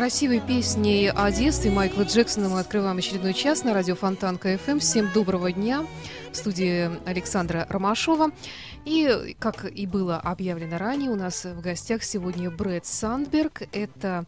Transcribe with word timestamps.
Красивой 0.00 0.40
песней 0.40 1.10
о 1.10 1.30
детстве 1.30 1.70
Майкла 1.70 2.04
Джексона 2.04 2.48
мы 2.48 2.60
открываем 2.60 2.96
очередной 2.96 3.34
час 3.34 3.64
на 3.64 3.74
радио 3.74 3.94
Фонтан 3.94 4.38
КФМ. 4.38 4.78
Всем 4.78 5.10
доброго 5.12 5.52
дня. 5.52 5.84
В 6.32 6.36
студии 6.36 6.90
Александра 7.06 7.66
Ромашова. 7.68 8.30
И, 8.86 9.36
как 9.38 9.66
и 9.66 9.86
было 9.86 10.16
объявлено 10.16 10.78
ранее, 10.78 11.10
у 11.10 11.16
нас 11.16 11.44
в 11.44 11.60
гостях 11.60 12.02
сегодня 12.02 12.50
Брэд 12.50 12.86
Сандберг. 12.86 13.64
Это 13.72 14.24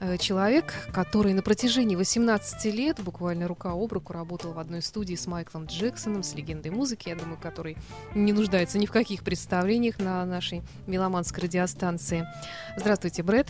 э, 0.00 0.18
человек, 0.18 0.74
который 0.92 1.32
на 1.32 1.40
протяжении 1.40 1.96
18 1.96 2.66
лет 2.66 3.00
буквально 3.00 3.48
рука 3.48 3.70
об 3.72 3.90
руку 3.90 4.12
работал 4.12 4.52
в 4.52 4.58
одной 4.58 4.82
студии 4.82 5.14
с 5.14 5.26
Майклом 5.26 5.64
Джексоном, 5.64 6.22
с 6.22 6.34
легендой 6.34 6.70
музыки, 6.70 7.08
я 7.08 7.16
думаю, 7.16 7.38
который 7.40 7.78
не 8.14 8.34
нуждается 8.34 8.76
ни 8.76 8.84
в 8.84 8.92
каких 8.92 9.24
представлениях 9.24 10.00
на 10.00 10.26
нашей 10.26 10.60
меломанской 10.86 11.44
радиостанции. 11.44 12.28
Здравствуйте, 12.76 13.22
Брэд. 13.22 13.48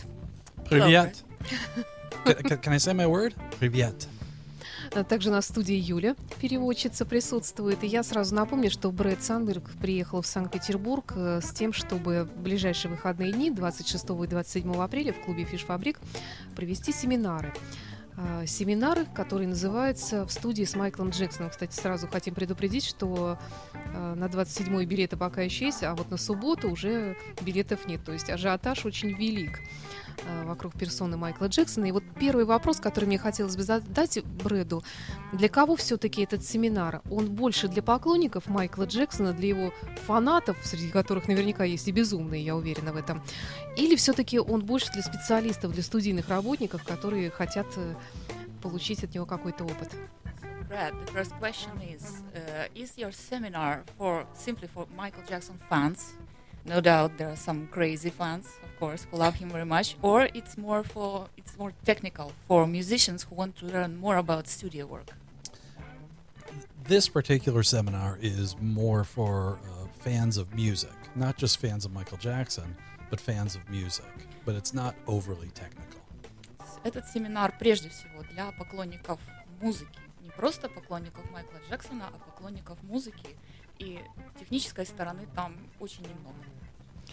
Привет. 0.69 1.25
Can, 2.25 2.73
I 2.73 2.77
say 2.77 2.93
my 2.93 3.07
word? 3.07 3.33
Привет. 3.59 4.07
А 4.93 5.03
Также 5.03 5.29
на 5.29 5.41
студии 5.41 5.75
Юля, 5.75 6.15
переводчица, 6.41 7.05
присутствует. 7.05 7.83
И 7.83 7.87
я 7.87 8.01
сразу 8.03 8.33
напомню, 8.33 8.71
что 8.71 8.91
Брэд 8.91 9.23
Сандберг 9.23 9.69
приехал 9.79 10.21
в 10.21 10.27
Санкт-Петербург 10.27 11.13
э, 11.15 11.41
с 11.43 11.51
тем, 11.51 11.73
чтобы 11.73 12.23
в 12.23 12.41
ближайшие 12.41 12.91
выходные 12.91 13.31
дни, 13.31 13.51
26 13.51 14.03
и 14.03 14.27
27 14.27 14.81
апреля, 14.81 15.13
в 15.13 15.21
клубе 15.21 15.45
«Фиш 15.45 15.61
Фабрик» 15.61 15.99
провести 16.55 16.91
семинары. 16.91 17.53
А, 18.17 18.45
Семинары, 18.45 19.05
которые 19.05 19.47
называются 19.47 20.25
«В 20.25 20.31
студии 20.31 20.65
с 20.65 20.75
Майклом 20.75 21.11
Джексоном». 21.11 21.51
Кстати, 21.51 21.73
сразу 21.73 22.07
хотим 22.07 22.33
предупредить, 22.33 22.85
что 22.85 23.37
э, 23.93 24.15
на 24.15 24.25
27-й 24.25 24.85
билеты 24.85 25.15
пока 25.15 25.41
еще 25.41 25.65
есть, 25.67 25.83
а 25.83 25.95
вот 25.95 26.11
на 26.11 26.17
субботу 26.17 26.69
уже 26.69 27.15
билетов 27.41 27.87
нет. 27.87 28.03
То 28.03 28.11
есть 28.11 28.29
ажиотаж 28.29 28.85
очень 28.85 29.13
велик 29.13 29.59
э, 29.59 29.63
вокруг 30.45 30.73
персоны 30.73 31.17
Майкла 31.17 31.45
Джексона. 31.45 31.85
И 31.85 31.91
вот 31.91 32.03
первый 32.19 32.45
вопрос, 32.45 32.79
который 32.79 33.05
мне 33.05 33.17
хотелось 33.17 33.55
бы 33.55 33.63
задать 33.63 34.23
Брэду. 34.43 34.83
Для 35.33 35.49
кого 35.49 35.75
все-таки 35.75 36.23
этот 36.23 36.45
семинар? 36.45 37.01
Он 37.09 37.27
больше 37.27 37.67
для 37.67 37.81
поклонников 37.81 38.47
Майкла 38.47 38.83
Джексона, 38.83 39.33
для 39.33 39.49
его 39.49 39.73
фанатов, 40.05 40.57
среди 40.63 40.89
которых 40.89 41.27
наверняка 41.27 41.63
есть 41.63 41.87
и 41.87 41.91
безумные, 41.91 42.43
я 42.43 42.55
уверена 42.55 42.93
в 42.93 42.97
этом. 42.97 43.21
Или 43.77 43.95
все-таки 43.95 44.39
он 44.39 44.65
больше 44.65 44.91
для 44.91 45.03
специалистов, 45.03 45.71
для 45.73 45.83
студийных 45.83 46.29
работников, 46.29 46.83
которые 46.83 47.29
хотят 47.29 47.67
э, 47.77 47.95
получить 48.61 49.03
от 49.03 49.13
него 49.13 49.25
какой-то 49.25 49.63
опыт? 49.63 49.89
Brad, 50.69 50.93
the 51.03 51.11
first 51.11 51.33
question 51.39 51.71
is: 51.81 52.21
uh, 52.35 52.67
Is 52.75 52.95
your 52.95 53.11
seminar 53.11 53.83
for 53.97 54.23
simply 54.35 54.67
for 54.67 54.85
Michael 54.95 55.23
Jackson 55.27 55.57
fans? 55.67 56.13
No 56.68 56.80
doubt 56.80 57.18
there 57.18 57.28
are 57.28 57.36
some 57.36 57.66
crazy 57.70 58.08
fans, 58.10 58.46
of 58.62 58.78
course, 58.80 59.06
who 59.10 59.18
love 59.18 59.34
him 59.34 59.50
very 59.50 59.66
much, 59.66 59.96
or 60.00 60.28
it's 60.32 60.56
more 60.56 60.82
for 60.82 61.28
it's 61.36 61.58
more 61.58 61.72
technical 61.84 62.32
for 62.48 62.66
musicians 62.66 63.24
who 63.24 63.34
want 63.34 63.56
to 63.56 63.66
learn 63.66 63.96
more 63.96 64.16
about 64.16 64.46
studio 64.48 64.86
work. 64.86 65.10
This 66.88 67.08
particular 67.08 67.62
seminar 67.62 68.18
is 68.20 68.56
more 68.60 69.04
for 69.04 69.58
uh, 69.58 69.86
fans 70.00 70.36
of 70.36 70.54
music, 70.54 70.92
not 71.14 71.36
just 71.38 71.58
fans 71.58 71.84
of 71.84 71.92
Michael 71.92 72.18
Jackson, 72.18 72.76
but 73.10 73.20
fans 73.20 73.54
of 73.56 73.62
music. 73.70 74.12
But 74.44 74.54
it's 74.54 74.74
not 74.74 74.94
overly 75.06 75.48
technical. 75.54 76.00
С- 76.64 76.78
Этот 76.84 77.06
семинар 77.08 77.54
прежде 77.58 77.88
всего 77.88 78.22
для 78.32 78.52
поклонников 78.52 79.18
музыки, 79.62 79.98
не 80.22 80.30
просто 80.30 80.68
поклонников 80.68 81.24
Майкла 81.30 81.58
Джексона, 81.70 82.08
а 82.12 82.18
поклонников 82.30 82.82
музыки. 82.82 83.36
И 83.79 83.99
технической 84.39 84.85
стороны 84.85 85.27
там 85.35 85.55
очень 85.79 86.03
немного. 86.03 86.35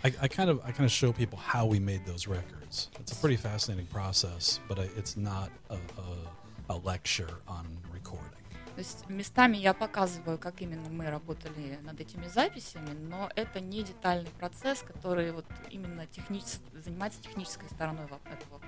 I, 0.02 0.12
I 0.20 0.28
kind 0.28 0.50
of 0.50 0.60
I 0.64 0.72
kind 0.72 0.84
of 0.84 0.90
show 0.90 1.12
people 1.12 1.38
how 1.38 1.64
we 1.64 1.78
made 1.80 2.04
those 2.04 2.28
records. 2.28 2.90
It's 3.00 3.12
a 3.12 3.16
pretty 3.16 3.36
fascinating 3.36 3.86
process, 3.86 4.60
but 4.68 4.78
I, 4.78 4.90
it's 4.96 5.16
not 5.16 5.50
a, 5.70 5.78
a, 5.96 6.74
a 6.74 6.76
lecture 6.84 7.30
on 7.46 7.64
recording. 7.92 8.32
То 8.74 8.80
есть 8.80 9.08
местами 9.08 9.56
я 9.56 9.72
показываю, 9.72 10.38
как 10.38 10.60
именно 10.60 10.90
мы 10.90 11.08
работали 11.08 11.78
над 11.82 11.98
этими 11.98 12.26
записями, 12.26 12.90
но 13.08 13.30
это 13.34 13.58
не 13.58 13.82
детальный 13.82 14.30
процесс, 14.32 14.82
который 14.82 15.32
вот 15.32 15.46
именно 15.70 16.02
техничес- 16.02 16.60
занимается 16.78 17.22
технической 17.22 17.70
стороной 17.70 18.04
этого. 18.04 18.60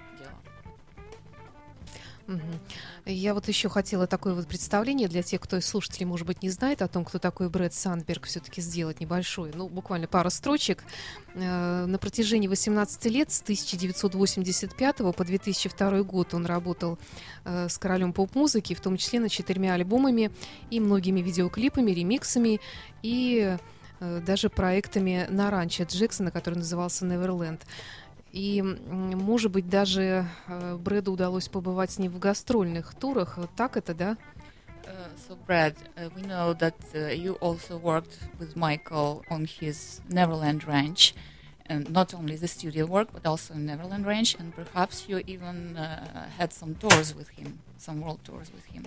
Я 3.07 3.33
вот 3.33 3.49
еще 3.49 3.69
хотела 3.69 4.07
такое 4.07 4.35
вот 4.35 4.47
представление 4.47 5.09
для 5.09 5.23
тех, 5.23 5.41
кто 5.41 5.57
из 5.57 5.67
слушателей, 5.67 6.05
может 6.05 6.27
быть, 6.27 6.43
не 6.43 6.51
знает 6.51 6.83
о 6.83 6.89
том, 6.89 7.05
кто 7.05 7.19
такой 7.19 7.49
Брэд 7.49 7.73
Сандберг, 7.73 8.27
все-таки 8.27 8.61
сделать 8.61 9.01
небольшое, 9.01 9.53
ну, 9.55 9.69
буквально 9.69 10.07
пара 10.09 10.29
строчек. 10.29 10.85
Э, 11.35 11.87
На 11.87 11.99
протяжении 11.99 12.49
18 12.49 13.07
лет, 13.07 13.33
с 13.33 13.41
1985 13.41 14.97
по 15.15 15.25
2002 15.25 16.03
год, 16.03 16.35
он 16.35 16.45
работал 16.45 16.99
э, 17.45 17.69
с 17.69 17.79
королем 17.79 18.13
поп-музыки, 18.13 18.75
в 18.75 18.81
том 18.81 18.97
числе 18.99 19.21
над 19.21 19.31
четырьмя 19.31 19.75
альбомами 19.75 20.31
и 20.71 20.81
многими 20.81 21.21
видеоклипами, 21.21 21.93
ремиксами 21.93 22.61
и 23.03 23.57
э, 24.01 24.21
даже 24.27 24.51
проектами 24.51 25.27
на 25.31 25.51
ранче 25.51 25.85
Джексона, 25.85 26.31
который 26.31 26.57
назывался 26.57 27.07
Neverland. 27.07 27.61
И, 28.32 28.60
м, 28.60 29.18
может 29.18 29.52
быть, 29.52 29.70
даже 29.70 30.26
э, 30.48 30.76
Брэду 30.78 31.14
удалось 31.14 31.48
побывать 31.48 31.92
с 31.92 32.00
ним 32.00 32.12
в 32.12 32.20
гастрольных 32.20 32.96
турах. 32.96 33.38
Вот 33.38 33.50
Так 33.56 33.78
это, 33.78 33.94
да? 33.94 34.18
Uh, 34.86 35.08
so 35.16 35.38
Brad, 35.48 35.76
uh, 35.96 36.10
we 36.14 36.22
know 36.24 36.54
that 36.54 36.76
uh, 36.94 37.08
you 37.08 37.38
also 37.40 37.78
worked 37.78 38.20
with 38.38 38.58
Michael 38.58 39.24
on 39.30 39.46
his 39.46 40.02
Neverland 40.10 40.68
Ranch, 40.68 41.14
and 41.68 41.90
not 41.90 42.14
only 42.14 42.36
the 42.36 42.50
studio 42.50 42.86
work, 42.86 43.08
but 43.14 43.26
also 43.26 43.54
Neverland 43.54 44.06
Ranch, 44.06 44.36
and 44.38 44.54
perhaps 44.54 45.08
you 45.08 45.22
even 45.26 45.78
uh, 45.78 46.28
had 46.38 46.52
some 46.52 46.76
tours 46.76 47.16
with 47.16 47.30
him, 47.30 47.60
some 47.78 48.02
world 48.02 48.20
tours 48.26 48.52
with 48.54 48.66
him. 48.66 48.84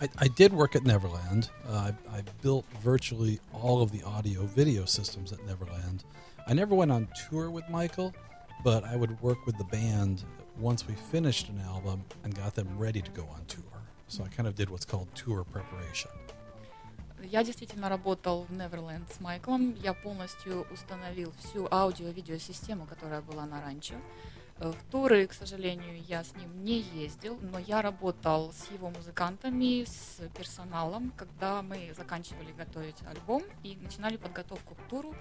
I, 0.00 0.08
I 0.18 0.28
did 0.28 0.54
work 0.54 0.74
at 0.74 0.82
Neverland. 0.84 1.50
Uh, 1.68 1.92
I, 2.10 2.18
I 2.18 2.22
built 2.42 2.64
virtually 2.82 3.38
all 3.52 3.82
of 3.82 3.92
the 3.92 4.02
audio 4.02 4.46
video 4.46 4.86
systems 4.86 5.30
at 5.30 5.44
Neverland. 5.46 6.04
I 6.46 6.54
never 6.54 6.74
went 6.74 6.90
on 6.90 7.08
tour 7.28 7.50
with 7.50 7.68
Michael, 7.68 8.14
but 8.63 8.83
I 8.83 8.95
would 8.95 9.19
work 9.21 9.45
with 9.45 9.57
the 9.57 9.63
band 9.65 10.23
once 10.59 10.85
we 10.87 10.93
finished 11.11 11.49
an 11.49 11.59
album 11.59 12.03
and 12.23 12.35
got 12.35 12.55
them 12.55 12.67
ready 12.77 13.01
to 13.01 13.11
go 13.11 13.23
on 13.23 13.45
tour. 13.47 13.63
So 14.07 14.23
I 14.23 14.27
kind 14.29 14.47
of 14.47 14.55
did 14.55 14.69
what's 14.69 14.85
called 14.85 15.07
tour 15.15 15.43
preparation. 15.45 16.11
Я 17.21 17.43
действительно 17.43 17.89
работал 17.89 18.43
в 18.43 18.51
Neverland 18.51 19.13
с 19.13 19.19
Майклом. 19.19 19.75
Я 19.83 19.93
полностью 19.93 20.65
установил 20.71 21.33
всю 21.39 21.67
аудио-видеосистему, 21.69 22.85
которая 22.85 23.21
была 23.21 23.45
на 23.45 23.61
ранчо. 23.61 23.95
Э, 24.57 24.71
В 24.71 24.91
туры, 24.91 25.27
к 25.27 25.33
сожалению, 25.33 26.01
я 26.07 26.23
с 26.23 26.33
ним 26.35 26.63
не 26.63 26.79
ездил, 26.79 27.37
но 27.41 27.59
я 27.59 27.81
работал 27.81 28.53
с 28.53 28.71
его 28.71 28.89
музыкантами, 28.89 29.83
с 29.83 30.21
персоналом, 30.37 31.11
когда 31.17 31.61
мы 31.61 31.93
заканчивали 31.95 32.53
готовить 32.57 33.01
альбом 33.05 33.43
и 33.63 33.77
начинали 33.81 34.17
подготовку 34.17 34.75
к 34.75 34.89
туру. 34.89 35.13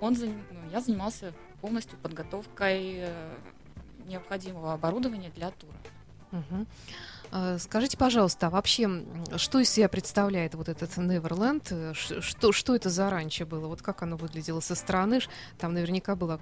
Он, 0.00 0.16
ну, 0.18 0.70
я 0.72 0.80
занимался 0.80 1.32
полностью 1.60 1.98
подготовкой 1.98 2.94
э, 3.00 3.34
необходимого 4.06 4.72
оборудования 4.72 5.30
для 5.34 5.50
тура. 5.50 5.76
Мгм. 6.30 6.66
А, 7.32 7.58
Скажите, 7.58 7.96
пожалуйста, 7.96 8.48
а 8.48 8.50
вообще, 8.50 9.04
что 9.36 9.60
из 9.60 9.70
себя 9.70 9.88
представляет 9.88 10.54
вот 10.54 10.68
этот 10.68 10.96
Неверленд? 10.96 11.68
Э, 11.70 11.92
Что, 11.94 12.50
что 12.50 12.74
это 12.74 12.90
за 12.90 13.08
ранчо 13.08 13.46
было? 13.46 13.68
Вот 13.68 13.82
как 13.82 14.02
оно 14.02 14.16
выглядело 14.16 14.58
со 14.60 14.74
стороны? 14.74 15.20
Там 15.58 15.74
наверняка 15.74 16.16
была 16.16 16.40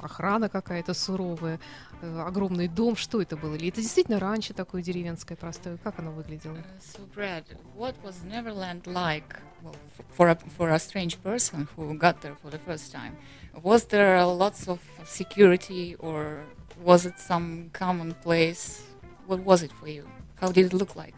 охрана 0.00 0.48
какая-то 0.48 0.94
суровая, 0.94 1.58
э, 2.00 2.20
огромный 2.20 2.68
дом. 2.68 2.94
Что 2.94 3.20
это 3.20 3.36
было? 3.36 3.54
Или 3.56 3.68
это 3.70 3.80
действительно 3.80 4.20
ранчо 4.20 4.54
такое 4.54 4.82
деревенское 4.82 5.36
простое? 5.36 5.78
Как 5.78 5.98
оно 5.98 6.12
выглядело? 6.12 6.58
So, 6.80 7.00
Brad, 7.14 7.44
what 7.76 7.96
was 8.04 8.22
Neverland 8.24 8.86
like 8.86 9.24
well, 9.64 9.74
for 10.16 10.28
a, 10.28 10.38
for 10.56 10.70
a 10.70 10.78
strange 10.78 11.20
person 11.22 11.66
who 11.76 11.92
got 11.98 12.20
there 12.20 12.36
for 12.40 12.50
the 12.50 12.60
first 12.64 12.92
time? 12.92 13.16
Was 13.64 13.84
there 13.86 14.24
lots 14.24 14.68
of 14.68 14.78
security, 15.04 15.96
or 15.98 16.44
was 16.84 17.04
it 17.04 17.18
some 17.18 17.70
common 17.72 18.14
place? 18.22 18.82
What 19.29 19.39
was 19.39 19.63
it 19.63 19.71
for 19.71 19.87
you? 19.87 20.07
How 20.35 20.51
did 20.51 20.65
it 20.67 20.73
look 20.73 20.95
like? 20.95 21.15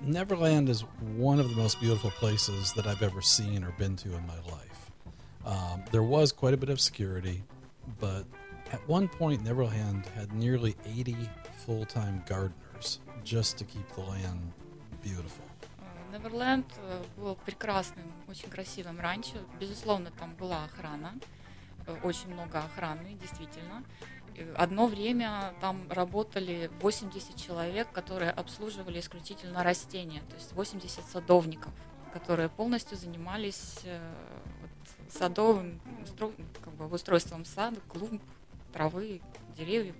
Neverland 0.00 0.68
is 0.68 0.82
one 1.16 1.38
of 1.40 1.48
the 1.50 1.56
most 1.56 1.80
beautiful 1.80 2.10
places 2.10 2.72
that 2.74 2.86
I've 2.86 3.02
ever 3.02 3.20
seen 3.20 3.64
or 3.64 3.72
been 3.72 3.96
to 3.96 4.08
in 4.14 4.26
my 4.26 4.40
life. 4.50 4.90
Um, 5.44 5.82
there 5.90 6.02
was 6.02 6.32
quite 6.32 6.54
a 6.54 6.56
bit 6.56 6.70
of 6.70 6.80
security, 6.80 7.42
but 8.00 8.24
at 8.72 8.86
one 8.88 9.08
point, 9.08 9.44
Neverland 9.44 10.06
had 10.16 10.32
nearly 10.32 10.74
80 10.84 11.16
full 11.64 11.84
time 11.84 12.22
gardeners 12.26 13.00
just 13.24 13.58
to 13.58 13.64
keep 13.64 13.88
the 13.94 14.00
land 14.00 14.52
beautiful. 15.02 15.44
Э, 15.78 16.18
Неверленд 16.18 16.66
э, 16.78 17.04
был 17.16 17.36
прекрасным, 17.36 18.12
очень 18.28 18.50
красивым 18.50 18.98
ранчо. 19.00 19.38
Безусловно, 19.60 20.10
там 20.10 20.34
была 20.34 20.64
охрана, 20.64 21.14
э, 21.86 21.96
очень 22.02 22.32
много 22.32 22.58
охраны, 22.58 23.16
действительно. 23.20 23.84
Одно 24.55 24.87
время 24.87 25.53
там 25.61 25.81
работали 25.89 26.69
80 26.81 27.35
человек, 27.35 27.91
которые 27.91 28.31
обслуживали 28.31 28.99
исключительно 28.99 29.63
растения, 29.63 30.21
то 30.29 30.35
есть 30.35 30.53
80 30.53 31.05
садовников, 31.05 31.71
которые 32.13 32.49
полностью 32.49 32.97
занимались 32.97 33.79
э, 33.83 33.99
вот 34.61 35.13
садовым 35.13 35.79
как 36.63 36.73
бы, 36.73 36.87
устройством 36.87 37.45
сада, 37.45 37.79
клумб, 37.87 38.21
травы, 38.73 39.21
деревьев. 39.57 39.95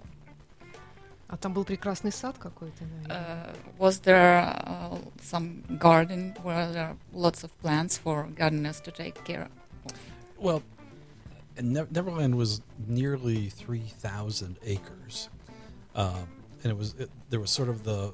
А 1.27 1.37
там 1.37 1.53
был 1.53 1.63
прекрасный 1.63 2.11
сад 2.11 2.37
какой-то, 2.37 2.83
наверное. 2.83 3.15
Uh, 3.15 3.55
was 3.79 4.01
there 4.01 4.53
uh, 4.65 4.97
some 5.21 5.63
garden 5.79 6.35
where 6.43 6.69
there 6.73 6.89
are 6.89 6.97
lots 7.13 7.45
of 7.45 7.57
plants 7.61 7.97
for 7.97 8.27
gardeners 8.35 8.81
to 8.81 8.91
take 8.91 9.23
care 9.23 9.43
of? 9.43 9.93
Well, 10.37 10.61
and 11.61 11.73
Ne- 11.73 11.85
Neverland 11.91 12.35
was 12.35 12.61
nearly 12.87 13.49
3,000 13.49 14.57
acres. 14.65 15.29
Um, 15.93 16.27
and 16.63 16.71
it 16.71 16.77
was 16.77 16.95
it, 16.97 17.09
there 17.29 17.39
was 17.39 17.51
sort 17.51 17.69
of 17.69 17.83
the 17.83 18.13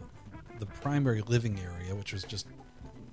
the 0.59 0.65
primary 0.65 1.21
living 1.21 1.59
area, 1.59 1.95
which 1.95 2.13
was 2.13 2.23
just 2.23 2.47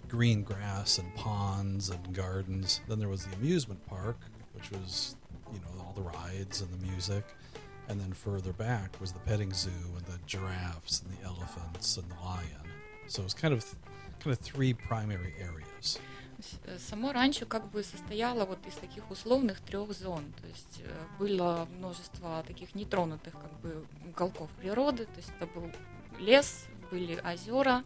green 0.08 0.42
grass 0.42 0.98
and 0.98 1.14
ponds 1.14 1.90
and 1.90 2.14
gardens. 2.14 2.80
Then 2.88 2.98
there 2.98 3.08
was 3.08 3.26
the 3.26 3.36
amusement 3.36 3.84
park, 3.86 4.16
which 4.54 4.70
was 4.70 5.16
you 5.52 5.60
know 5.60 5.84
all 5.84 5.92
the 5.94 6.02
rides 6.02 6.62
and 6.62 6.70
the 6.72 6.86
music. 6.86 7.24
And 7.88 8.00
then 8.00 8.12
further 8.12 8.52
back 8.52 8.98
was 9.00 9.12
the 9.12 9.18
petting 9.20 9.52
zoo 9.52 9.70
and 9.96 10.06
the 10.06 10.18
giraffes 10.26 11.02
and 11.02 11.16
the 11.18 11.24
elephants 11.24 11.96
and 11.96 12.10
the 12.10 12.24
lion. 12.24 12.48
So 13.08 13.20
it 13.20 13.24
was 13.24 13.34
kind 13.34 13.52
of 13.52 13.64
kind 14.20 14.32
of 14.32 14.38
three 14.38 14.72
primary 14.72 15.34
areas. 15.38 15.98
Э, 16.64 16.78
Само 16.78 17.12
ранчо 17.12 17.46
как 17.46 17.66
бы 17.70 17.82
состояло 17.82 18.44
вот 18.44 18.58
из 18.66 18.74
таких 18.74 19.10
условных 19.10 19.60
трех 19.60 19.92
зон. 19.92 20.24
То 20.40 20.46
есть 20.48 20.80
э, 20.84 21.18
было 21.18 21.68
множество 21.78 22.42
таких 22.46 22.74
нетронутых 22.74 23.32
как 23.32 23.52
бы 23.60 23.84
уголков 24.08 24.50
природы. 24.60 25.06
То 25.06 25.16
есть 25.16 25.32
это 25.38 25.46
был 25.46 25.70
лес, 26.18 26.66
были 26.90 27.20
озера, 27.24 27.82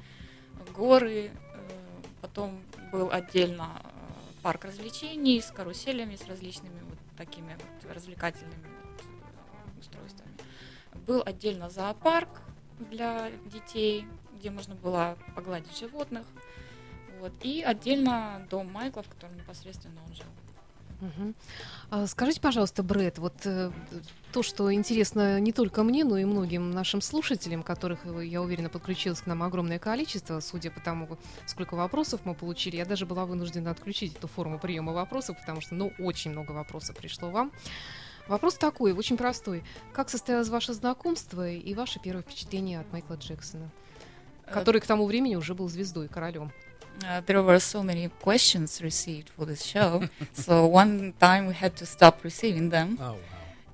горы. 0.74 1.30
э, 1.30 1.30
Потом 2.20 2.60
был 2.90 3.10
отдельно 3.12 3.80
парк 4.42 4.64
развлечений 4.64 5.40
с 5.40 5.50
каруселями, 5.50 6.16
с 6.16 6.26
различными 6.26 6.80
вот 6.88 6.98
такими 7.16 7.56
вот 7.56 7.94
развлекательными 7.94 8.66
вот, 8.82 9.80
устройствами. 9.80 10.32
Был 11.06 11.22
отдельно 11.24 11.70
зоопарк 11.70 12.28
для 12.90 13.30
детей, 13.46 14.06
где 14.38 14.50
можно 14.50 14.74
было 14.74 15.16
погладить 15.34 15.76
животных. 15.78 16.26
Вот. 17.20 17.32
И 17.42 17.62
отдельно 17.62 18.46
дом 18.50 18.70
Майкла, 18.72 19.02
в 19.02 19.08
котором 19.08 19.36
непосредственно 19.36 20.00
он 20.06 20.14
жил. 20.14 20.26
А 21.90 22.06
Скажите, 22.06 22.40
пожалуйста, 22.40 22.82
Брэд, 22.82 23.18
вот 23.18 23.34
э, 23.44 23.70
то, 24.32 24.42
что 24.42 24.72
интересно 24.72 25.38
не 25.38 25.52
только 25.52 25.84
мне, 25.84 26.04
но 26.04 26.18
и 26.18 26.24
многим 26.24 26.72
нашим 26.72 27.00
слушателям, 27.00 27.62
которых, 27.62 28.00
э, 28.04 28.26
я 28.26 28.42
уверена, 28.42 28.68
подключилось 28.68 29.20
к 29.20 29.26
нам 29.26 29.44
огромное 29.44 29.78
количество, 29.78 30.40
судя 30.40 30.72
по 30.72 30.80
тому, 30.80 31.08
сколько 31.46 31.74
вопросов 31.74 32.22
мы 32.24 32.34
получили, 32.34 32.76
я 32.76 32.84
даже 32.84 33.06
была 33.06 33.26
вынуждена 33.26 33.70
отключить 33.70 34.16
эту 34.16 34.26
форму 34.26 34.58
приема 34.58 34.92
вопросов, 34.92 35.38
потому 35.38 35.60
что, 35.60 35.76
ну, 35.76 35.92
очень 36.00 36.32
много 36.32 36.50
вопросов 36.50 36.96
пришло 36.96 37.30
вам. 37.30 37.52
Вопрос 38.26 38.56
такой, 38.56 38.92
очень 38.92 39.16
простой. 39.16 39.62
Как 39.92 40.10
состоялось 40.10 40.48
ваше 40.48 40.74
знакомство 40.74 41.48
и 41.48 41.74
ваше 41.74 42.00
первое 42.00 42.22
впечатление 42.22 42.80
от 42.80 42.92
Майкла 42.92 43.14
Джексона, 43.14 43.70
Э, 44.48 44.54
который 44.54 44.80
к 44.80 44.86
тому 44.86 45.06
времени 45.06 45.36
уже 45.36 45.54
был 45.54 45.68
звездой, 45.68 46.08
королем? 46.08 46.52
Uh, 47.06 47.20
there 47.26 47.42
were 47.42 47.60
so 47.60 47.82
many 47.82 48.08
questions 48.20 48.82
received 48.82 49.28
for 49.28 49.44
this 49.44 49.64
show, 49.64 50.08
so 50.32 50.66
one 50.66 51.14
time 51.20 51.46
we 51.46 51.54
had 51.54 51.76
to 51.76 51.86
stop 51.86 52.24
receiving 52.24 52.70
them. 52.70 52.98
Oh 53.00 53.12
wow. 53.12 53.18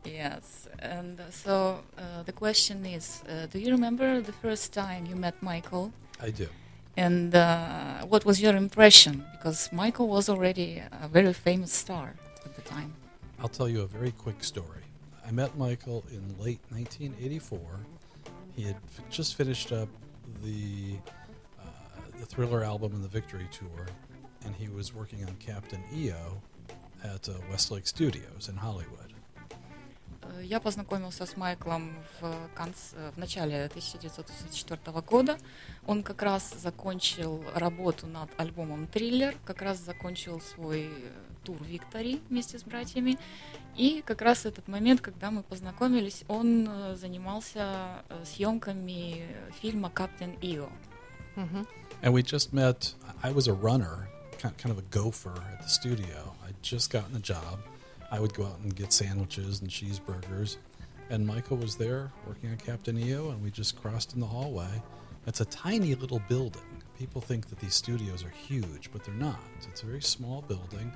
Yes, 0.04 0.68
and 0.78 1.18
uh, 1.18 1.30
so 1.30 1.80
uh, 1.96 2.22
the 2.24 2.32
question 2.32 2.84
is: 2.84 3.22
uh, 3.28 3.46
Do 3.46 3.58
you 3.58 3.70
remember 3.70 4.20
the 4.20 4.32
first 4.32 4.72
time 4.74 5.06
you 5.06 5.16
met 5.16 5.34
Michael? 5.42 5.92
I 6.20 6.30
do. 6.30 6.48
And 6.96 7.34
uh, 7.34 8.04
what 8.06 8.24
was 8.24 8.40
your 8.40 8.54
impression? 8.54 9.24
Because 9.32 9.72
Michael 9.72 10.06
was 10.08 10.28
already 10.28 10.80
a 11.02 11.08
very 11.08 11.32
famous 11.32 11.72
star 11.72 12.14
at 12.44 12.54
the 12.54 12.62
time. 12.62 12.92
I'll 13.40 13.48
tell 13.48 13.68
you 13.68 13.80
a 13.80 13.86
very 13.86 14.12
quick 14.12 14.44
story. 14.44 14.82
I 15.26 15.30
met 15.32 15.56
Michael 15.58 16.04
in 16.12 16.22
late 16.38 16.60
1984. 16.70 17.58
He 18.54 18.62
had 18.62 18.76
f- 18.76 19.10
just 19.10 19.34
finished 19.34 19.72
up 19.72 19.88
the 20.44 20.96
the 22.24 22.34
Thriller 22.34 22.64
album 22.64 22.94
and 22.94 23.04
the 23.04 23.08
Victory 23.20 23.48
tour, 23.50 23.86
and 24.44 24.54
he 24.56 24.68
was 24.68 24.94
working 24.94 25.20
on 25.28 25.34
Captain 25.50 25.82
EO 25.92 26.40
at 27.02 27.28
uh, 27.28 27.32
Westlake 27.50 27.86
Studios 27.86 28.48
in 28.48 28.56
Hollywood. 28.56 29.10
Э, 30.22 30.42
Я 30.42 30.58
познакомился 30.60 31.26
с 31.26 31.36
Майклом 31.36 31.92
в, 32.20 32.48
конце, 32.54 33.10
в 33.14 33.18
начале 33.18 33.64
1984 33.66 35.00
года. 35.02 35.36
Он 35.86 36.02
как 36.02 36.22
раз 36.22 36.54
закончил 36.58 37.44
работу 37.54 38.06
над 38.06 38.30
альбомом 38.38 38.86
«Триллер», 38.86 39.34
как 39.44 39.60
раз 39.60 39.78
закончил 39.78 40.40
свой 40.40 40.84
э, 40.84 41.10
тур 41.42 41.62
«Виктори» 41.62 42.22
вместе 42.30 42.58
с 42.58 42.62
братьями. 42.62 43.18
И 43.76 44.02
как 44.06 44.22
раз 44.22 44.46
этот 44.46 44.66
момент, 44.66 45.02
когда 45.02 45.30
мы 45.30 45.42
познакомились, 45.42 46.24
он 46.28 46.66
э, 46.70 46.96
занимался 46.96 48.02
э, 48.08 48.24
съемками 48.24 49.26
фильма 49.60 49.90
«Каптен 49.90 50.38
Ио». 50.40 50.70
Мгм. 51.36 51.66
And 52.02 52.12
we 52.12 52.22
just 52.22 52.52
met. 52.52 52.92
I 53.22 53.32
was 53.32 53.48
a 53.48 53.54
runner, 53.54 54.08
kind 54.38 54.70
of 54.70 54.78
a 54.78 54.82
gopher 54.82 55.34
at 55.52 55.62
the 55.62 55.68
studio. 55.68 56.34
I'd 56.46 56.62
just 56.62 56.90
gotten 56.90 57.16
a 57.16 57.20
job. 57.20 57.60
I 58.10 58.20
would 58.20 58.34
go 58.34 58.44
out 58.44 58.58
and 58.62 58.74
get 58.74 58.92
sandwiches 58.92 59.60
and 59.60 59.70
cheeseburgers. 59.70 60.56
And 61.10 61.26
Michael 61.26 61.56
was 61.56 61.76
there 61.76 62.12
working 62.26 62.50
on 62.50 62.56
Captain 62.56 62.98
EO, 62.98 63.30
and 63.30 63.42
we 63.42 63.50
just 63.50 63.80
crossed 63.80 64.14
in 64.14 64.20
the 64.20 64.26
hallway. 64.26 64.82
It's 65.26 65.40
a 65.40 65.44
tiny 65.46 65.94
little 65.94 66.20
building. 66.28 66.62
People 66.98 67.20
think 67.20 67.48
that 67.48 67.58
these 67.58 67.74
studios 67.74 68.24
are 68.24 68.30
huge, 68.30 68.90
but 68.92 69.04
they're 69.04 69.14
not. 69.14 69.40
It's 69.68 69.82
a 69.82 69.86
very 69.86 70.02
small 70.02 70.42
building, 70.42 70.92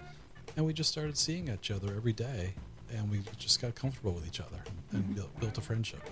and 0.56 0.64
we 0.64 0.72
just 0.72 0.90
started 0.90 1.18
seeing 1.18 1.48
each 1.48 1.70
other 1.70 1.94
every 1.94 2.12
day, 2.12 2.54
and 2.94 3.10
we 3.10 3.20
just 3.36 3.60
got 3.60 3.74
comfortable 3.74 4.12
with 4.12 4.26
each 4.26 4.40
other 4.40 4.62
and 4.92 5.16
mm-hmm. 5.16 5.40
built, 5.40 5.58
a 5.58 5.60
friendship. 5.60 6.02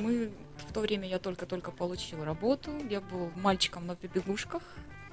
We. 0.00 0.28
В 0.68 0.72
то 0.72 0.80
время 0.80 1.08
я 1.08 1.18
только-только 1.18 1.70
получила 1.70 2.24
работу, 2.24 2.72
я 2.88 3.00
был 3.00 3.30
мальчиком 3.36 3.86
на 3.86 3.96
побегушках 3.96 4.62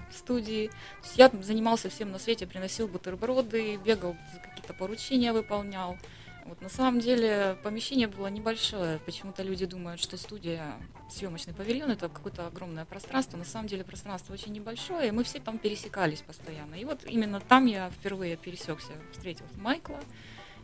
в 0.10 0.18
студии. 0.18 0.72
Я 1.16 1.30
занимался 1.42 1.90
всем 1.90 2.12
на 2.12 2.20
свете, 2.20 2.48
приносил 2.48 2.88
бутерброды, 2.88 3.78
бегал, 3.78 4.16
какие-то 4.44 4.74
поручения 4.74 5.34
выполнял. 5.34 5.98
Вот 6.46 6.62
на 6.62 6.70
самом 6.70 7.00
деле 7.00 7.58
помещение 7.64 8.08
было 8.08 8.26
небольшое. 8.26 9.00
Почему-то 9.06 9.44
люди 9.44 9.68
думают, 9.68 10.02
что 10.02 10.18
студия, 10.18 10.74
съемочный 11.08 11.54
павильон 11.54 11.92
это 11.92 12.10
какое-то 12.10 12.48
огромное 12.48 12.86
пространство. 12.86 13.38
На 13.38 13.46
самом 13.46 13.68
деле 13.68 13.84
пространство 13.84 14.34
очень 14.34 14.52
небольшое, 14.54 15.10
и 15.10 15.12
мы 15.12 15.24
все 15.24 15.40
там 15.40 15.60
пересекались 15.60 16.22
постоянно. 16.22 16.74
И 16.74 16.86
вот 16.86 17.06
именно 17.06 17.40
там 17.40 17.68
я 17.68 17.92
впервые 17.92 18.36
пересекся, 18.36 18.94
встретил 19.12 19.46
Майкла. 19.58 20.00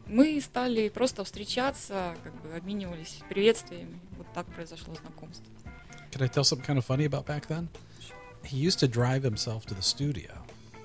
Мы 0.07 0.41
стали 0.41 0.89
просто 0.89 1.23
встречаться, 1.25 2.17
как 2.25 2.35
бы 2.43 2.55
обменивались 2.55 3.21
приветствиями. 3.29 4.01
Вот 4.17 4.27
так 4.33 4.47
произошло 4.47 4.95
знакомство. 4.95 5.47
Can 6.11 6.23
I 6.23 6.29
tell 6.29 6.43
something 6.43 6.65
kind 6.65 6.79
of 6.79 6.85
funny 6.85 7.05
about 7.05 7.27
back 7.27 7.47
then? 7.47 7.69
He 8.43 8.57
used 8.57 8.81
to 8.81 8.89
drive 8.89 9.23
himself 9.23 9.67
to 9.67 9.75
the 9.75 9.83
studio, 9.83 10.33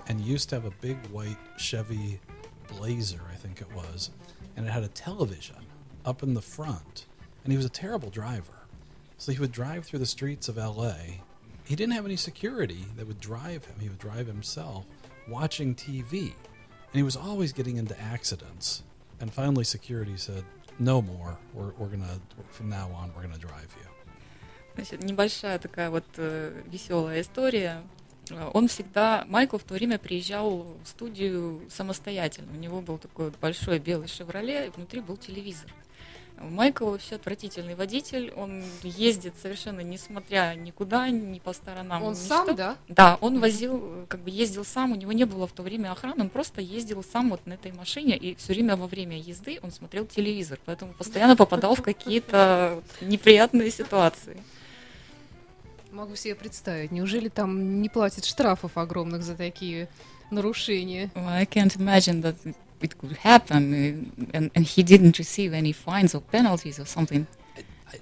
and 0.07 0.19
he 0.21 0.31
used 0.31 0.49
to 0.49 0.55
have 0.55 0.65
a 0.65 0.73
big 0.81 0.97
white 1.07 1.37
Chevy 1.57 2.19
Blazer, 2.67 3.21
I 3.31 3.35
think 3.35 3.61
it 3.61 3.73
was, 3.73 4.11
and 4.55 4.67
it 4.67 4.69
had 4.69 4.83
a 4.83 4.89
television 4.89 5.65
up 6.05 6.21
in 6.21 6.33
the 6.33 6.41
front. 6.41 7.05
And 7.43 7.51
he 7.51 7.57
was 7.57 7.65
a 7.65 7.69
terrible 7.69 8.09
driver. 8.09 8.53
So 9.17 9.31
he 9.31 9.39
would 9.39 9.51
drive 9.51 9.85
through 9.85 9.99
the 9.99 10.05
streets 10.05 10.49
of 10.49 10.57
LA. 10.57 10.95
He 11.63 11.75
didn't 11.75 11.93
have 11.93 12.05
any 12.05 12.17
security 12.17 12.85
that 12.97 13.07
would 13.07 13.19
drive 13.19 13.65
him. 13.65 13.75
He 13.79 13.87
would 13.87 13.97
drive 13.97 14.27
himself 14.27 14.85
watching 15.27 15.73
TV. 15.73 16.33
And 16.91 16.93
he 16.93 17.03
was 17.03 17.15
always 17.15 17.53
getting 17.53 17.77
into 17.77 17.99
accidents. 17.99 18.83
And 19.20 19.32
finally, 19.32 19.64
security 19.64 20.16
said, 20.16 20.44
No 20.78 21.02
more. 21.02 21.38
We're, 21.52 21.72
we're 21.78 21.90
to, 21.90 22.20
from 22.50 22.70
now 22.70 22.90
on, 22.94 23.12
we're 23.14 23.22
to 23.28 23.38
drive 23.38 23.70
you. 23.78 23.86
Значит, 24.76 25.02
небольшая 25.02 25.58
такая 25.58 25.90
вот 25.90 26.06
э, 26.16 26.62
веселая 26.66 27.20
история. 27.20 27.82
Э, 28.30 28.50
Он 28.54 28.66
всегда, 28.68 29.24
Майкл 29.28 29.58
в 29.58 29.64
то 29.64 29.74
время 29.74 29.98
приезжал 29.98 30.78
в 30.82 30.88
студию 30.88 31.60
самостоятельно. 31.68 32.50
У 32.52 32.56
него 32.56 32.80
был 32.80 32.96
такой 32.96 33.30
большой 33.40 33.78
белый 33.78 34.08
«Шевроле», 34.08 34.68
и 34.68 34.70
внутри 34.70 35.00
был 35.00 35.18
телевизор. 35.18 35.70
Майкл 36.40 36.86
вообще 36.86 37.16
отвратительный 37.16 37.74
водитель, 37.74 38.32
он 38.34 38.64
ездит 38.82 39.34
совершенно 39.40 39.80
несмотря 39.80 40.54
никуда, 40.54 41.10
ни 41.10 41.38
по 41.38 41.52
сторонам. 41.52 42.02
Он 42.02 42.16
сам, 42.16 42.46
что. 42.46 42.56
да? 42.56 42.76
Да, 42.88 43.18
он 43.20 43.40
возил, 43.40 44.06
как 44.08 44.20
бы 44.20 44.30
ездил 44.30 44.64
сам, 44.64 44.92
у 44.92 44.94
него 44.94 45.12
не 45.12 45.24
было 45.24 45.46
в 45.46 45.52
то 45.52 45.62
время 45.62 45.92
охраны, 45.92 46.22
он 46.22 46.28
просто 46.30 46.62
ездил 46.62 47.04
сам 47.04 47.30
вот 47.30 47.44
на 47.46 47.54
этой 47.54 47.72
машине, 47.72 48.16
и 48.16 48.34
все 48.36 48.54
время 48.54 48.76
во 48.76 48.86
время 48.86 49.18
езды 49.18 49.60
он 49.62 49.70
смотрел 49.70 50.06
телевизор, 50.06 50.58
поэтому 50.64 50.94
постоянно 50.94 51.36
попадал 51.36 51.74
в 51.74 51.82
какие-то 51.82 52.82
неприятные 53.02 53.70
ситуации. 53.70 54.42
Могу 55.92 56.14
себе 56.14 56.34
представить. 56.36 56.90
Неужели 56.90 57.28
там 57.28 57.82
не 57.82 57.88
платят 57.88 58.24
штрафов 58.24 58.78
огромных 58.78 59.22
за 59.22 59.34
такие 59.34 59.88
нарушения? 60.30 61.10
Well, 61.14 61.28
I 61.28 61.44
can't 61.44 61.76
imagine 61.76 62.22
that 62.22 62.36
it- 62.81 62.85
it 62.85 62.97
could 62.97 63.17
happen, 63.17 63.63
uh, 63.73 64.37
and, 64.37 64.51
and 64.55 64.65
he 64.65 64.83
didn't 64.83 65.17
receive 65.17 65.53
any 65.53 65.71
fines 65.71 66.13
or 66.13 66.21
penalties 66.21 66.79
or 66.79 66.85
something. 66.85 67.25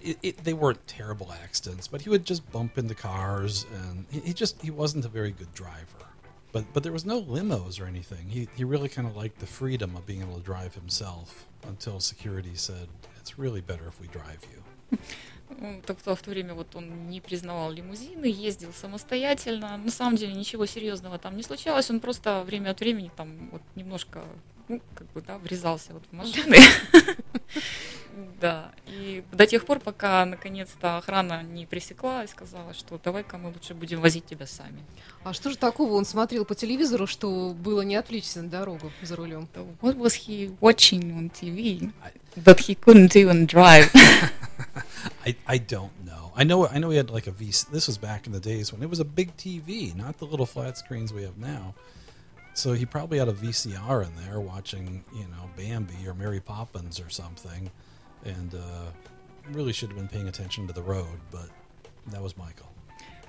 It, 0.01 0.17
it, 0.23 0.43
they 0.43 0.53
weren't 0.53 0.85
terrible 0.87 1.31
accidents, 1.43 1.87
but 1.87 2.01
he 2.01 2.09
would 2.09 2.25
just 2.25 2.41
bump 2.51 2.77
into 2.77 2.95
cars, 2.95 3.65
and 3.71 4.05
he, 4.09 4.19
he 4.21 4.33
just 4.33 4.59
he 4.61 4.71
wasn't 4.71 5.05
a 5.05 5.09
very 5.09 5.31
good 5.31 5.53
driver. 5.53 6.05
But 6.51 6.63
but 6.73 6.81
there 6.83 6.91
was 6.93 7.05
no 7.05 7.21
limos 7.21 7.79
or 7.81 7.85
anything. 7.85 8.29
He 8.29 8.47
he 8.55 8.63
really 8.63 8.89
kind 8.89 9.07
of 9.07 9.15
liked 9.15 9.39
the 9.39 9.45
freedom 9.45 9.95
of 9.95 10.05
being 10.05 10.21
able 10.21 10.37
to 10.37 10.43
drive 10.53 10.73
himself 10.75 11.45
until 11.67 11.99
security 11.99 12.55
said 12.55 12.87
it's 13.19 13.37
really 13.37 13.61
better 13.61 13.85
if 13.87 13.99
we 14.01 14.07
drive 14.07 14.41
you. 14.51 14.97
Ну, 15.59 15.81
так 15.85 15.99
что 15.99 16.15
в 16.15 16.21
то 16.21 16.31
время 16.31 16.53
вот 16.55 16.75
он 16.75 17.09
не 17.09 17.21
признавал 17.21 17.71
лимузины, 17.71 18.25
ездил 18.25 18.73
самостоятельно. 18.73 19.77
На 19.77 19.91
самом 19.91 20.15
деле 20.17 20.33
ничего 20.33 20.65
серьезного 20.65 21.17
там 21.19 21.35
не 21.37 21.43
случалось, 21.43 21.89
он 21.91 21.99
просто 21.99 22.43
время 22.43 22.71
от 22.71 22.79
времени 22.79 23.11
там 23.15 23.49
вот 23.51 23.61
немножко, 23.75 24.23
ну, 24.68 24.80
как 24.94 25.10
бы, 25.12 25.22
да, 25.22 25.38
врезался 25.38 25.92
вот 25.92 26.04
в 26.10 26.12
машины. 26.12 26.56
Да, 28.40 28.72
и 28.86 29.24
до 29.32 29.46
тех 29.46 29.64
пор, 29.64 29.80
пока 29.80 30.24
наконец-то 30.24 30.98
охрана 30.98 31.42
не 31.42 31.66
пресекла 31.66 32.24
и 32.24 32.28
сказала, 32.28 32.72
что 32.74 33.00
давай-ка 33.02 33.38
мы 33.38 33.50
лучше 33.50 33.74
будем 33.74 34.00
возить 34.00 34.26
тебя 34.26 34.46
сами. 34.46 34.84
А 35.24 35.32
что 35.32 35.50
же 35.50 35.56
такого 35.56 35.94
он 35.94 36.04
смотрел 36.04 36.44
по 36.44 36.54
телевизору, 36.54 37.06
что 37.06 37.52
было 37.52 37.82
не 37.82 37.96
отвлечься 37.96 38.42
на 38.42 38.48
дорогу 38.48 38.92
за 39.02 39.16
рулем? 39.16 39.48
What 39.80 39.96
was 39.96 40.14
he 40.26 40.56
watching 40.60 41.16
on 41.16 41.30
TV 41.30 41.92
that 42.36 42.58
he 42.58 42.76
couldn't 42.76 43.14
even 43.16 43.46
drive? 43.46 43.90
I, 45.24 45.36
I 45.46 45.58
don't 45.58 45.92
know. 46.04 46.32
I 46.36 46.44
know 46.44 46.68
I 46.68 46.78
know 46.78 46.90
he 46.90 46.96
had 46.96 47.10
like 47.10 47.26
a 47.26 47.32
V. 47.32 47.46
This 47.72 47.88
was 47.88 47.98
back 47.98 48.26
in 48.26 48.32
the 48.32 48.40
days 48.40 48.72
when 48.72 48.82
it 48.82 48.88
was 48.88 49.00
a 49.00 49.04
big 49.04 49.36
TV, 49.36 49.94
not 49.94 50.18
the 50.18 50.24
little 50.24 50.46
flat 50.46 50.78
screens 50.78 51.12
we 51.12 51.22
have 51.22 51.38
now. 51.38 51.74
So 52.58 52.72
he 52.72 52.86
probably 52.86 53.18
had 53.18 53.28
a 53.28 53.32
VCR 53.32 54.04
in 54.04 54.16
there 54.16 54.40
watching, 54.40 55.04
you 55.14 55.28
know, 55.32 55.44
Bambi 55.56 56.08
or 56.08 56.12
Mary 56.12 56.40
Poppins 56.40 56.98
or 56.98 57.08
something, 57.08 57.70
and 58.24 58.52
uh, 58.52 58.90
really 59.52 59.72
should 59.72 59.90
have 59.90 59.96
been 59.96 60.08
paying 60.08 60.26
attention 60.26 60.66
to 60.66 60.72
the 60.72 60.82
road. 60.82 61.20
But 61.30 61.50
that 62.08 62.20
was 62.20 62.36
Michael. 62.36 62.66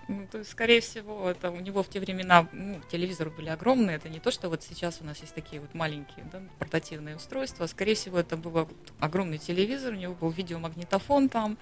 Ну, 0.07 0.25
то 0.31 0.39
есть, 0.39 0.49
скорее 0.49 0.81
всего, 0.81 1.29
это 1.29 1.51
у 1.51 1.59
него 1.59 1.83
в 1.83 1.89
те 1.89 1.99
времена 1.99 2.49
ну, 2.51 2.81
телевизоры 2.91 3.29
были 3.29 3.49
огромные. 3.49 3.97
Это 3.97 4.09
не 4.09 4.19
то, 4.19 4.31
что 4.31 4.49
вот 4.49 4.63
сейчас 4.63 4.97
у 5.01 5.05
нас 5.05 5.19
есть 5.21 5.35
такие 5.35 5.61
вот 5.61 5.75
маленькие 5.75 6.25
да, 6.31 6.41
портативные 6.57 7.15
устройства. 7.15 7.67
Скорее 7.67 7.93
всего, 7.93 8.17
это 8.17 8.35
был 8.35 8.67
огромный 8.99 9.37
телевизор, 9.37 9.93
у 9.93 9.97
него 9.97 10.15
был 10.15 10.31
видеомагнитофон 10.31 11.29
там. 11.29 11.59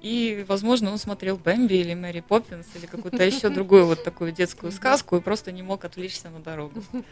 И, 0.00 0.44
возможно, 0.48 0.92
он 0.92 0.98
смотрел 0.98 1.36
Бэмби 1.36 1.74
или 1.74 1.94
Мэри 1.94 2.20
Поппинс 2.20 2.66
или 2.74 2.86
какую-то 2.86 3.22
еще 3.24 3.48
другую 3.50 3.86
вот 3.86 4.04
такую 4.04 4.32
детскую 4.32 4.72
сказку 4.72 5.16
и 5.16 5.20
просто 5.20 5.52
не 5.52 5.62
мог 5.62 5.84
отвлечься 5.84 6.30
на 6.30 6.40
дорогу. 6.40 6.82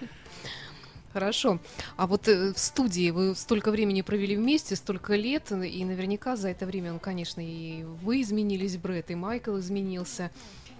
Хорошо. 1.12 1.60
А 1.96 2.06
вот 2.06 2.28
э, 2.28 2.52
в 2.52 2.58
студии 2.58 3.10
вы 3.10 3.34
столько 3.34 3.70
времени 3.70 4.02
провели 4.02 4.36
вместе, 4.36 4.76
столько 4.76 5.14
лет, 5.14 5.50
и 5.50 5.82
наверняка 5.82 6.36
за 6.36 6.50
это 6.50 6.66
время, 6.66 6.92
ну, 6.92 6.98
конечно, 6.98 7.40
и 7.40 7.84
вы 8.02 8.20
изменились, 8.20 8.76
Брэд, 8.76 9.10
и 9.10 9.14
Майкл 9.14 9.58
изменился, 9.58 10.30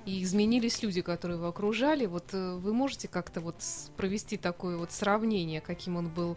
и 0.04 0.22
изменились 0.22 0.82
люди, 0.82 1.00
которые 1.00 1.38
его 1.38 1.48
окружали. 1.48 2.04
Вот 2.04 2.26
э, 2.32 2.54
вы 2.56 2.74
можете 2.74 3.08
как-то 3.08 3.40
вот 3.40 3.56
провести 3.96 4.36
такое 4.36 4.76
вот 4.76 4.92
сравнение, 4.92 5.62
каким 5.62 5.96
он 5.96 6.08
был 6.08 6.36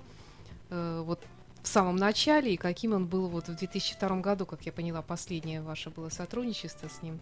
э, 0.69 1.03
вот 1.05 1.19
в 1.63 1.67
самом 1.67 1.95
начале 1.97 2.53
и 2.53 2.57
каким 2.57 2.93
он 2.93 3.05
был 3.05 3.27
вот 3.27 3.47
в 3.47 3.55
2002 3.55 4.17
году, 4.21 4.45
как 4.45 4.65
я 4.65 4.71
поняла, 4.71 5.01
последнее 5.01 5.61
ваше 5.61 5.89
было 5.89 6.09
сотрудничество 6.09 6.87
с 6.87 7.01
ним. 7.01 7.19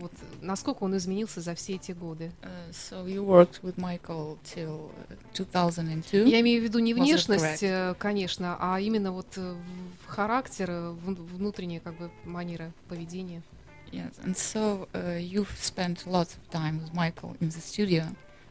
Вот 0.00 0.12
э, 0.12 0.24
насколько 0.42 0.84
он 0.84 0.96
изменился 0.96 1.40
за 1.40 1.54
все 1.54 1.74
эти 1.74 1.92
годы? 1.92 2.30
Uh, 2.42 2.70
so 2.72 3.06
you 3.06 3.24
worked 3.24 3.62
with 3.62 3.76
Michael 3.76 4.38
till 4.44 4.90
uh, 5.10 5.16
2002. 5.34 6.20
Я 6.28 6.40
имею 6.40 6.60
в 6.60 6.64
виду 6.64 6.78
не 6.78 6.94
внешность, 6.94 7.62
э, 7.62 7.94
конечно, 7.98 8.56
а 8.60 8.78
именно 8.80 9.10
вот 9.12 9.26
э, 9.36 9.54
в- 9.54 10.06
характер, 10.06 10.70
э, 10.70 10.94
вн- 11.04 11.16
внутренняя 11.36 11.80
как 11.80 11.96
бы 11.98 12.10
манера 12.24 12.72
поведения. 12.88 13.42
Yes, 13.90 14.12
and 14.24 14.36
so 14.36 14.86
uh, 14.92 15.18
you've 15.18 15.50
spent 15.58 16.06
lots 16.06 16.36
of 16.36 16.50
time 16.52 16.78
with 16.80 16.92
Michael 16.94 17.36
in 17.40 17.48
the 17.48 17.60
studio, 17.60 18.04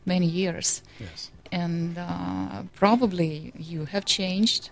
many 0.05 0.25
years. 0.25 0.81
Yes. 0.99 1.31
and 1.49 1.97
uh, 1.97 2.63
probably 2.77 3.53
you 3.57 3.85
have 3.85 4.03
changed 4.03 4.69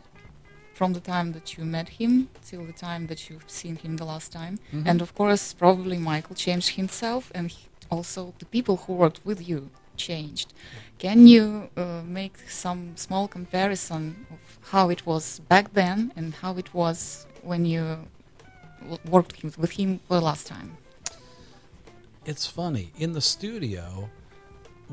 from 0.78 0.90
the 0.98 1.04
time 1.14 1.28
that 1.36 1.48
you 1.56 1.64
met 1.78 1.88
him 2.00 2.12
till 2.50 2.64
the 2.72 2.78
time 2.88 3.04
that 3.12 3.20
you've 3.30 3.50
seen 3.62 3.76
him 3.84 3.92
the 4.02 4.06
last 4.14 4.30
time 4.40 4.56
Mm-hmm. 4.56 4.88
and 4.90 4.98
of 5.06 5.10
course 5.20 5.44
probably 5.64 5.98
michael 6.12 6.36
changed 6.46 6.70
himself 6.82 7.24
and 7.38 7.46
he- 7.56 7.68
also 7.96 8.22
the 8.42 8.50
people 8.56 8.76
who 8.84 8.94
worked 9.04 9.22
with 9.30 9.40
you 9.50 9.60
changed 10.10 10.48
can 11.06 11.18
you 11.34 11.44
uh, 11.84 12.02
make 12.22 12.36
some 12.64 12.82
small 13.06 13.26
comparison 13.38 14.04
of 14.36 14.42
how 14.74 14.86
it 14.96 15.02
was 15.12 15.26
back 15.54 15.66
then 15.82 15.98
and 16.18 16.28
how 16.44 16.52
it 16.64 16.70
was 16.82 16.98
when 17.50 17.62
you 17.74 17.84
w- 18.82 19.04
worked 19.16 19.36
with- 19.44 19.58
with 19.64 19.72
him 19.80 19.90
for 20.08 20.16
the 20.20 20.26
last 20.32 20.46
time 20.56 20.70
It's 22.32 22.48
funny 22.60 22.88
in 22.98 23.14
the 23.14 23.22
studio. 23.22 24.10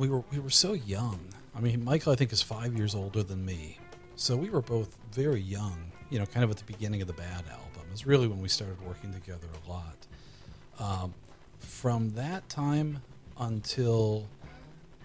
We 0.00 0.06
were 0.12 0.22
we 0.32 0.38
were 0.38 0.50
so 0.66 0.70
young. 0.96 1.20
I 1.56 1.60
mean, 1.66 1.78
Michael 1.90 2.12
I 2.12 2.16
think 2.16 2.30
is 2.32 2.42
five 2.56 2.70
years 2.78 2.94
older 2.94 3.22
than 3.30 3.40
me, 3.52 3.78
so 4.22 4.36
we 4.36 4.50
were 4.50 4.62
both 4.62 4.96
very 5.10 5.40
young. 5.40 5.90
You 6.08 6.20
know, 6.20 6.26
kind 6.26 6.44
of 6.44 6.50
at 6.50 6.56
the 6.56 6.64
beginning 6.64 7.00
of 7.00 7.08
the 7.08 7.14
Bad 7.14 7.44
album 7.50 7.82
It's 7.90 8.06
really 8.06 8.28
when 8.28 8.40
we 8.40 8.48
started 8.48 8.80
working 8.86 9.12
together 9.12 9.48
a 9.66 9.68
lot. 9.68 9.96
Um, 10.78 11.14
from 11.58 12.10
that 12.10 12.48
time 12.48 13.02
until, 13.40 14.28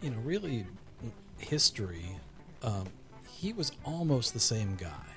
you 0.04 0.12
know, 0.12 0.18
really 0.20 0.68
history, 1.40 2.06
um, 2.62 2.86
he 3.28 3.54
was 3.54 3.72
almost 3.84 4.34
the 4.34 4.40
same 4.40 4.76
guy. 4.76 5.10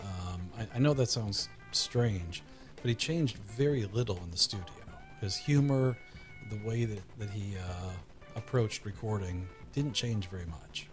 Um, 0.00 0.42
I, 0.56 0.76
I 0.76 0.78
know 0.78 0.94
that 0.94 1.08
sounds 1.08 1.48
strange, 1.72 2.44
but 2.76 2.88
he 2.88 2.94
changed 2.94 3.36
very 3.38 3.84
little 3.86 4.20
in 4.22 4.30
the 4.30 4.38
studio. 4.38 4.66
His 5.20 5.36
humor, 5.36 5.96
the 6.50 6.68
way 6.68 6.84
that, 6.84 7.02
that 7.18 7.30
he 7.30 7.56
uh, 7.56 7.90
approached 8.36 8.84
recording 8.84 9.48
didn't 9.72 9.94
change 9.94 10.26
very 10.26 10.46
much. 10.46 10.89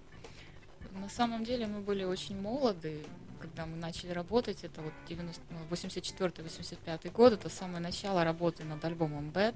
На 0.93 1.09
самом 1.09 1.43
деле 1.43 1.67
мы 1.67 1.81
были 1.81 2.03
очень 2.03 2.39
молоды, 2.39 3.03
когда 3.39 3.65
мы 3.65 3.77
начали 3.77 4.11
работать. 4.11 4.63
Это 4.63 4.81
вот 4.81 4.93
90 5.07 5.41
ну, 5.49 5.57
84-85 5.69 7.11
год, 7.11 7.33
это 7.33 7.49
самое 7.49 7.79
начало 7.79 8.23
работы 8.23 8.63
над 8.63 8.83
альбомом 8.83 9.29
Bad. 9.29 9.55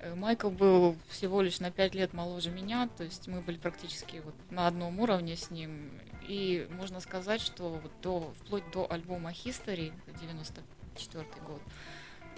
Э, 0.00 0.14
Майкл 0.14 0.50
был 0.50 0.96
всего 1.08 1.42
лишь 1.42 1.60
на 1.60 1.70
5 1.70 1.94
лет 1.94 2.12
моложе 2.12 2.50
меня, 2.50 2.88
то 2.96 3.04
есть 3.04 3.28
мы 3.28 3.40
были 3.40 3.56
практически 3.56 4.22
вот 4.24 4.34
на 4.50 4.66
одном 4.66 4.98
уровне 5.00 5.36
с 5.36 5.50
ним. 5.50 5.90
И 6.26 6.68
можно 6.70 7.00
сказать, 7.00 7.40
что 7.40 7.80
вот 7.82 7.92
до, 8.02 8.32
вплоть 8.40 8.64
до 8.72 8.90
альбома 8.90 9.30
History, 9.30 9.92
94 10.20 11.24
год, 11.46 11.60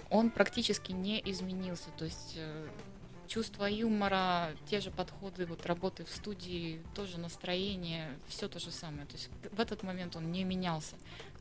он 0.09 0.29
практически 0.29 0.91
не 0.91 1.21
изменился. 1.25 1.89
То 1.97 2.05
есть 2.05 2.33
э, 2.35 2.67
чувство 3.26 3.66
юмора, 3.66 4.50
те 4.66 4.80
же 4.80 4.90
подходы 4.90 5.44
вот 5.46 5.66
работы 5.66 6.04
в 6.04 6.10
студии, 6.10 6.80
тоже 6.94 7.18
настроение, 7.18 8.08
все 8.26 8.48
то 8.48 8.58
же 8.58 8.70
самое. 8.70 9.06
То 9.06 9.14
есть 9.16 9.28
в 9.52 9.60
этот 9.60 9.82
момент 9.82 10.16
он 10.16 10.30
не 10.32 10.44
менялся. 10.44 10.96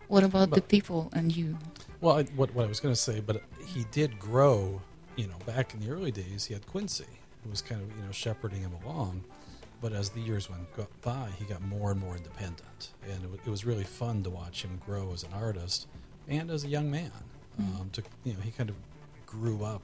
What 0.09 0.24
about 0.24 0.50
the 0.51 0.62
But- 0.62 0.67
people 0.69 1.09
and 1.12 1.31
you? 1.31 1.57
Well, 2.01 2.17
I, 2.17 2.24
what, 2.36 2.53
what 2.53 2.65
I 2.65 2.67
was 2.67 2.79
going 2.79 2.93
to 2.93 3.00
say, 3.00 3.19
but 3.21 3.41
he 3.74 3.86
did 3.91 4.17
grow. 4.19 4.81
You 5.17 5.27
know, 5.27 5.38
back 5.45 5.74
in 5.74 5.79
the 5.79 5.89
early 5.89 6.12
days, 6.12 6.45
he 6.45 6.53
had 6.53 6.65
Quincy, 6.67 7.07
who 7.43 7.50
was 7.50 7.62
kind 7.62 7.81
of 7.81 7.89
you 7.97 8.03
know 8.05 8.12
shepherding 8.12 8.62
him 8.62 8.71
along. 8.86 9.24
But 9.81 9.91
as 9.93 10.09
the 10.12 10.21
years 10.21 10.50
went 10.50 10.71
go- 10.75 10.88
by, 11.01 11.29
he 11.39 11.45
got 11.45 11.62
more 11.62 11.91
and 11.91 12.00
more 12.00 12.15
independent, 12.15 12.93
and 13.03 13.24
it, 13.24 13.29
wa- 13.29 13.38
it 13.45 13.50
was 13.50 13.65
really 13.65 13.83
fun 13.83 14.24
to 14.24 14.29
watch 14.29 14.63
him 14.63 14.79
grow 14.86 15.12
as 15.13 15.24
an 15.24 15.33
artist 15.33 15.88
and 16.27 16.50
as 16.51 16.63
a 16.63 16.67
young 16.67 16.89
man. 16.91 17.12
Um, 17.59 17.89
to 17.93 18.03
you 18.24 18.33
know, 18.33 18.39
he 18.41 18.51
kind 18.51 18.69
of 18.69 18.75
grew 19.25 19.63
up, 19.63 19.81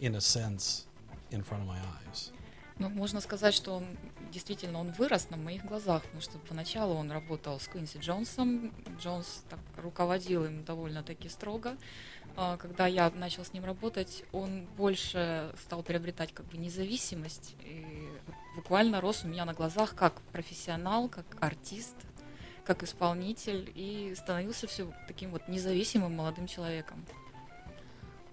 in 0.00 0.14
a 0.14 0.20
sense, 0.20 0.85
in 1.31 1.43
front 1.43 1.63
of 1.63 1.67
my 1.67 1.77
eyes. 1.77 2.31
Ну, 2.79 2.89
можно 2.89 3.21
сказать, 3.21 3.55
что 3.55 3.73
он 3.73 3.85
действительно 4.31 4.79
он 4.79 4.91
вырос 4.91 5.29
на 5.31 5.37
моих 5.37 5.65
глазах, 5.65 6.03
потому 6.03 6.21
что 6.21 6.37
поначалу 6.37 6.93
он 6.93 7.11
работал 7.11 7.59
с 7.59 7.67
Квинси 7.67 7.97
Джонсом. 7.97 8.71
Джонс 8.99 9.43
так 9.49 9.59
руководил 9.77 10.45
им 10.45 10.63
довольно-таки 10.63 11.27
строго. 11.27 11.75
А, 12.35 12.55
Когда 12.57 12.85
я 12.85 13.09
начал 13.09 13.43
с 13.43 13.53
ним 13.53 13.65
работать, 13.65 14.23
он 14.31 14.67
больше 14.77 15.51
стал 15.59 15.81
приобретать 15.81 16.33
как 16.33 16.45
бы 16.45 16.57
независимость 16.57 17.55
и 17.63 18.07
буквально 18.55 19.01
рос 19.01 19.23
у 19.23 19.27
меня 19.27 19.45
на 19.45 19.53
глазах 19.53 19.95
как 19.95 20.21
профессионал, 20.31 21.09
как 21.09 21.25
артист, 21.39 21.95
как 22.63 22.83
исполнитель 22.83 23.71
и 23.73 24.13
становился 24.15 24.67
все 24.67 24.93
таким 25.07 25.31
вот 25.31 25.47
независимым 25.47 26.15
молодым 26.15 26.45
человеком. 26.45 27.03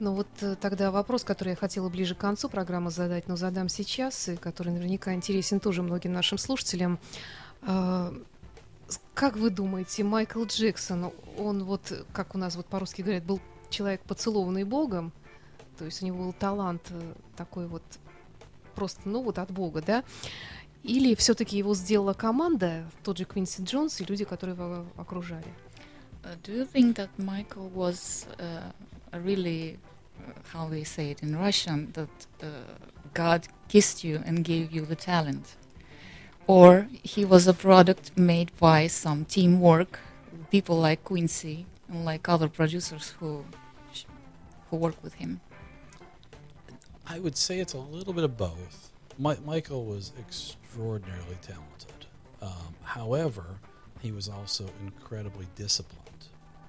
Ну 0.00 0.12
вот 0.12 0.26
э, 0.40 0.56
тогда 0.56 0.90
вопрос, 0.90 1.22
который 1.22 1.50
я 1.50 1.56
хотела 1.56 1.88
ближе 1.88 2.14
к 2.14 2.18
концу 2.18 2.48
программы 2.48 2.90
задать, 2.90 3.28
но 3.28 3.36
задам 3.36 3.68
сейчас, 3.68 4.28
и 4.28 4.36
который 4.36 4.72
наверняка 4.72 5.14
интересен 5.14 5.60
тоже 5.60 5.82
многим 5.82 6.12
нашим 6.12 6.36
слушателям. 6.36 6.98
А, 7.62 8.12
Как 9.14 9.36
вы 9.36 9.50
думаете, 9.50 10.02
Майкл 10.02 10.44
Джексон, 10.44 11.12
он 11.38 11.64
вот, 11.64 11.92
как 12.12 12.34
у 12.34 12.38
нас 12.38 12.56
вот 12.56 12.66
по-русски 12.66 13.02
говорят, 13.02 13.24
был 13.24 13.40
человек 13.70 14.00
поцелованный 14.02 14.64
Богом, 14.64 15.12
то 15.78 15.84
есть 15.84 16.02
у 16.02 16.06
него 16.06 16.24
был 16.24 16.32
талант 16.32 16.82
э, 16.90 17.14
такой 17.36 17.66
вот 17.68 17.82
просто, 18.74 19.00
ну 19.04 19.22
вот 19.22 19.38
от 19.38 19.50
Бога, 19.52 19.80
да? 19.80 20.02
Или 20.82 21.14
все-таки 21.14 21.56
его 21.56 21.74
сделала 21.74 22.12
команда, 22.14 22.84
тот 23.04 23.16
же 23.16 23.24
Квинси 23.24 23.62
Джонс 23.62 24.00
и 24.00 24.04
люди, 24.04 24.24
которые 24.24 24.56
его 24.56 24.84
окружали? 24.96 25.46
Uh, 26.25 26.37
do 26.43 26.52
you 26.52 26.64
think 26.64 26.97
that 26.97 27.11
Michael 27.19 27.69
was 27.69 28.26
uh, 28.40 28.71
really, 29.19 29.78
uh, 30.19 30.33
how 30.52 30.69
they 30.69 30.83
say 30.83 31.11
it 31.11 31.23
in 31.23 31.37
Russian, 31.37 31.93
that 31.93 32.09
God 33.12 33.47
kissed 33.69 34.04
you 34.04 34.23
and 34.25 34.43
gave 34.43 34.73
you 34.73 34.87
the 34.87 34.97
talent? 34.97 35.57
Or 36.47 36.88
he 37.02 37.25
was 37.25 37.47
a 37.47 37.52
product 37.52 38.16
made 38.16 38.57
by 38.59 38.87
some 38.87 39.25
teamwork, 39.26 39.99
people 40.50 40.78
like 40.78 41.04
Quincy 41.04 41.66
and 41.88 42.04
like 42.04 42.28
other 42.28 42.49
producers 42.49 43.14
who, 43.19 43.45
who 44.71 44.76
work 44.76 45.02
with 45.02 45.14
him? 45.14 45.40
I 47.07 47.19
would 47.19 47.37
say 47.37 47.61
it's 47.61 47.75
a 47.75 47.78
little 47.78 48.14
bit 48.14 48.25
of 48.25 48.37
both. 48.37 48.90
Mi- 49.19 49.37
Michael 49.45 49.85
was 49.85 50.12
extraordinarily 50.19 51.37
talented. 51.43 52.07
Um, 52.40 52.75
however, 52.83 53.45
he 54.00 54.11
was 54.11 54.28
also 54.28 54.69
incredibly 54.83 55.47
disciplined 55.54 56.03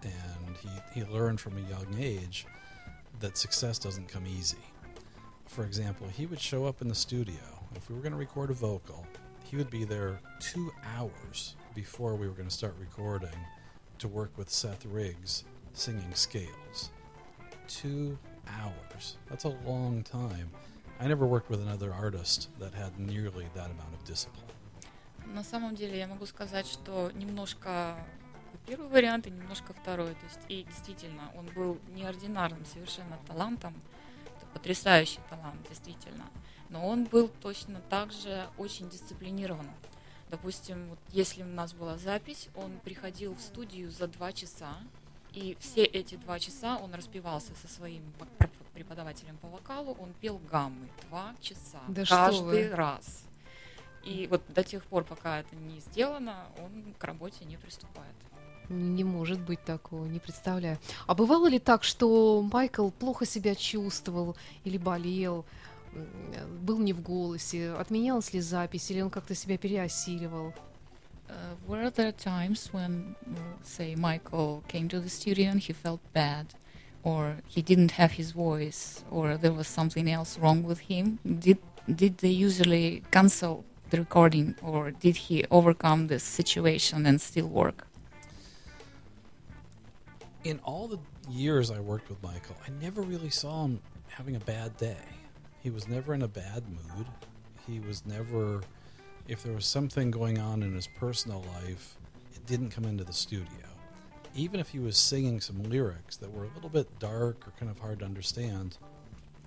And 0.05 0.57
he, 0.57 1.01
he 1.01 1.05
learned 1.05 1.41
from 1.41 1.57
a 1.59 1.69
young 1.69 1.95
age 1.99 2.47
that 3.21 3.37
success 3.37 3.79
doesn't 3.79 4.09
come 4.09 4.27
easy. 4.27 4.59
For 5.47 5.65
example, 5.65 6.09
he 6.09 6.27
would 6.27 6.41
show 6.41 6.65
up 6.65 6.81
in 6.81 6.89
the 6.89 6.95
studio. 6.95 7.37
If 7.75 7.89
we 7.89 7.95
were 7.95 8.01
going 8.01 8.13
to 8.13 8.19
record 8.19 8.51
a 8.51 8.55
vocal, 8.55 9.07
he 9.45 9.57
would 9.57 9.71
be 9.71 9.85
there 9.85 10.21
two 10.39 10.71
hours 10.97 11.57
before 11.75 12.15
we 12.15 12.27
were 12.29 12.35
going 12.35 12.49
to 12.49 12.55
start 12.55 12.75
recording 12.81 13.37
to 13.99 14.09
work 14.09 14.31
with 14.37 14.49
Seth 14.49 14.87
Riggs 14.87 15.45
singing 15.73 16.15
scales. 16.15 16.91
Two 17.69 18.19
hours. 18.49 19.17
That's 19.29 19.45
a 19.45 19.57
long 19.67 20.03
time. 20.03 20.51
I 21.01 21.07
never 21.09 21.27
worked 21.27 21.51
with 21.51 21.61
another 21.61 21.93
artist 21.93 22.49
that 22.59 22.75
had 22.75 22.99
nearly 22.99 23.47
that 23.55 23.71
amount 23.71 23.95
of 23.95 24.05
discipline. 24.05 24.47
На 25.35 25.45
самом 25.45 25.75
деле 25.77 25.99
я 25.99 26.09
могу 26.09 26.27
сказать, 26.27 26.67
что 26.67 27.11
немножко 27.15 27.97
первый 28.66 28.88
вариант 28.90 29.28
и 29.28 29.32
немножко 29.32 29.74
второй. 29.74 30.14
То 30.14 30.26
есть 30.26 30.40
и 30.48 30.64
действительно 30.64 31.32
он 31.36 31.46
был 31.48 31.80
неординарным 31.90 32.66
совершенно 32.66 33.18
талантом, 33.28 33.74
потрясающий 34.54 35.20
талант, 35.30 35.68
действительно. 35.70 36.26
Но 36.70 36.88
он 36.88 37.06
был 37.06 37.30
точно 37.42 37.80
так 37.90 38.12
же 38.12 38.48
очень 38.58 38.90
дисциплинирован. 38.90 39.70
Допустим, 40.30 40.90
вот 40.90 41.00
если 41.12 41.44
у 41.44 41.48
нас 41.48 41.74
была 41.74 41.98
запись, 41.98 42.50
он 42.56 42.80
приходил 42.80 43.36
в 43.36 43.42
студию 43.42 43.92
за 43.92 44.08
два 44.08 44.32
часа, 44.32 44.76
и 45.34 45.56
все 45.60 45.84
эти 45.84 46.16
два 46.16 46.40
часа 46.40 46.78
он 46.78 46.94
распевался 46.94 47.54
со 47.62 47.68
своим 47.68 48.02
преподавателем 48.74 49.38
по 49.38 49.48
вокалу, 49.48 49.96
он 50.00 50.14
пел 50.20 50.40
гаммы 50.52 50.90
два 51.08 51.36
часа 51.42 51.80
Да 51.88 52.04
каждый 52.06 52.74
раз. 52.74 53.26
И 54.04 54.28
вот 54.28 54.42
до 54.50 54.64
тех 54.64 54.84
пор, 54.86 55.04
пока 55.04 55.40
это 55.40 55.56
не 55.56 55.80
сделано, 55.80 56.46
он 56.64 56.94
к 56.98 57.04
работе 57.04 57.46
не 57.46 57.58
приступает. 57.58 58.16
Не 58.70 59.04
может 59.04 59.40
быть 59.40 59.64
такого, 59.64 60.06
не 60.06 60.20
представляю. 60.20 60.78
А 61.08 61.16
бывало 61.16 61.48
ли 61.48 61.60
так, 61.60 61.84
что 61.84 62.42
Майкл 62.52 62.90
плохо 62.90 63.26
себя 63.26 63.56
чувствовал 63.56 64.36
или 64.64 64.78
болел, 64.78 65.46
был 66.62 66.80
не 66.80 66.94
в 66.94 67.02
голосе, 67.02 67.72
отменялась 67.74 68.34
ли 68.34 68.42
запись, 68.42 68.92
или 68.92 69.02
он 69.02 69.10
как-то 69.10 69.36
себя 69.36 69.58
переосиливал? 69.58 70.54
Uh, 71.28 71.56
were 71.68 71.90
there 71.90 72.12
times 72.12 72.70
when, 72.72 73.16
uh, 73.26 73.40
say, 73.64 73.96
Michael 73.96 74.64
came 74.68 74.88
to 74.88 75.00
the 75.00 75.10
studio 75.10 75.50
and 75.50 75.60
he 75.60 75.74
felt 75.74 76.00
bad, 76.14 76.54
or 77.04 77.38
he 77.48 77.64
didn't 77.64 77.94
have 77.94 78.12
his 78.12 78.32
voice, 78.32 79.04
or 79.10 79.36
there 79.36 79.52
was 79.52 79.68
something 79.68 80.08
else 80.08 80.38
wrong 80.38 80.64
with 80.64 80.82
him? 80.82 81.18
Did 81.26 81.58
did 81.88 82.20
they 82.20 82.30
usually 82.30 83.04
cancel 83.12 83.64
the 83.90 83.98
recording, 83.98 84.56
or 84.62 84.92
did 84.92 85.16
he 85.16 85.46
overcome 85.50 86.08
this 86.08 86.24
situation 86.24 87.06
and 87.08 87.20
still 87.20 87.48
work? 87.48 87.88
In 90.46 90.60
all 90.64 90.88
the 90.88 91.00
years 91.28 91.72
I 91.72 91.80
worked 91.80 92.08
with 92.08 92.22
Michael, 92.22 92.56
I 92.68 92.70
never 92.80 93.02
really 93.02 93.32
saw 93.32 93.66
him 93.66 93.82
having 94.10 94.36
a 94.36 94.40
bad 94.42 94.78
day. 94.78 95.04
He 95.64 95.72
was 95.72 95.88
never 95.88 96.14
in 96.14 96.22
a 96.22 96.28
bad 96.28 96.62
mood. 96.70 97.08
He 97.66 97.80
was 97.80 98.06
never, 98.06 98.62
if 99.28 99.42
there 99.42 99.54
was 99.54 99.66
something 99.66 100.12
going 100.12 100.38
on 100.38 100.62
in 100.62 100.76
his 100.76 100.86
personal 100.86 101.44
life, 101.64 101.98
it 102.36 102.46
didn't 102.46 102.70
come 102.70 102.84
into 102.86 103.04
the 103.04 103.12
studio. 103.12 103.48
Even 104.36 104.60
if 104.60 104.70
he 104.70 104.78
was 104.78 105.00
singing 105.00 105.42
some 105.42 105.64
lyrics 105.64 106.16
that 106.18 106.32
were 106.32 106.44
a 106.44 106.50
little 106.54 106.70
bit 106.70 107.00
dark 107.00 107.48
or 107.48 107.52
kind 107.60 107.72
of 107.72 107.80
hard 107.80 107.98
to 108.00 108.06
understand, 108.06 108.78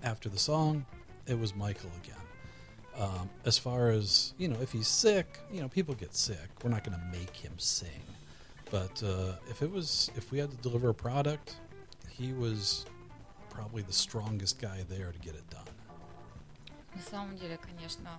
after 0.03 0.27
the 0.27 0.37
song, 0.37 0.85
it 1.27 1.39
was 1.39 1.55
Michael 1.55 1.91
again. 2.03 3.07
Um, 3.07 3.29
as 3.45 3.57
far 3.57 3.89
as, 3.91 4.33
you 4.37 4.49
know, 4.49 4.59
if 4.59 4.73
he's 4.73 4.89
sick, 4.89 5.39
you 5.49 5.61
know, 5.61 5.69
people 5.69 5.95
get 5.95 6.13
sick. 6.13 6.49
We're 6.61 6.71
not 6.71 6.83
going 6.83 6.99
to 6.99 7.17
make 7.17 7.37
him 7.37 7.53
sing. 7.55 8.03
But 8.71 9.01
uh, 9.03 9.33
if 9.49 9.61
it 9.61 9.71
was, 9.71 10.11
if 10.15 10.31
we 10.31 10.37
had 10.37 10.51
to 10.51 10.57
deliver 10.57 10.89
a 10.89 10.93
product, 10.93 11.55
he 12.09 12.33
was 12.33 12.85
probably 13.49 13.81
the 13.81 13.93
strongest 13.93 14.61
guy 14.61 14.85
there 14.87 15.11
to 15.11 15.19
get 15.19 15.35
it 15.35 15.49
done. 15.49 15.65
На 16.95 17.01
самом 17.01 17.37
деле, 17.37 17.57
конечно, 17.57 18.09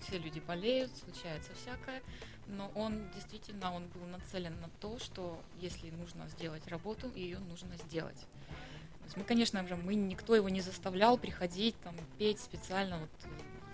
все 0.00 0.18
люди 0.18 0.40
болеют, 0.40 0.90
случается 0.96 1.52
всякое, 1.54 2.02
но 2.48 2.70
он 2.74 3.08
действительно 3.14 3.72
он 3.72 3.86
был 3.88 4.04
нацелен 4.06 4.58
на 4.60 4.68
то, 4.80 4.98
что 4.98 5.40
если 5.60 5.90
нужно 5.90 6.28
сделать 6.28 6.66
работу, 6.68 7.10
ее 7.14 7.38
нужно 7.38 7.76
сделать. 7.78 8.18
То 8.18 9.04
есть 9.04 9.16
мы, 9.16 9.24
конечно 9.24 9.66
же, 9.66 9.76
мы 9.76 9.94
никто 9.94 10.34
его 10.34 10.48
не 10.48 10.60
заставлял 10.60 11.18
приходить 11.18 11.74
там 11.82 11.94
петь 12.18 12.40
специально 12.40 12.98
вот 12.98 13.10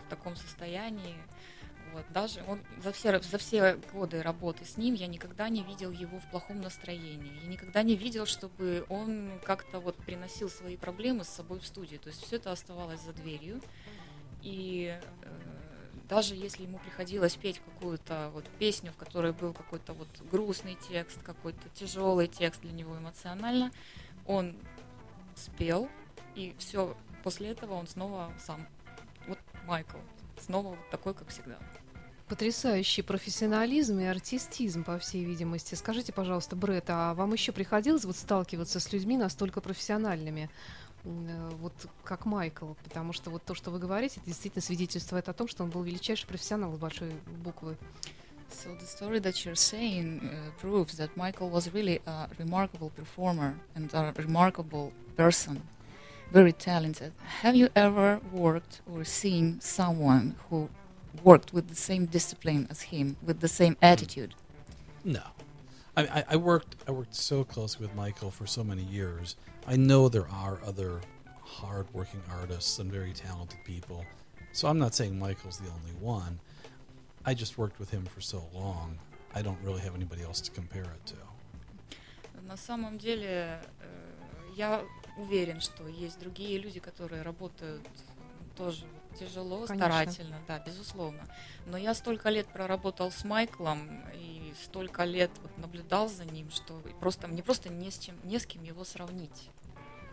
в 0.06 0.10
таком 0.10 0.36
состоянии. 0.36 1.16
Вот, 1.92 2.04
даже 2.12 2.42
он 2.46 2.60
за 2.82 2.92
все, 2.92 3.20
за 3.20 3.38
все 3.38 3.78
годы 3.92 4.22
работы 4.22 4.64
с 4.64 4.76
ним 4.76 4.94
я 4.94 5.06
никогда 5.06 5.48
не 5.48 5.62
видел 5.62 5.90
его 5.90 6.18
в 6.20 6.30
плохом 6.30 6.60
настроении. 6.60 7.40
Я 7.42 7.48
никогда 7.48 7.82
не 7.82 7.96
видел, 7.96 8.26
чтобы 8.26 8.84
он 8.88 9.30
как-то 9.44 9.80
вот 9.80 9.96
приносил 9.96 10.50
свои 10.50 10.76
проблемы 10.76 11.24
с 11.24 11.28
собой 11.28 11.60
в 11.60 11.66
студию. 11.66 12.00
То 12.00 12.08
есть 12.08 12.24
все 12.24 12.36
это 12.36 12.52
оставалось 12.52 13.00
за 13.00 13.12
дверью. 13.12 13.60
И 14.42 14.98
э, 15.22 15.28
даже 16.08 16.34
если 16.34 16.62
ему 16.62 16.78
приходилось 16.78 17.36
петь 17.36 17.60
какую-то 17.60 18.30
вот 18.32 18.44
песню, 18.58 18.92
в 18.92 18.96
которой 18.96 19.32
был 19.32 19.52
какой-то 19.52 19.92
вот 19.92 20.08
грустный 20.30 20.76
текст, 20.88 21.22
какой-то 21.22 21.68
тяжелый 21.74 22.28
текст 22.28 22.62
для 22.62 22.72
него 22.72 22.96
эмоционально, 22.96 23.70
он 24.26 24.56
спел, 25.36 25.88
и 26.34 26.54
все, 26.58 26.96
после 27.22 27.50
этого 27.50 27.74
он 27.74 27.86
снова 27.86 28.32
сам. 28.38 28.66
Вот 29.26 29.38
Майкл, 29.66 29.98
снова 30.40 30.70
вот 30.70 30.90
такой, 30.90 31.14
как 31.14 31.28
всегда. 31.28 31.58
Потрясающий 32.28 33.00
профессионализм 33.00 34.00
и 34.00 34.04
артистизм, 34.04 34.84
по 34.84 34.98
всей 34.98 35.24
видимости. 35.24 35.74
Скажите, 35.74 36.12
пожалуйста, 36.12 36.56
Брэд, 36.56 36.84
а 36.88 37.14
вам 37.14 37.32
еще 37.32 37.52
приходилось 37.52 38.04
вот 38.04 38.16
сталкиваться 38.16 38.80
с 38.80 38.92
людьми 38.92 39.16
настолько 39.16 39.62
профессиональными, 39.62 40.50
э, 41.04 41.50
вот 41.58 41.72
как 42.04 42.26
Майкл? 42.26 42.74
Потому 42.84 43.14
что 43.14 43.30
вот 43.30 43.42
то, 43.44 43.54
что 43.54 43.70
вы 43.70 43.78
говорите, 43.78 44.16
это 44.20 44.26
действительно 44.26 44.60
свидетельствует 44.60 45.30
о 45.30 45.32
том, 45.32 45.48
что 45.48 45.64
он 45.64 45.70
был 45.70 45.82
величайший 45.82 46.26
профессионал 46.26 46.74
с 46.74 46.78
большой 46.78 47.12
буквы. 47.42 47.78
So 48.50 48.78
the 48.78 48.86
story 48.86 49.20
that 49.20 49.44
you're 49.44 49.54
saying 49.54 50.20
uh, 50.22 50.50
proves 50.60 50.96
that 50.98 51.10
Michael 51.16 51.48
was 51.50 51.72
really 51.72 52.00
a 52.06 52.28
remarkable 52.38 52.90
performer 52.90 53.54
and 53.74 53.92
a 53.94 54.12
remarkable 54.16 54.92
person, 55.16 55.62
very 56.30 56.52
talented. 56.52 57.12
Have 57.42 57.56
you 57.56 57.68
ever 57.74 58.20
worked 58.32 58.80
or 58.90 59.04
seen 59.04 59.60
someone 59.60 60.34
who 60.48 60.68
worked 61.23 61.53
with 61.53 61.67
the 61.67 61.75
same 61.75 62.05
discipline 62.05 62.67
as 62.69 62.81
him, 62.81 63.17
with 63.21 63.39
the 63.39 63.47
same 63.47 63.77
attitude? 63.81 64.35
No, 65.03 65.23
I, 65.95 66.03
I, 66.03 66.23
I 66.31 66.35
worked. 66.35 66.75
I 66.87 66.91
worked 66.91 67.15
so 67.15 67.43
closely 67.43 67.85
with 67.85 67.95
Michael 67.95 68.31
for 68.31 68.47
so 68.47 68.63
many 68.63 68.83
years. 68.83 69.35
I 69.67 69.75
know 69.75 70.09
there 70.09 70.27
are 70.29 70.59
other 70.65 71.01
hardworking 71.41 72.21
artists 72.29 72.79
and 72.79 72.91
very 72.91 73.13
talented 73.13 73.59
people. 73.65 74.05
So 74.51 74.67
I'm 74.67 74.79
not 74.79 74.93
saying 74.93 75.17
Michael's 75.17 75.59
the 75.59 75.69
only 75.69 75.93
one. 75.99 76.39
I 77.25 77.33
just 77.33 77.57
worked 77.57 77.79
with 77.79 77.89
him 77.89 78.05
for 78.05 78.21
so 78.21 78.43
long. 78.53 78.97
I 79.33 79.41
don't 79.41 79.57
really 79.63 79.81
have 79.81 79.95
anybody 79.95 80.21
else 80.23 80.41
to 80.41 80.51
compare 80.51 80.83
it 80.83 81.05
to. 81.07 81.15
На 82.47 82.57
самом 82.57 82.97
деле, 82.97 83.61
э, 83.79 84.53
я 84.55 84.83
уверен, 85.17 85.61
что 85.61 85.87
есть 85.87 86.19
другие 86.19 86.57
люди, 86.59 86.79
которые 86.79 87.21
работают 87.21 87.87
тоже 88.55 88.85
вот 88.93 88.96
тяжело, 89.18 89.66
Конечно. 89.66 89.74
старательно, 89.76 90.40
да, 90.46 90.58
безусловно. 90.58 91.26
Но 91.66 91.76
я 91.76 91.94
столько 91.94 92.28
лет 92.30 92.46
проработал 92.48 93.10
с 93.10 93.24
Майклом 93.24 94.02
и 94.14 94.54
столько 94.62 95.04
лет 95.04 95.30
вот 95.42 95.56
наблюдал 95.58 96.08
за 96.08 96.24
ним, 96.24 96.50
что 96.50 96.80
просто 97.00 97.28
мне 97.28 97.42
просто 97.42 97.68
не 97.68 97.90
с 97.90 97.98
чем, 97.98 98.16
не 98.24 98.38
с 98.38 98.46
кем 98.46 98.62
его 98.62 98.84
сравнить. 98.84 99.50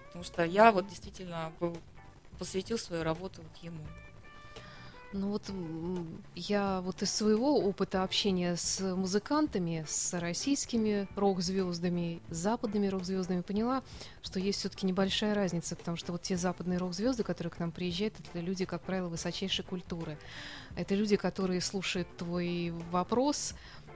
Потому 0.07 0.23
что 0.23 0.43
я 0.43 0.71
вот 0.71 0.87
действительно 0.87 1.51
был, 1.59 1.77
посвятил 2.39 2.77
свою 2.77 3.03
работу 3.03 3.41
вот 3.41 3.63
ему. 3.63 3.85
Ну 5.17 5.29
вот 5.29 5.49
я 6.35 6.81
вот 6.81 7.01
из 7.01 7.09
своего 7.09 7.57
опыта 7.57 8.03
общения 8.03 8.57
с 8.57 8.81
музыкантами, 8.81 9.85
с 9.87 10.13
российскими 10.19 11.07
рок-звездами, 11.15 12.21
с 12.29 12.35
западными 12.35 12.87
рок-звездами 12.87 13.39
поняла, 13.39 13.81
что 14.21 14.41
есть 14.41 14.59
все-таки 14.59 14.85
небольшая 14.85 15.33
разница, 15.33 15.77
потому 15.77 15.95
что 15.95 16.11
вот 16.11 16.23
те 16.23 16.35
западные 16.35 16.79
рок-звезды, 16.79 17.23
которые 17.23 17.49
к 17.49 17.59
нам 17.59 17.71
приезжают, 17.71 18.15
это 18.19 18.41
люди, 18.41 18.65
как 18.65 18.81
правило, 18.81 19.07
высочайшей 19.07 19.63
культуры. 19.63 20.17
Это 20.75 20.95
люди, 20.95 21.15
которые 21.15 21.61
слушают 21.61 22.09
твой 22.17 22.73
вопрос 22.91 23.53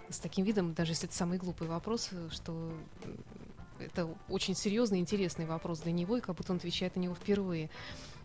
с 0.09 0.19
таким 0.19 0.45
видом, 0.45 0.73
даже 0.73 0.93
если 0.93 1.09
это 1.09 1.17
самый 1.17 1.37
глупый 1.37 1.67
вопрос, 1.67 2.11
что 2.31 2.71
это 3.77 4.07
очень 4.29 4.55
серьезный, 4.55 4.99
интересный 4.99 5.45
вопрос 5.45 5.79
для 5.79 5.91
него, 5.91 6.15
и 6.15 6.21
как 6.21 6.37
будто 6.37 6.53
он 6.53 6.59
отвечает 6.59 6.95
на 6.95 7.01
него 7.01 7.15
впервые. 7.15 7.69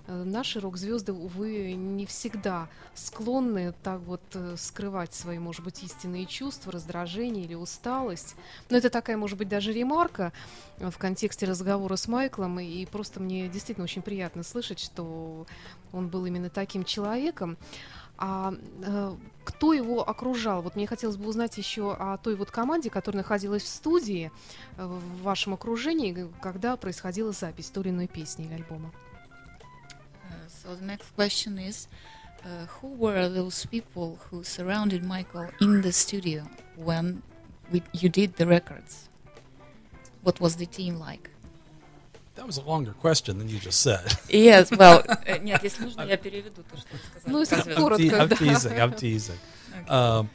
Э, 0.07 0.23
Наши 0.25 0.61
рок-звезды, 0.61 1.13
увы, 1.13 1.73
не 1.75 2.07
всегда 2.07 2.69
склонны 2.95 3.75
так 3.83 4.01
вот 4.01 4.21
э, 4.35 4.57
скрывать 4.59 5.15
свои, 5.15 5.39
может 5.39 5.65
быть, 5.65 5.83
истинные 5.83 6.27
чувства, 6.27 6.73
раздражение 6.73 7.45
или 7.45 7.55
усталость. 7.55 8.37
Но 8.71 8.77
это 8.77 8.91
такая, 8.91 9.17
может 9.17 9.39
быть, 9.39 9.49
даже 9.49 9.73
ремарка 9.73 10.33
э, 10.79 10.91
в 10.91 10.99
контексте 10.99 11.47
разговора 11.47 11.97
с 11.97 12.07
Майклом, 12.07 12.61
и 12.61 12.85
просто 12.87 13.21
мне 13.21 13.49
действительно 13.49 13.85
очень 13.85 14.03
приятно 14.03 14.43
слышать, 14.43 14.79
что 14.79 15.47
он 15.93 16.09
был 16.09 16.27
именно 16.27 16.51
таким 16.51 16.85
человеком. 16.85 17.57
А 18.17 18.55
э, 18.85 19.17
кто 19.45 19.73
его 19.73 20.09
окружал? 20.09 20.63
Вот 20.63 20.77
мне 20.77 20.87
хотелось 20.87 21.17
бы 21.17 21.27
узнать 21.29 21.59
еще 21.59 21.95
о 21.95 22.17
той 22.19 22.37
вот 22.37 22.51
команде, 22.51 22.91
которая 22.91 23.23
находилась 23.23 23.63
в 23.63 23.69
студии 23.69 24.31
э, 24.77 24.87
в 24.87 25.23
вашем 25.23 25.55
окружении, 25.55 26.29
когда 26.41 26.77
происходила 26.77 27.33
запись 27.33 27.71
той 27.71 27.85
или 27.85 27.91
иной 27.91 28.07
песни 28.07 28.45
или 28.45 28.55
альбома. 28.55 28.93
Uh, 30.64 30.64
so 30.64 30.76
the 30.76 30.86
next 30.86 31.10
question 31.16 31.58
is, 31.58 31.88
uh, 32.46 32.66
who 32.80 32.90
were 32.94 33.28
those 33.28 33.66
people 33.66 34.20
who 34.30 34.44
surrounded 34.44 35.04
Michael 35.04 35.50
in 35.60 35.82
the 35.82 35.92
studio 35.92 36.48
when 36.76 37.22
we, 37.72 37.82
you 37.94 38.10
did 38.10 38.36
the 38.38 38.48
records? 38.48 39.10
What 40.24 40.40
was 40.40 40.56
the 40.56 40.66
team 40.66 41.00
like? 41.00 41.30
That 42.36 42.48
was 42.48 42.58
a 42.58 42.62
longer 42.62 42.94
question 42.94 43.38
than 43.38 43.50
you 43.50 43.60
just 43.60 43.82
said. 43.82 44.14
Yes, 44.30 44.72
well, 44.72 45.04
э, 45.26 45.40
нет, 45.40 45.62
если 45.64 45.84
нужно, 45.84 46.04
я 46.04 46.16
переведу 46.16 46.64
то, 46.64 46.78
что 46.78 46.88
вы 46.92 47.00
сказали. 47.00 47.34
Ну, 47.34 47.40
если 47.40 47.56
Разве- 47.58 47.76
коротко. 47.76 48.04
I'm, 48.04 48.10
te- 48.10 48.16
I'm 48.16 48.28
да. 48.30 48.36
teasing. 48.36 48.80
I'm 48.80 48.94
teasing. 48.96 49.40
Okay. 49.82 49.90
Um, 49.90 50.30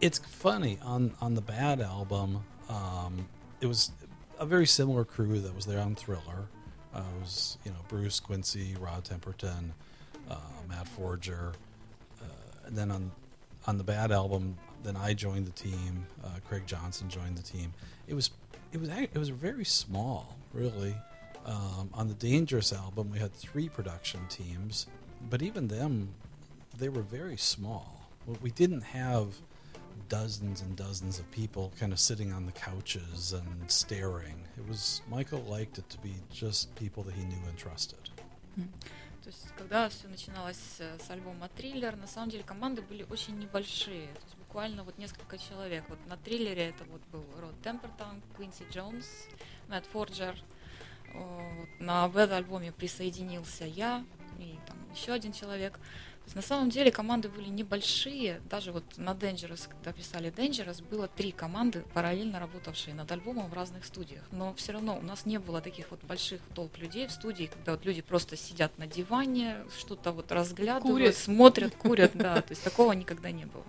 it's 0.00 0.18
funny 0.18 0.78
on 0.82 1.12
on 1.20 1.34
the 1.34 1.40
Bad 1.40 1.80
album. 1.80 2.44
Um, 2.68 3.26
it 3.60 3.66
was 3.66 3.90
a 4.38 4.46
very 4.46 4.66
similar 4.66 5.04
crew 5.04 5.40
that 5.40 5.54
was 5.56 5.66
there 5.66 5.80
on 5.80 5.96
Thriller. 5.96 6.46
Uh, 6.93 6.99
it 6.99 7.21
was 7.21 7.57
you 7.65 7.71
know 7.71 7.77
Bruce 7.87 8.19
Quincy, 8.19 8.75
Rod 8.79 9.03
Temperton, 9.05 9.71
uh, 10.29 10.35
Matt 10.67 10.87
Forger, 10.87 11.53
uh, 12.21 12.25
and 12.67 12.77
then 12.77 12.91
on 12.91 13.11
on 13.67 13.77
the 13.77 13.83
Bad 13.83 14.11
album, 14.11 14.57
then 14.83 14.95
I 14.97 15.13
joined 15.13 15.45
the 15.45 15.51
team. 15.51 16.05
Uh, 16.23 16.27
Craig 16.47 16.63
Johnson 16.65 17.09
joined 17.09 17.37
the 17.37 17.43
team. 17.43 17.73
It 18.07 18.13
was 18.13 18.31
it 18.73 18.79
was 18.79 18.89
it 18.89 19.17
was 19.17 19.29
very 19.29 19.65
small, 19.65 20.35
really. 20.53 20.95
Um, 21.45 21.89
on 21.95 22.07
the 22.07 22.13
Dangerous 22.13 22.71
album, 22.71 23.09
we 23.11 23.17
had 23.19 23.33
three 23.33 23.67
production 23.67 24.19
teams, 24.29 24.85
but 25.29 25.41
even 25.41 25.69
them, 25.69 26.09
they 26.77 26.87
were 26.89 27.01
very 27.01 27.37
small. 27.37 28.01
We- 28.27 28.37
We 28.43 28.51
didn't 28.51 28.81
have 28.81 29.41
dozens 30.09 30.61
and 30.61 30.75
dozens 30.75 31.19
of 31.19 31.29
people 31.31 31.71
kind 31.79 31.93
of 31.93 31.99
sitting 31.99 32.33
on 32.33 32.45
the 32.45 32.51
couches 32.51 33.33
and 33.33 33.71
staring. 33.71 34.47
It 34.57 34.67
was 34.67 35.01
Michael 35.09 35.41
liked 35.41 35.77
it 35.77 35.89
to 35.89 35.97
be 35.99 36.13
just 36.31 36.73
people 36.75 37.03
that 37.03 37.13
he 37.13 37.23
knew 37.23 37.41
and 37.47 37.57
trusted. 37.57 38.09
То 39.23 39.29
есть, 39.29 39.47
когда 39.55 39.87
все 39.89 40.07
начиналось 40.07 40.77
э, 40.79 40.97
с 40.99 41.09
альбома 41.11 41.47
Триллер, 41.55 41.95
на 41.95 42.07
самом 42.07 42.29
деле 42.31 42.43
команды 42.43 42.81
были 42.81 43.05
очень 43.09 43.37
небольшие. 43.37 44.07
То 44.07 44.23
есть 44.25 44.35
буквально 44.37 44.83
вот 44.83 44.97
несколько 44.97 45.37
человек. 45.37 45.83
Вот 45.89 45.99
на 46.07 46.17
триллере 46.17 46.69
это 46.69 46.83
вот 46.85 47.01
был 47.11 47.23
Род 47.39 47.53
Темпертон, 47.61 48.21
Квинси 48.35 48.65
Джонс, 48.71 49.05
Мэтт 49.69 49.85
Форджер. 49.87 50.35
О, 51.13 51.41
вот 51.59 51.69
На 51.79 52.05
Bad 52.07 52.33
альбоме 52.33 52.71
присоединился 52.71 53.65
я 53.65 54.03
и 54.39 54.57
там 54.67 54.77
еще 54.93 55.13
один 55.13 55.33
человек. 55.33 55.79
То 56.21 56.27
есть 56.27 56.35
на 56.35 56.41
самом 56.43 56.69
деле 56.69 56.91
команды 56.91 57.29
были 57.29 57.49
небольшие. 57.49 58.41
Даже 58.49 58.71
вот 58.71 58.83
на 58.97 59.11
Dangerous, 59.11 59.67
когда 59.67 59.91
писали 59.91 60.31
Dangerous, 60.31 60.83
было 60.87 61.07
три 61.07 61.31
команды, 61.31 61.83
параллельно 61.93 62.39
работавшие 62.39 62.93
над 62.93 63.11
альбомом 63.11 63.49
в 63.49 63.53
разных 63.53 63.85
студиях. 63.85 64.23
Но 64.31 64.53
все 64.53 64.73
равно 64.73 64.97
у 64.97 65.01
нас 65.01 65.25
не 65.25 65.39
было 65.39 65.61
таких 65.61 65.89
вот 65.89 65.99
больших 66.03 66.39
толп 66.53 66.77
людей 66.77 67.07
в 67.07 67.11
студии, 67.11 67.47
когда 67.47 67.71
вот 67.71 67.85
люди 67.85 68.01
просто 68.01 68.37
сидят 68.37 68.77
на 68.77 68.85
диване, 68.85 69.57
что-то 69.77 70.11
вот 70.11 70.31
разглядывают, 70.31 70.99
Курят. 70.99 71.17
смотрят, 71.17 71.75
курят, 71.75 72.11
да. 72.13 72.41
То 72.41 72.51
есть 72.51 72.63
такого 72.63 72.93
никогда 72.93 73.31
не 73.31 73.45
было. 73.45 73.63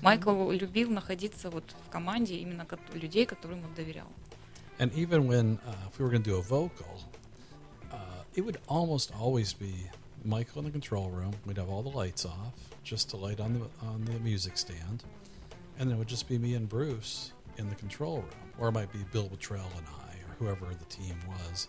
Майкл 0.00 0.50
любил 0.52 0.90
находиться 0.90 1.50
вот 1.50 1.64
в 1.86 1.90
команде 1.90 2.36
именно 2.36 2.66
людей, 2.94 3.26
которым 3.26 3.64
он 3.64 3.74
доверял. 3.74 4.06
And 4.78 4.92
even 4.94 5.26
when, 5.26 5.58
uh, 5.66 5.74
if 5.88 5.98
we 5.98 6.04
were 6.04 6.10
going 6.10 6.22
to 6.22 6.30
do 6.30 6.38
a 6.38 6.42
vocal, 6.42 7.02
uh, 7.92 7.96
it 8.34 8.44
would 8.44 8.58
almost 8.68 9.12
always 9.20 9.52
be 9.52 9.90
Michael 10.24 10.60
in 10.60 10.64
the 10.66 10.70
control 10.70 11.10
room. 11.10 11.32
We'd 11.46 11.56
have 11.56 11.68
all 11.68 11.82
the 11.82 11.88
lights 11.88 12.24
off, 12.24 12.54
just 12.84 13.10
to 13.10 13.16
light 13.16 13.40
on 13.40 13.54
the 13.54 13.86
on 13.86 14.04
the 14.04 14.18
music 14.20 14.56
stand, 14.56 15.04
and 15.78 15.88
then 15.88 15.96
it 15.96 15.98
would 15.98 16.08
just 16.08 16.28
be 16.28 16.38
me 16.38 16.54
and 16.54 16.68
Bruce 16.68 17.32
in 17.58 17.68
the 17.68 17.74
control 17.74 18.16
room, 18.18 18.52
or 18.58 18.68
it 18.68 18.72
might 18.72 18.92
be 18.92 19.00
Bill 19.12 19.28
Bottrell 19.28 19.70
and 19.76 19.86
I, 19.86 20.14
or 20.28 20.34
whoever 20.38 20.66
the 20.74 20.84
team 20.86 21.16
was. 21.28 21.68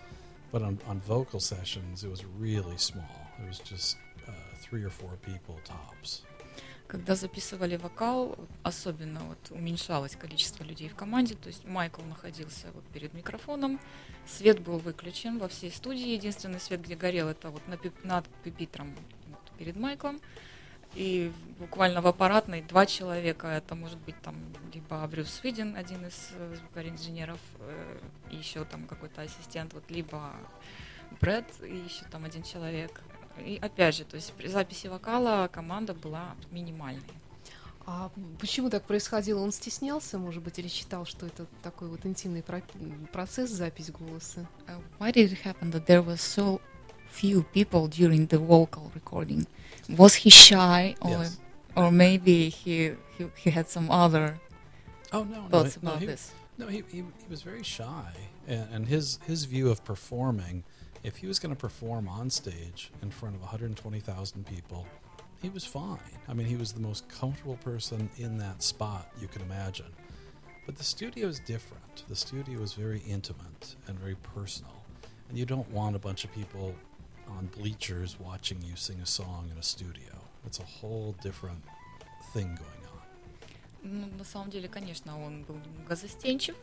But 0.51 0.61
on, 0.61 0.79
on 0.87 0.99
vocal 1.01 1.39
sessions, 1.39 2.03
it 2.03 2.11
was 2.11 2.23
really 2.37 2.77
small. 2.77 3.27
It 3.43 3.47
was 3.47 3.59
just 3.59 3.97
uh, 4.27 4.31
three 4.57 4.83
or 4.83 4.89
four 4.91 5.17
people 5.23 5.59
tops. 5.63 6.21
Когда 6.93 7.15
записывали 7.15 7.75
вокал, 7.75 8.37
особенно 8.61 9.19
вот 9.21 9.39
уменьшалось 9.49 10.15
количество 10.15 10.63
людей 10.63 10.89
в 10.89 10.95
команде, 10.95 11.33
то 11.33 11.47
есть 11.47 11.65
Майкл 11.65 12.03
находился 12.03 12.67
вот 12.71 12.83
перед 12.93 13.15
микрофоном, 13.15 13.79
свет 14.27 14.59
был 14.59 14.77
выключен 14.77 15.39
во 15.39 15.47
всей 15.47 15.71
студии, 15.71 16.09
единственный 16.09 16.59
свет, 16.59 16.83
где 16.83 16.95
горел, 16.95 17.29
это 17.29 17.49
вот 17.49 17.67
на 17.67 17.73
пип- 17.73 17.97
над 18.03 18.27
пюпитром 18.43 18.93
вот 19.27 19.39
перед 19.57 19.75
Майклом, 19.75 20.21
и 20.93 21.31
буквально 21.57 22.01
в 22.01 22.05
аппаратной 22.05 22.61
два 22.61 22.85
человека, 22.85 23.47
это 23.47 23.73
может 23.73 23.97
быть 23.97 24.21
там 24.21 24.35
либо 24.71 25.07
Брюс 25.07 25.29
Свидин, 25.29 25.75
один 25.75 26.05
из 26.05 26.29
э, 26.33 26.55
звукорежиссеров, 26.57 27.39
э, 27.61 27.99
и 28.29 28.35
еще 28.35 28.65
там 28.65 28.85
какой-то 28.85 29.23
ассистент, 29.23 29.73
вот 29.73 29.89
либо 29.89 30.31
Брэд 31.21 31.45
и 31.63 31.75
еще 31.75 32.05
там 32.11 32.23
один 32.23 32.43
человек. 32.43 33.01
И 33.39 33.57
опять 33.61 33.95
же, 33.95 34.05
то 34.05 34.15
есть 34.15 34.31
при 34.33 34.47
записи 34.47 34.87
вокала 34.87 35.49
команда 35.51 35.93
была 35.93 36.35
минимальной. 36.51 37.01
А 37.85 38.11
почему 38.39 38.69
так 38.69 38.83
происходило? 38.85 39.41
Он 39.41 39.51
стеснялся, 39.51 40.17
может 40.17 40.41
быть, 40.41 40.57
или 40.57 40.69
считал, 40.69 41.05
что 41.05 41.25
это 41.25 41.45
такой 41.61 41.89
вот 41.89 42.05
интимный 42.05 42.41
про- 42.41 42.61
процесс, 43.11 43.49
запись 43.49 43.91
голоса? 43.91 44.47
Uh, 44.67 44.81
why 44.99 45.11
did 45.11 45.31
it 45.33 45.41
happen 45.43 45.69
that 45.71 45.85
there 45.85 46.01
was 46.01 46.21
so 46.21 46.61
few 47.11 47.43
people 47.53 47.87
during 47.89 48.27
the 48.27 48.37
vocal 48.37 48.89
recording? 48.95 49.45
Was 49.89 50.15
he 50.15 50.29
shy, 50.29 50.95
or 51.01 51.23
Yes. 51.23 51.37
or 51.75 51.91
maybe 51.91 52.47
he 52.49 52.95
he, 53.17 53.27
he 53.35 53.49
had 53.51 53.67
some 53.69 53.89
other 53.91 54.39
Oh 55.11 55.25
no, 55.25 55.41
no, 55.41 55.49
thoughts 55.49 55.77
no, 55.81 55.89
about 55.89 55.99
he, 55.99 56.05
this? 56.05 56.31
No, 56.57 56.67
he, 56.67 56.83
he, 56.89 56.99
he 56.99 57.29
was 57.29 57.41
very 57.41 57.63
shy, 57.63 58.13
and, 58.47 58.65
and 58.73 58.87
his 58.87 59.19
his 59.27 59.43
view 59.43 59.69
of 59.69 59.83
performing, 59.83 60.63
if 61.02 61.16
he 61.16 61.26
was 61.26 61.38
going 61.38 61.54
to 61.54 61.60
perform 61.60 62.08
on 62.08 62.30
stage 62.30 62.90
in 63.02 63.10
front 63.10 63.34
of 63.34 63.40
120,000 63.40 64.46
people, 64.46 64.86
he 65.40 65.48
was 65.48 65.64
fine. 65.64 65.98
I 66.28 66.34
mean, 66.34 66.46
he 66.46 66.56
was 66.56 66.72
the 66.72 66.80
most 66.80 67.08
comfortable 67.08 67.56
person 67.56 68.10
in 68.16 68.38
that 68.38 68.62
spot 68.62 69.10
you 69.20 69.28
could 69.28 69.42
imagine. 69.42 69.92
But 70.66 70.76
the 70.76 70.84
studio 70.84 71.28
is 71.28 71.40
different. 71.40 72.04
The 72.08 72.16
studio 72.16 72.60
is 72.60 72.74
very 72.74 73.00
intimate 73.08 73.76
and 73.86 73.98
very 73.98 74.16
personal, 74.34 74.82
and 75.28 75.38
you 75.38 75.46
don't 75.46 75.70
want 75.70 75.96
a 75.96 75.98
bunch 75.98 76.24
of 76.24 76.32
people 76.32 76.74
on 77.28 77.46
bleachers 77.56 78.18
watching 78.20 78.60
you 78.62 78.76
sing 78.76 79.00
a 79.00 79.06
song 79.06 79.48
in 79.52 79.58
a 79.58 79.62
studio. 79.62 80.12
It's 80.46 80.58
a 80.60 80.64
whole 80.64 81.14
different 81.22 81.62
thing 82.32 82.46
going 82.46 82.82
on. 82.84 82.98
Ну, 83.82 84.06
на 84.18 84.24
самом 84.24 84.50
деле, 84.50 84.68
конечно, 84.68 85.18
он 85.24 85.44
был 85.44 85.56
немного 85.56 85.94
застенчив. 85.96 86.56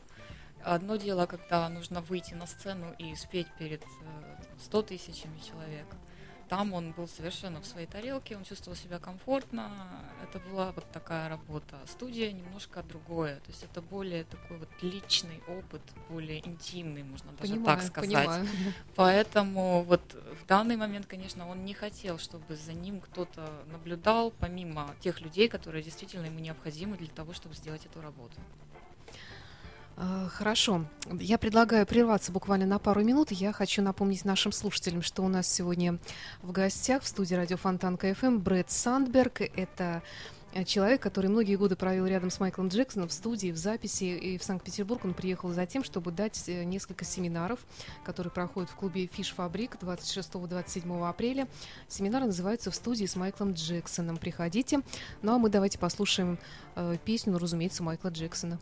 Одно 0.64 0.96
дело, 0.96 1.26
когда 1.26 1.68
нужно 1.68 2.00
выйти 2.00 2.34
на 2.34 2.46
сцену 2.46 2.94
и 2.98 3.14
спеть 3.14 3.48
перед 3.58 3.82
э, 3.82 3.86
100 4.64 4.82
тысячами 4.82 5.38
человек. 5.40 5.86
там 6.50 6.72
он 6.72 6.90
был 6.90 7.06
совершенно 7.06 7.60
в 7.60 7.66
своей 7.66 7.86
тарелке, 7.86 8.36
он 8.36 8.42
чувствовал 8.44 8.76
себя 8.76 8.98
комфортно. 8.98 9.70
Это 10.22 10.40
была 10.40 10.72
вот 10.72 10.84
такая 10.90 11.28
работа. 11.28 11.76
Студия 11.86 12.32
немножко 12.32 12.82
другое. 12.82 13.36
То 13.36 13.50
есть 13.52 13.62
это 13.62 13.80
более 13.80 14.24
такой 14.24 14.58
вот 14.58 14.68
личный 14.82 15.40
опыт, 15.46 15.80
более 16.08 16.46
интимный, 16.46 17.04
можно 17.04 17.30
даже 17.32 17.52
Понимаю, 17.52 17.78
так 17.78 17.86
сказать. 17.86 18.26
понимаю. 18.26 18.46
Поэтому 18.96 19.84
вот 19.84 20.02
в 20.42 20.46
данный 20.46 20.76
момент, 20.76 21.06
конечно, 21.06 21.48
он 21.48 21.64
не 21.64 21.72
хотел, 21.72 22.18
чтобы 22.18 22.56
за 22.56 22.72
ним 22.72 23.00
кто-то 23.00 23.48
наблюдал, 23.70 24.32
помимо 24.40 24.94
тех 25.00 25.20
людей, 25.20 25.48
которые 25.48 25.84
действительно 25.84 26.26
ему 26.26 26.40
необходимы 26.40 26.96
для 26.96 27.08
того, 27.08 27.32
чтобы 27.32 27.54
сделать 27.54 27.86
эту 27.86 28.00
работу. 28.02 28.40
А, 30.02 30.28
Хорошо. 30.30 30.86
Я 31.12 31.36
предлагаю 31.36 31.86
прерваться 31.86 32.32
буквально 32.32 32.64
на 32.64 32.78
пару 32.78 33.04
минут. 33.04 33.32
Я 33.32 33.52
хочу 33.52 33.82
напомнить 33.82 34.24
нашим 34.24 34.50
слушателям, 34.50 35.02
что 35.02 35.22
у 35.22 35.28
нас 35.28 35.46
сегодня 35.46 35.98
в 36.40 36.52
гостях 36.52 37.02
в 37.02 37.06
студии 37.06 37.34
радио 37.34 37.58
Fontanka.FM 37.58 38.38
Брэд 38.38 38.70
Сандберг. 38.70 39.42
Это 39.42 40.02
э, 40.54 40.64
человек, 40.64 41.02
который 41.02 41.28
многие 41.28 41.56
годы 41.56 41.76
провел 41.76 42.06
рядом 42.06 42.30
с 42.30 42.40
Майклом 42.40 42.68
Джексоном 42.68 43.08
в 43.08 43.12
студии, 43.12 43.52
в 43.52 43.58
записи. 43.58 44.04
И 44.04 44.38
в 44.38 44.42
Санкт-Петербург 44.42 45.04
он 45.04 45.12
приехал 45.12 45.50
за 45.50 45.66
тем, 45.66 45.84
чтобы 45.84 46.12
дать 46.12 46.48
э, 46.48 46.64
несколько 46.64 47.04
семинаров, 47.04 47.58
которые 48.02 48.32
проходят 48.32 48.70
в 48.70 48.76
клубе 48.76 49.06
Fish 49.06 49.34
Fabrique 49.34 49.76
26-27 49.82 51.06
апреля. 51.06 51.46
Семинар 51.88 52.24
называется 52.24 52.70
«В 52.70 52.74
студии 52.74 53.04
с 53.04 53.16
Майклом 53.16 53.52
Джексоном». 53.52 54.16
Приходите. 54.16 54.80
Ну 55.20 55.34
а 55.34 55.38
мы 55.38 55.50
давайте 55.50 55.78
послушаем 55.78 56.38
э, 56.74 56.96
песню, 57.04 57.34
ну, 57.34 57.38
разумеется, 57.38 57.82
Майкла 57.82 58.08
Джексона. 58.08 58.58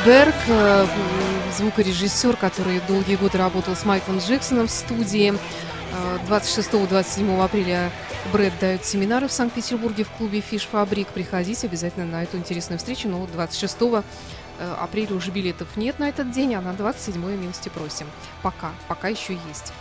Сандберг, 0.00 0.34
э, 0.48 0.86
звукорежиссер, 1.58 2.36
который 2.36 2.80
долгие 2.88 3.16
годы 3.16 3.36
работал 3.36 3.76
с 3.76 3.84
Майклом 3.84 4.18
Джексоном 4.18 4.66
в 4.66 4.70
студии. 4.70 5.34
Э, 5.92 6.18
26-27 6.26 7.44
апреля 7.44 7.90
Брэд 8.32 8.54
дает 8.60 8.86
семинары 8.86 9.28
в 9.28 9.32
Санкт-Петербурге 9.32 10.04
в 10.04 10.10
клубе 10.10 10.40
Фиш 10.40 10.62
Фабрик. 10.72 11.08
Приходите 11.08 11.66
обязательно 11.66 12.06
на 12.06 12.22
эту 12.22 12.38
интересную 12.38 12.78
встречу. 12.78 13.08
Но 13.08 13.26
26 13.26 13.76
э, 13.82 14.02
апреля 14.80 15.14
уже 15.14 15.30
билетов 15.32 15.68
нет 15.76 15.98
на 15.98 16.08
этот 16.08 16.30
день, 16.30 16.54
а 16.54 16.62
на 16.62 16.72
27 16.72 17.22
милости 17.36 17.68
просим. 17.68 18.06
Пока, 18.42 18.70
пока 18.88 19.08
еще 19.08 19.34
есть 19.48 19.72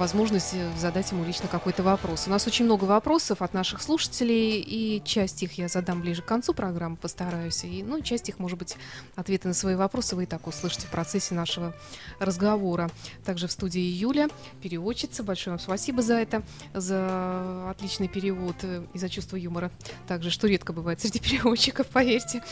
возможность 0.00 0.54
задать 0.78 1.12
ему 1.12 1.24
лично 1.24 1.46
какой-то 1.46 1.82
вопрос. 1.82 2.26
У 2.26 2.30
нас 2.30 2.46
очень 2.46 2.64
много 2.64 2.84
вопросов 2.84 3.42
от 3.42 3.52
наших 3.52 3.82
слушателей, 3.82 4.58
и 4.58 5.02
часть 5.04 5.42
их 5.42 5.58
я 5.58 5.68
задам 5.68 6.00
ближе 6.00 6.22
к 6.22 6.24
концу 6.24 6.54
программы, 6.54 6.96
постараюсь. 6.96 7.64
И, 7.64 7.82
ну, 7.82 8.00
часть 8.00 8.30
их, 8.30 8.38
может 8.38 8.58
быть, 8.58 8.78
ответы 9.14 9.48
на 9.48 9.54
свои 9.54 9.74
вопросы 9.74 10.16
вы 10.16 10.22
и 10.22 10.26
так 10.26 10.46
услышите 10.46 10.86
в 10.86 10.90
процессе 10.90 11.34
нашего 11.34 11.74
разговора. 12.18 12.90
Также 13.26 13.46
в 13.46 13.52
студии 13.52 13.82
Юля, 13.82 14.28
переводчица. 14.62 15.22
Большое 15.22 15.52
вам 15.52 15.60
спасибо 15.60 16.00
за 16.00 16.14
это, 16.14 16.42
за 16.72 17.68
отличный 17.68 18.08
перевод 18.08 18.56
э, 18.62 18.82
и 18.94 18.98
за 18.98 19.10
чувство 19.10 19.36
юмора. 19.36 19.70
Также, 20.08 20.30
что 20.30 20.46
редко 20.46 20.72
бывает 20.72 21.02
среди 21.02 21.18
переводчиков, 21.20 21.86
поверьте. 21.88 22.42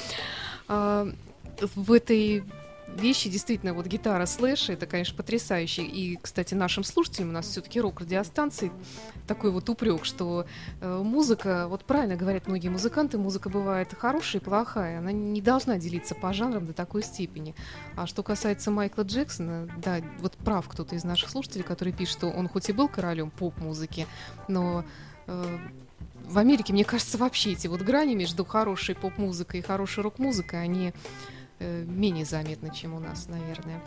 А, 0.68 1.08
В 1.74 1.92
этой 1.92 2.44
вещи, 2.96 3.28
действительно, 3.28 3.74
вот 3.74 3.86
гитара 3.86 4.26
слэш, 4.26 4.70
это, 4.70 4.86
конечно, 4.86 5.16
потрясающе. 5.16 5.82
И, 5.82 6.18
кстати, 6.20 6.54
нашим 6.54 6.84
слушателям, 6.84 7.30
у 7.30 7.32
нас 7.32 7.46
все-таки 7.46 7.80
рок-радиостанции, 7.80 8.72
такой 9.26 9.50
вот 9.50 9.68
упрек, 9.68 10.04
что 10.04 10.46
э, 10.80 11.02
музыка, 11.02 11.66
вот 11.68 11.84
правильно 11.84 12.16
говорят 12.16 12.46
многие 12.46 12.68
музыканты, 12.68 13.18
музыка 13.18 13.48
бывает 13.48 13.94
хорошая 13.96 14.40
и 14.40 14.44
плохая, 14.44 14.98
она 14.98 15.12
не 15.12 15.40
должна 15.40 15.78
делиться 15.78 16.14
по 16.14 16.32
жанрам 16.32 16.64
до 16.66 16.72
такой 16.72 17.02
степени. 17.02 17.54
А 17.96 18.06
что 18.06 18.22
касается 18.22 18.70
Майкла 18.70 19.02
Джексона, 19.02 19.68
да, 19.78 20.00
вот 20.18 20.36
прав 20.36 20.68
кто-то 20.68 20.94
из 20.94 21.04
наших 21.04 21.30
слушателей, 21.30 21.64
который 21.64 21.92
пишет, 21.92 22.18
что 22.18 22.28
он 22.28 22.48
хоть 22.48 22.68
и 22.68 22.72
был 22.72 22.88
королем 22.88 23.30
поп-музыки, 23.30 24.06
но 24.48 24.84
э, 25.26 25.58
в 26.28 26.38
Америке, 26.38 26.72
мне 26.72 26.84
кажется, 26.84 27.16
вообще 27.16 27.52
эти 27.52 27.66
вот 27.66 27.80
грани 27.82 28.14
между 28.14 28.44
хорошей 28.44 28.94
поп-музыкой 28.94 29.60
и 29.60 29.62
хорошей 29.62 30.02
рок-музыкой, 30.02 30.62
они 30.62 30.92
менее 31.60 32.24
заметны, 32.24 32.72
чем 32.74 32.94
у 32.94 33.00
нас, 33.00 33.28
наверное. 33.28 33.82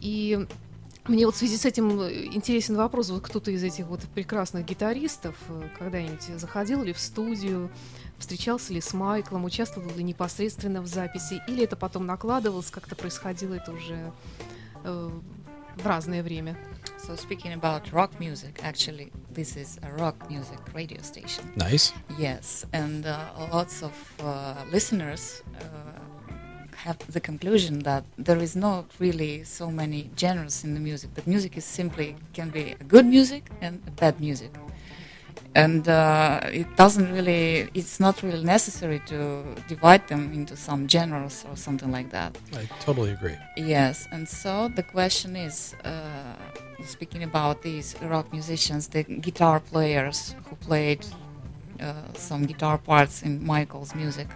И 0.00 0.46
мне 1.04 1.26
вот 1.26 1.34
в 1.34 1.38
связи 1.38 1.56
с 1.56 1.64
этим 1.64 2.00
э, 2.00 2.26
интересен 2.26 2.76
вопрос, 2.76 3.10
вот 3.10 3.22
кто-то 3.22 3.50
из 3.50 3.62
этих 3.64 3.86
вот 3.86 4.02
прекрасных 4.14 4.64
гитаристов 4.64 5.34
э, 5.48 5.68
когда-нибудь 5.76 6.22
заходил 6.22 6.84
ли 6.84 6.92
в 6.92 6.98
студию, 7.00 7.70
встречался 8.18 8.72
ли 8.72 8.80
с 8.80 8.94
Майклом, 8.94 9.44
участвовал 9.44 9.90
ли 9.96 10.04
непосредственно 10.04 10.80
в 10.80 10.86
записи, 10.86 11.42
или 11.48 11.64
это 11.64 11.74
потом 11.74 12.06
накладывалось, 12.06 12.70
как-то 12.70 12.94
происходило 12.94 13.54
это 13.54 13.72
уже 13.72 14.12
э, 14.84 15.10
в 15.76 15.86
разное 15.86 16.22
время? 16.22 16.56
So 17.04 17.16
speaking 17.16 17.52
about 17.52 17.90
rock 17.92 18.20
music, 18.20 18.60
actually, 18.62 19.10
this 19.34 19.56
is 19.56 19.80
a 19.82 19.90
rock 19.96 20.14
music 20.30 20.60
radio 20.72 21.02
station. 21.02 21.42
Nice. 21.56 21.92
Yes, 22.16 22.64
and 22.72 23.04
uh, 23.06 23.18
lots 23.52 23.82
of 23.82 23.92
uh, 24.20 24.54
listeners 24.70 25.42
uh, 25.56 26.11
have 26.84 26.98
the 27.12 27.20
conclusion 27.20 27.80
that 27.80 28.04
there 28.18 28.38
is 28.38 28.54
not 28.56 28.84
really 28.98 29.44
so 29.44 29.70
many 29.70 30.10
genres 30.18 30.64
in 30.64 30.74
the 30.74 30.80
music. 30.80 31.14
That 31.14 31.26
music 31.26 31.56
is 31.56 31.64
simply 31.64 32.16
can 32.32 32.50
be 32.50 32.64
a 32.80 32.84
good 32.84 33.06
music 33.06 33.50
and 33.60 33.80
a 33.86 33.90
bad 33.92 34.20
music, 34.20 34.52
and 35.54 35.88
uh, 35.88 36.40
it 36.60 36.68
doesn't 36.76 37.12
really. 37.12 37.68
It's 37.74 38.00
not 38.00 38.22
really 38.22 38.44
necessary 38.44 39.00
to 39.06 39.20
divide 39.68 40.08
them 40.08 40.32
into 40.32 40.56
some 40.56 40.88
genres 40.88 41.44
or 41.48 41.56
something 41.56 41.92
like 41.92 42.10
that. 42.10 42.36
I 42.54 42.64
totally 42.80 43.12
agree. 43.12 43.36
Yes, 43.56 44.08
and 44.10 44.28
so 44.28 44.68
the 44.78 44.82
question 44.82 45.36
is, 45.36 45.74
uh, 45.84 46.34
speaking 46.84 47.22
about 47.22 47.62
these 47.62 47.94
rock 48.02 48.32
musicians, 48.32 48.88
the 48.88 49.02
guitar 49.04 49.60
players 49.60 50.34
who 50.46 50.56
played 50.56 51.06
uh, 51.80 51.92
some 52.14 52.46
guitar 52.46 52.78
parts 52.78 53.22
in 53.22 53.44
Michael's 53.44 53.94
music, 53.94 54.28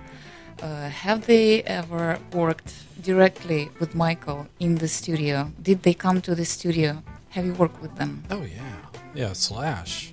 uh, 0.62 0.88
have 0.88 1.26
they 1.26 1.62
ever 1.62 2.18
worked 2.32 2.74
directly 3.02 3.70
with 3.80 3.94
Michael 3.94 4.48
in 4.58 4.76
the 4.76 4.88
studio? 4.88 5.52
Did 5.62 5.82
they 5.82 5.94
come 5.94 6.20
to 6.22 6.34
the 6.34 6.44
studio? 6.44 7.02
Have 7.30 7.44
you 7.44 7.54
worked 7.54 7.80
with 7.82 7.94
them? 7.96 8.24
Oh 8.30 8.42
yeah, 8.42 8.76
yeah. 9.14 9.32
Slash, 9.32 10.12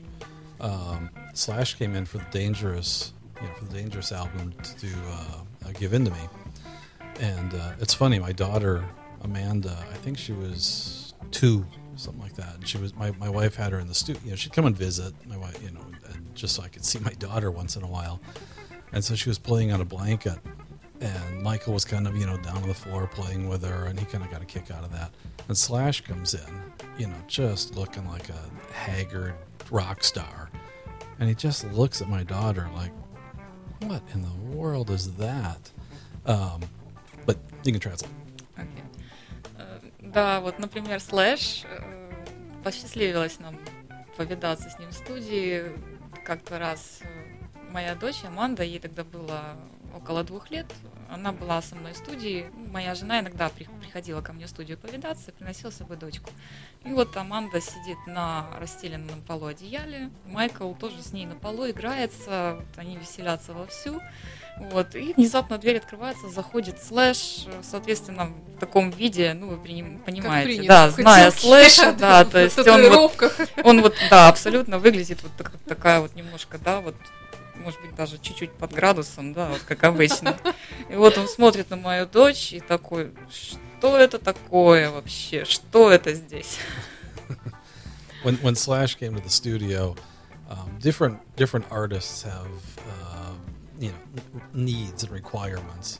um, 0.59 1.09
Slash 1.33 1.75
came 1.75 1.95
in 1.95 2.05
for 2.05 2.17
the 2.17 2.27
Dangerous, 2.31 3.13
you 3.41 3.47
know, 3.47 3.53
for 3.55 3.65
the 3.65 3.73
Dangerous 3.73 4.11
album 4.11 4.53
to 4.63 4.87
do 4.87 4.93
uh, 5.07 5.67
uh, 5.67 5.71
"Give 5.79 5.93
In 5.93 6.05
to 6.05 6.11
Me," 6.11 6.19
and 7.19 7.53
uh, 7.53 7.71
it's 7.79 7.93
funny. 7.93 8.19
My 8.19 8.33
daughter 8.33 8.83
Amanda, 9.23 9.77
I 9.91 9.95
think 9.95 10.17
she 10.17 10.33
was 10.33 11.13
two, 11.31 11.65
something 11.95 12.21
like 12.21 12.35
that. 12.35 12.55
And 12.55 12.67
she 12.67 12.77
was 12.77 12.93
my, 12.95 13.11
my 13.11 13.29
wife 13.29 13.55
had 13.55 13.71
her 13.71 13.79
in 13.79 13.87
the 13.87 13.95
studio. 13.95 14.21
You 14.25 14.29
know, 14.31 14.35
she'd 14.35 14.53
come 14.53 14.65
and 14.65 14.75
visit 14.75 15.13
my 15.25 15.37
wife, 15.37 15.61
you 15.63 15.71
know, 15.71 15.81
just 16.35 16.55
so 16.55 16.63
I 16.63 16.67
could 16.67 16.83
see 16.83 16.99
my 16.99 17.13
daughter 17.13 17.49
once 17.49 17.75
in 17.75 17.83
a 17.83 17.87
while. 17.87 18.19
And 18.92 19.04
so 19.04 19.14
she 19.14 19.28
was 19.28 19.38
playing 19.38 19.70
on 19.72 19.80
a 19.80 19.84
blanket, 19.84 20.38
and 21.00 21.42
Michael 21.42 21.74
was 21.74 21.84
kind 21.84 22.06
of 22.08 22.16
you 22.16 22.26
know 22.26 22.36
down 22.38 22.58
on 22.58 22.68
the 22.68 22.74
floor 22.74 23.06
playing 23.06 23.48
with 23.48 23.62
her, 23.64 23.84
and 23.84 23.98
he 23.98 24.06
kind 24.06 24.24
of 24.24 24.30
got 24.30 24.42
a 24.42 24.46
kick 24.46 24.70
out 24.70 24.82
of 24.84 24.92
that. 24.92 25.10
And 25.48 25.56
Slash 25.56 26.02
comes 26.02 26.34
in, 26.34 26.62
you 26.98 27.06
know, 27.06 27.16
just 27.26 27.74
looking 27.76 28.06
like 28.08 28.28
a 28.30 28.72
haggard 28.72 29.34
rock 29.70 30.02
star, 30.04 30.50
and 31.18 31.28
he 31.28 31.34
just 31.34 31.64
looks 31.72 32.00
at 32.00 32.08
my 32.08 32.22
daughter 32.24 32.68
like, 32.74 32.92
"What 33.80 34.02
in 34.14 34.22
the 34.22 34.56
world 34.56 34.90
is 34.90 35.14
that?" 35.16 35.70
Um, 36.26 36.60
but 37.26 37.36
you 37.64 37.72
can 37.72 37.80
translate. 37.80 38.10
Окей. 38.56 38.82
Э, 39.58 39.80
Да, 40.00 40.40
вот, 40.40 40.58
например, 40.58 41.00
Слэш, 41.00 41.64
э, 41.64 42.10
посчастливилось 42.64 43.38
нам 43.40 43.56
повидаться 44.16 44.68
с 44.70 44.78
ним 44.78 44.90
в 44.90 44.94
студии. 44.94 45.72
Как-то 46.24 46.58
раз 46.58 47.00
э, 47.02 47.11
моя 47.73 47.95
дочь 47.95 48.23
Аманда, 48.23 48.63
ей 48.63 48.79
тогда 48.79 49.03
было 49.03 49.55
около 49.97 50.23
двух 50.23 50.51
лет, 50.51 50.67
она 51.09 51.31
была 51.31 51.61
со 51.61 51.75
мной 51.75 51.93
в 51.93 51.97
студии. 51.97 52.45
Моя 52.71 52.95
жена 52.95 53.19
иногда 53.19 53.49
при- 53.49 53.67
приходила 53.81 54.21
ко 54.21 54.31
мне 54.33 54.45
в 54.45 54.49
студию 54.49 54.77
повидаться, 54.77 55.31
приносила 55.31 55.69
с 55.71 55.77
собой 55.77 55.97
дочку. 55.97 56.29
И 56.85 56.89
вот 56.89 57.15
Аманда 57.17 57.59
сидит 57.61 57.97
на 58.07 58.47
расстеленном 58.59 59.21
полу 59.21 59.47
одеяле, 59.47 60.09
Майкл 60.25 60.73
тоже 60.73 61.01
с 61.03 61.11
ней 61.13 61.25
на 61.25 61.35
полу 61.35 61.69
играется, 61.69 62.55
вот 62.59 62.77
они 62.77 62.97
веселятся 62.97 63.53
вовсю. 63.53 63.99
Вот, 64.57 64.93
и 64.93 65.13
внезапно 65.13 65.57
дверь 65.57 65.77
открывается, 65.77 66.29
заходит 66.29 66.81
слэш, 66.83 67.47
соответственно, 67.63 68.27
в 68.55 68.59
таком 68.59 68.91
виде, 68.91 69.33
ну, 69.33 69.47
вы 69.47 69.57
понимаете, 69.57 70.45
принято, 70.45 70.67
да, 70.67 70.89
зная 70.91 71.31
слэша, 71.31 71.91
да, 71.99 72.23
то 72.23 72.37
есть 72.37 72.59
он 72.59 72.81
вот, 72.89 73.33
он 73.63 73.81
вот, 73.81 73.95
да, 74.11 74.27
абсолютно 74.29 74.77
выглядит 74.77 75.23
вот 75.23 75.31
так- 75.39 75.57
такая 75.67 76.01
вот 76.01 76.13
немножко, 76.15 76.59
да, 76.59 76.81
вот, 76.81 76.93
может 77.63 77.81
быть, 77.81 77.95
даже 77.95 78.17
чуть-чуть 78.17 78.51
под 78.53 78.73
градусом, 78.73 79.33
да, 79.33 79.49
вот 79.49 79.61
как 79.61 79.83
обычно. 79.83 80.37
И 80.89 80.95
вот 80.95 81.17
он 81.17 81.27
смотрит 81.27 81.69
на 81.69 81.77
мою 81.77 82.05
дочь 82.05 82.53
и 82.53 82.59
такой, 82.59 83.13
что 83.31 83.97
это 83.97 84.19
такое 84.19 84.91
вообще, 84.91 85.45
что 85.45 85.91
это 85.91 86.13
здесь? 86.13 86.59
when 88.23 88.37
when 88.37 88.55
Slash 88.55 88.95
came 88.95 89.15
to 89.15 89.21
the 89.21 89.29
studio, 89.29 89.95
um, 90.49 90.77
different 90.79 91.19
different 91.35 91.65
artists 91.69 92.23
have 92.23 92.51
uh, 92.77 93.33
you 93.79 93.89
know 93.89 94.41
needs 94.53 95.03
and 95.03 95.11
requirements, 95.11 95.99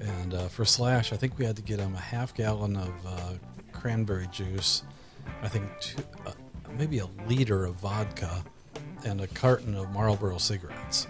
and 0.00 0.34
uh, 0.34 0.48
for 0.48 0.64
Slash, 0.64 1.12
I 1.12 1.16
think 1.16 1.38
we 1.38 1.44
had 1.44 1.56
to 1.56 1.62
get 1.62 1.78
him 1.78 1.94
a 1.94 2.00
half 2.00 2.34
gallon 2.34 2.76
of 2.76 2.94
uh, 3.06 3.32
cranberry 3.72 4.28
juice, 4.32 4.82
I 5.42 5.48
think 5.48 5.64
two, 5.80 6.02
uh, 6.26 6.32
maybe 6.78 6.98
a 6.98 7.08
liter 7.28 7.64
of 7.64 7.74
vodka, 7.76 8.44
and 9.04 9.20
a 9.20 9.26
carton 9.28 9.74
of 9.76 9.90
Marlboro 9.92 10.36
cigarettes. 10.38 11.06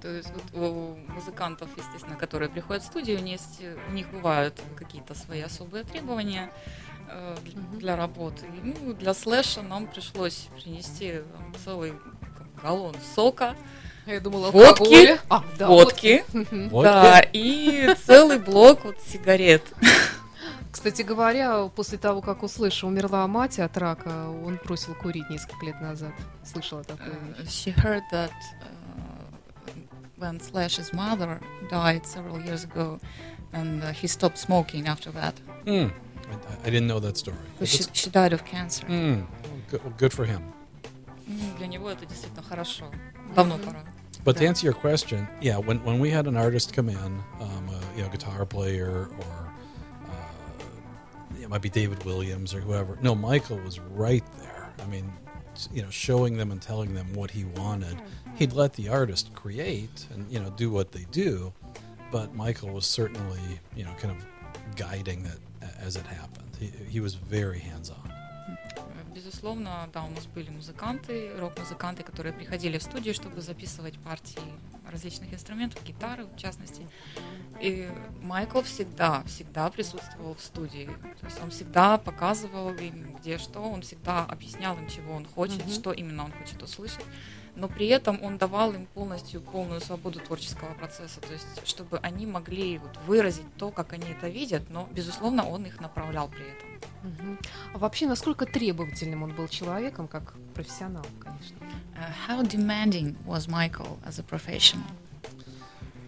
То 0.00 0.08
есть 0.08 0.30
вот 0.32 0.44
у 0.54 0.96
музыкантов, 1.12 1.68
естественно, 1.76 2.16
которые 2.16 2.48
приходят 2.48 2.82
в 2.82 2.86
студию, 2.86 3.18
у 3.18 3.22
них, 3.22 3.32
есть- 3.40 3.60
у 3.88 3.92
них 3.92 4.10
бывают 4.10 4.58
какие-то 4.76 5.14
свои 5.14 5.42
особые 5.42 5.84
требования 5.84 6.50
э, 7.10 7.36
для- 7.78 7.96
работы. 7.96 8.46
Ну, 8.62 8.94
для 8.94 9.12
слэша 9.12 9.60
нам 9.60 9.86
пришлось 9.86 10.48
принести 10.62 11.20
там, 11.32 11.54
целый 11.62 11.92
там, 12.38 12.48
галлон 12.62 12.96
сока, 13.14 13.54
Я 14.06 14.20
думала, 14.20 14.50
Водки. 14.50 15.18
А, 15.28 15.44
да, 15.58 15.68
водки. 15.68 16.24
What? 16.32 16.82
да, 16.84 17.20
и 17.32 17.94
целый 18.06 18.38
блок 18.38 18.84
вот 18.84 18.96
сигарет. 19.06 19.62
Кстати 20.74 21.02
говоря, 21.02 21.68
после 21.68 21.98
того, 21.98 22.20
как 22.20 22.42
у 22.42 22.48
Слэша 22.48 22.88
умерла 22.88 23.24
мать 23.28 23.60
от 23.60 23.76
рака, 23.78 24.28
он 24.28 24.58
бросил 24.64 24.92
курить 24.96 25.30
несколько 25.30 25.66
лет 25.66 25.80
назад. 25.80 26.12
Слышала 26.44 26.82
такое. 26.82 27.14
Uh, 27.38 27.46
she 27.46 27.70
heard 27.70 28.02
that 28.10 28.32
uh, 28.60 29.70
when 30.18 30.40
Slash's 30.40 30.92
mother 30.92 31.40
died 31.70 32.04
several 32.04 32.40
years 32.40 32.64
ago, 32.64 32.98
and 33.52 33.84
uh, 33.84 33.92
he 33.92 34.08
stopped 34.08 34.36
smoking 34.36 34.88
after 34.88 35.12
that. 35.12 35.34
Mm. 35.64 35.92
I, 35.92 36.66
I 36.66 36.70
didn't 36.70 36.88
know 36.88 36.98
that 36.98 37.16
story. 37.16 37.36
She, 37.62 37.84
she 37.92 38.10
died 38.10 38.32
of 38.32 38.44
cancer. 38.44 38.84
Mm. 38.86 39.26
Well, 39.70 39.92
good, 39.96 40.12
for 40.12 40.24
him. 40.24 40.42
Ну, 41.28 41.56
Для 41.58 41.68
него 41.68 41.88
это 41.88 42.04
действительно 42.04 42.42
хорошо. 42.42 42.86
Давно 43.36 43.58
пора. 43.58 43.84
But 44.24 44.38
to 44.38 44.46
answer 44.46 44.64
your 44.64 44.74
question, 44.74 45.28
yeah, 45.40 45.56
when, 45.58 45.84
when 45.84 46.00
we 46.00 46.10
had 46.10 46.26
an 46.26 46.36
artist 46.36 46.72
come 46.72 46.88
in, 46.88 46.98
um, 46.98 47.22
uh, 47.40 47.80
you 47.96 48.02
know 48.02 48.08
guitar 48.08 48.44
player 48.44 49.08
or 49.20 49.43
uh, 49.43 49.43
it 51.43 51.49
might 51.49 51.61
be 51.61 51.69
David 51.69 52.03
Williams 52.05 52.53
or 52.53 52.59
whoever. 52.61 52.97
No, 53.01 53.15
Michael 53.15 53.57
was 53.59 53.79
right 53.79 54.23
there. 54.41 54.69
I 54.81 54.85
mean, 54.87 55.11
s- 55.53 55.69
you 55.73 55.81
know, 55.81 55.89
showing 55.89 56.37
them 56.37 56.51
and 56.51 56.61
telling 56.61 56.93
them 56.93 57.13
what 57.13 57.31
he 57.31 57.45
wanted. 57.45 57.97
He'd 58.35 58.53
let 58.53 58.73
the 58.73 58.89
artist 58.89 59.33
create 59.33 60.05
and 60.13 60.25
you 60.31 60.39
know 60.39 60.49
do 60.51 60.69
what 60.71 60.91
they 60.91 61.05
do, 61.11 61.53
but 62.11 62.33
Michael 62.33 62.69
was 62.69 62.85
certainly 62.85 63.41
you 63.75 63.83
know 63.85 63.91
kind 63.99 64.15
of 64.15 64.25
guiding 64.75 65.25
it 65.25 65.39
a- 65.61 65.81
as 65.85 65.95
it 65.95 66.05
happened. 66.05 66.49
He, 66.59 66.67
he 66.89 66.99
was 66.99 67.13
very 67.15 67.59
hands 67.59 67.89
on. 67.89 68.11
Безусловно, 69.13 69.89
да, 69.93 70.03
у 70.05 70.09
нас 70.11 70.25
были 70.27 70.49
музыканты, 70.49 71.31
рок-музыканты, 71.37 72.03
которые 72.03 72.31
приходили 72.31 72.77
в 72.77 72.83
студию, 72.83 73.13
чтобы 73.13 73.41
записывать 73.41 73.97
партии 73.99 74.39
различных 74.94 75.32
инструментов, 75.34 75.82
гитары 75.84 76.24
в 76.24 76.36
частности. 76.36 76.86
И 77.60 77.88
Майкл 78.22 78.62
всегда, 78.62 79.22
всегда 79.24 79.68
присутствовал 79.70 80.34
в 80.34 80.40
студии. 80.40 80.86
То 81.20 81.26
есть 81.26 81.42
он 81.42 81.50
всегда 81.50 81.98
показывал 81.98 82.70
им, 82.70 83.14
где 83.20 83.38
что, 83.38 83.60
он 83.60 83.82
всегда 83.82 84.24
объяснял 84.24 84.76
им, 84.78 84.88
чего 84.88 85.14
он 85.14 85.26
хочет, 85.26 85.64
Мгм. 85.64 85.72
что 85.72 85.92
именно 85.92 86.24
он 86.24 86.32
хочет 86.32 86.62
услышать. 86.62 87.04
Но 87.56 87.68
при 87.68 87.86
этом 87.86 88.20
он 88.22 88.36
давал 88.36 88.72
им 88.72 88.86
полностью 88.86 89.40
полную 89.40 89.80
свободу 89.80 90.18
творческого 90.18 90.74
процесса, 90.74 91.20
то 91.20 91.32
есть 91.32 91.46
чтобы 91.64 91.98
они 91.98 92.26
могли 92.26 92.78
вот 92.78 92.96
выразить 93.06 93.46
то, 93.56 93.70
как 93.70 93.92
они 93.92 94.08
это 94.10 94.28
видят, 94.28 94.62
но, 94.70 94.88
безусловно, 94.90 95.48
он 95.48 95.64
их 95.64 95.80
направлял 95.80 96.28
при 96.28 96.42
этом. 96.44 96.68
Мгм. 97.04 97.38
А 97.74 97.78
вообще, 97.78 98.06
насколько 98.08 98.44
требовательным 98.46 99.22
он 99.22 99.32
был 99.36 99.46
человеком, 99.46 100.08
как 100.08 100.34
профессионал, 100.54 101.06
конечно? 101.20 101.56
How 102.04 102.42
demanding 102.42 103.16
was 103.24 103.48
Michael 103.48 103.98
as 104.04 104.18
a 104.18 104.22
professional? 104.22 104.86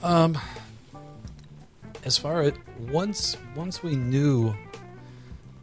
Um, 0.02 0.38
as 2.04 2.16
far 2.18 2.42
as 2.42 2.52
once 2.90 3.36
once 3.54 3.82
we 3.82 3.96
knew 3.96 4.54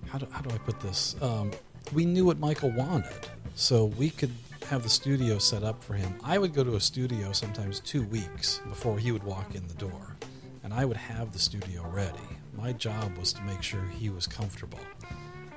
how 0.07 0.17
do, 0.19 0.27
how 0.31 0.41
do 0.41 0.53
I 0.53 0.57
put 0.59 0.79
this? 0.79 1.15
Um, 1.21 1.51
we 1.93 2.05
knew 2.05 2.25
what 2.25 2.39
Michael 2.39 2.71
wanted, 2.71 3.27
so 3.55 3.86
we 3.86 4.09
could 4.09 4.31
have 4.69 4.84
the 4.84 4.89
studio 4.89 5.38
set 5.38 5.63
up 5.63 5.84
for 5.84 5.93
him. 5.93 6.15
I 6.23 6.38
would 6.38 6.53
go 6.53 6.63
to 6.63 6.75
a 6.75 6.79
studio 6.79 7.31
sometimes 7.31 7.79
two 7.79 8.03
weeks 8.03 8.59
before 8.69 8.97
he 8.99 9.11
would 9.11 9.23
walk 9.23 9.55
in 9.55 9.67
the 9.67 9.73
door, 9.75 10.15
and 10.63 10.73
I 10.73 10.86
would 10.86 10.97
have 10.97 11.31
the 11.31 11.39
studio 11.39 11.86
ready. 11.89 12.17
My 12.55 12.73
job 12.73 13.17
was 13.17 13.34
to 13.34 13.41
make 13.43 13.63
sure 13.63 13.84
he 13.99 14.09
was 14.09 14.27
comfortable, 14.27 14.79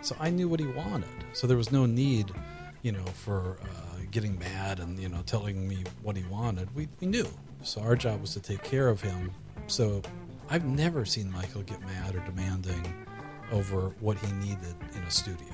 so 0.00 0.16
I 0.18 0.30
knew 0.30 0.48
what 0.48 0.60
he 0.60 0.66
wanted. 0.66 1.08
So 1.32 1.46
there 1.46 1.56
was 1.56 1.72
no 1.72 1.86
need, 1.86 2.32
you 2.82 2.92
know, 2.92 3.04
for 3.06 3.58
uh, 3.62 3.95
getting 4.15 4.37
mad 4.39 4.79
and 4.79 4.99
you 4.99 5.09
know 5.09 5.21
telling 5.25 5.67
me 5.67 5.83
what 6.03 6.15
he 6.15 6.23
wanted. 6.29 6.73
We 6.75 6.87
we 6.99 7.07
knew, 7.07 7.27
so 7.63 7.81
our 7.81 7.95
job 7.95 8.21
was 8.21 8.33
to 8.33 8.39
take 8.39 8.63
care 8.63 8.89
of 8.89 9.01
him. 9.01 9.31
So 9.67 10.01
I've 10.49 10.65
never 10.65 11.05
seen 11.05 11.31
Michael 11.31 11.63
get 11.63 11.81
mad 11.81 12.15
or 12.15 12.19
demanding 12.25 12.83
over 13.51 13.93
what 13.99 14.17
he 14.17 14.31
needed 14.33 14.75
in 14.95 15.01
a 15.03 15.11
studio. 15.11 15.53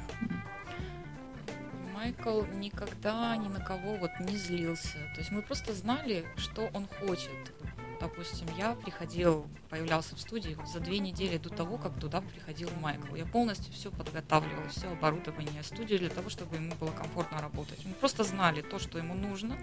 Майкл 1.93 2.45
никогда 2.53 3.36
ни 3.38 3.47
на 3.47 3.59
кого 3.59 3.95
вот 3.97 4.11
не 4.19 4.38
злился. 4.38 4.97
То 5.13 5.19
есть 5.19 5.32
мы 5.32 5.41
просто 5.41 5.73
знали, 5.73 6.25
что 6.38 6.69
он 6.73 6.88
хочет. 6.88 7.53
Допустим, 8.03 8.48
я 8.59 8.74
приходил, 8.74 9.46
появлялся 9.70 10.16
в 10.16 10.20
студии 10.20 10.59
за 10.66 10.80
две 10.80 10.98
недели 10.98 11.38
до 11.38 11.50
того, 11.50 11.78
как 11.78 12.00
туда 12.00 12.20
приходил 12.20 12.68
Майкл. 12.80 13.14
Я 13.14 13.24
полностью 13.26 13.72
все 13.72 13.92
подготавливала, 13.92 14.68
все 14.70 14.90
оборудование 14.90 15.62
студии 15.62 15.94
для 15.94 16.09
того, 16.09 16.28
чтобы 16.28 16.57
ему 16.57 16.74
было 16.80 16.90
комфортно 16.90 17.40
работать. 17.40 17.78
Мы 17.84 17.92
просто 17.92 18.24
знали 18.24 18.61
то, 18.61 18.80
что 18.80 18.98
ему 18.98 19.14
нужно, 19.14 19.57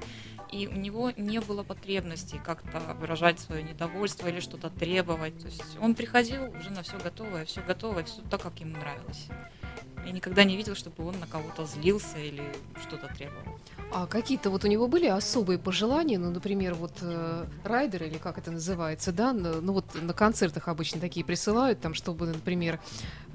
и 0.53 0.67
у 0.67 0.71
него 0.71 1.11
не 1.17 1.41
было 1.41 1.63
потребности 1.63 2.41
как-то 2.45 2.79
выражать 2.93 3.41
свое 3.41 3.61
недовольство 3.61 4.29
или 4.29 4.39
что-то 4.39 4.69
требовать. 4.69 5.37
То 5.37 5.47
есть 5.47 5.77
он 5.81 5.93
приходил 5.93 6.49
уже 6.55 6.69
на 6.69 6.81
все 6.81 6.97
готовое, 6.97 7.43
все 7.43 7.61
готовое, 7.61 8.05
все 8.05 8.21
так, 8.31 8.41
как 8.41 8.57
ему 8.61 8.77
нравилось. 8.77 9.27
Я 10.09 10.15
никогда 10.15 10.43
не 10.43 10.57
видел, 10.57 10.73
чтобы 10.73 11.05
он 11.05 11.19
на 11.19 11.27
кого-то 11.27 11.67
злился 11.67 12.17
или 12.17 12.41
что-то 12.81 13.13
требовал. 13.15 13.59
А 13.91 14.07
какие-то 14.07 14.49
вот 14.49 14.63
у 14.63 14.67
него 14.67 14.87
были 14.87 15.05
особые 15.05 15.59
пожелания, 15.59 16.17
ну, 16.17 16.31
например, 16.31 16.73
вот 16.73 16.93
э, 17.01 17.45
райдеры, 17.63 18.07
или 18.07 18.17
как 18.17 18.39
это 18.39 18.49
называется, 18.49 19.11
да, 19.11 19.33
на- 19.33 19.61
ну 19.61 19.73
вот 19.73 19.85
на 20.01 20.13
концертах 20.13 20.67
обычно 20.67 20.99
такие 20.99 21.23
присылают, 21.23 21.79
там, 21.79 21.93
чтобы, 21.93 22.25
например, 22.25 22.79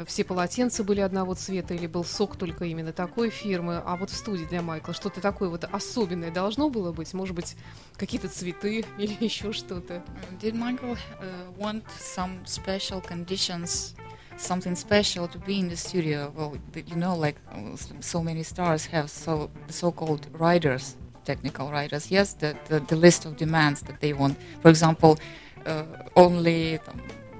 все 0.04 0.24
полотенца 0.24 0.82
были 0.82 1.00
одного 1.00 1.34
цвета, 1.34 1.74
или 1.74 1.86
был 1.86 2.02
сок 2.04 2.36
только 2.36 2.64
именно 2.64 2.92
такой 2.92 3.30
фирмы, 3.30 3.80
а 3.84 3.94
вот 3.96 4.10
в 4.10 4.16
студии 4.16 4.44
для 4.44 4.60
Майкла 4.60 4.94
что-то 4.94 5.20
такое 5.20 5.48
вот 5.50 5.62
особенное 5.64 6.32
должно 6.32 6.70
было 6.70 6.90
быть, 6.90 7.14
может 7.14 7.36
быть, 7.36 7.54
какие-то 7.96 8.28
цветы 8.28 8.84
или 8.98 9.16
еще 9.20 9.52
что-то. 9.52 10.02
Did 10.42 10.54
Michael 10.54 10.96
uh, 11.20 11.56
want 11.56 11.84
some 12.00 12.44
special 12.46 13.00
conditions, 13.00 13.94
something 14.37 14.74
special 14.76 15.28
to 15.28 15.39
be 15.39 15.59
in 15.61 15.68
the 15.68 15.76
studio? 15.76 16.32
Well, 16.37 16.57
you 16.74 16.97
know, 16.97 17.14
like 17.14 17.37
uh, 17.53 17.76
so 18.01 18.22
many 18.22 18.43
stars 18.43 18.87
have 18.87 19.11
so 19.11 19.51
the 19.66 19.72
so-called 19.72 20.26
writers, 20.32 20.97
technical 21.24 21.70
writers. 21.70 22.11
Yes, 22.11 22.35
the, 22.35 22.57
the 22.68 22.80
the 22.80 22.97
list 22.97 23.24
of 23.24 23.37
demands 23.37 23.82
that 23.82 24.01
they 24.01 24.12
want. 24.12 24.37
For 24.61 24.68
example, 24.68 25.18
uh, 25.66 25.85
only 26.16 26.78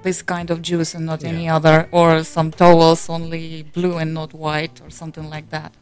this 0.03 0.21
kind 0.21 0.51
of 0.51 0.61
juice 0.61 0.93
and 0.93 1.05
not 1.05 1.23
any 1.23 1.49
other, 1.49 1.87
or 1.91 2.23
some 2.23 2.51
towels 2.51 3.09
only 3.09 3.63
blue 3.63 3.97
and 3.97 4.13
not 4.13 4.33
white, 4.33 4.79
or 4.81 4.91
something 4.91 5.29
like 5.29 5.49
that. 5.49 5.73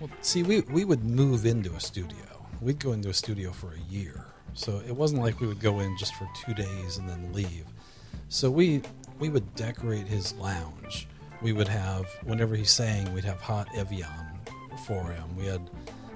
Well, 0.00 0.10
see, 0.20 0.42
we, 0.42 0.60
we 0.62 0.84
would 0.84 1.04
move 1.04 1.44
into 1.46 1.74
a 1.74 1.80
studio. 1.80 2.26
We'd 2.60 2.78
go 2.78 2.92
into 2.92 3.10
a 3.10 3.14
studio 3.14 3.52
for 3.52 3.74
a 3.74 3.92
year. 3.92 4.24
So 4.54 4.80
it 4.86 4.96
wasn't 4.96 5.22
like 5.22 5.40
we 5.40 5.46
would 5.46 5.60
go 5.60 5.80
in 5.80 5.96
just 5.98 6.14
for 6.14 6.26
two 6.34 6.54
days 6.54 6.96
and 6.96 7.06
then 7.08 7.32
leave. 7.34 7.66
So 8.28 8.50
we 8.50 8.80
we 9.18 9.28
would 9.28 9.54
decorate 9.54 10.06
his 10.06 10.34
lounge. 10.34 11.08
We 11.42 11.52
would 11.52 11.68
have 11.68 12.06
whenever 12.24 12.54
he 12.56 12.64
sang, 12.64 13.12
we'd 13.12 13.24
have 13.24 13.40
hot 13.40 13.68
Evian 13.74 14.08
for 14.86 15.04
him. 15.04 15.36
We 15.36 15.46
had 15.46 15.70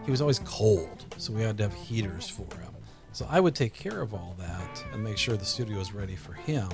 he 0.05 0.11
was 0.11 0.21
always 0.21 0.41
cold, 0.41 1.05
so 1.19 1.33
we 1.33 1.43
had 1.43 1.57
to 1.59 1.65
have 1.65 1.75
heaters 1.75 2.29
for 2.29 2.43
him. 2.57 2.73
So 3.13 3.27
I 3.29 3.41
would 3.41 3.55
take 3.55 3.75
care 3.75 4.01
of 4.01 4.15
all 4.15 4.35
that 4.39 4.85
and 4.93 5.03
make 5.03 5.19
sure 5.19 5.37
the 5.37 5.45
studio 5.45 5.79
was 5.79 5.93
ready 5.93 6.17
for 6.17 6.33
him. 6.33 6.69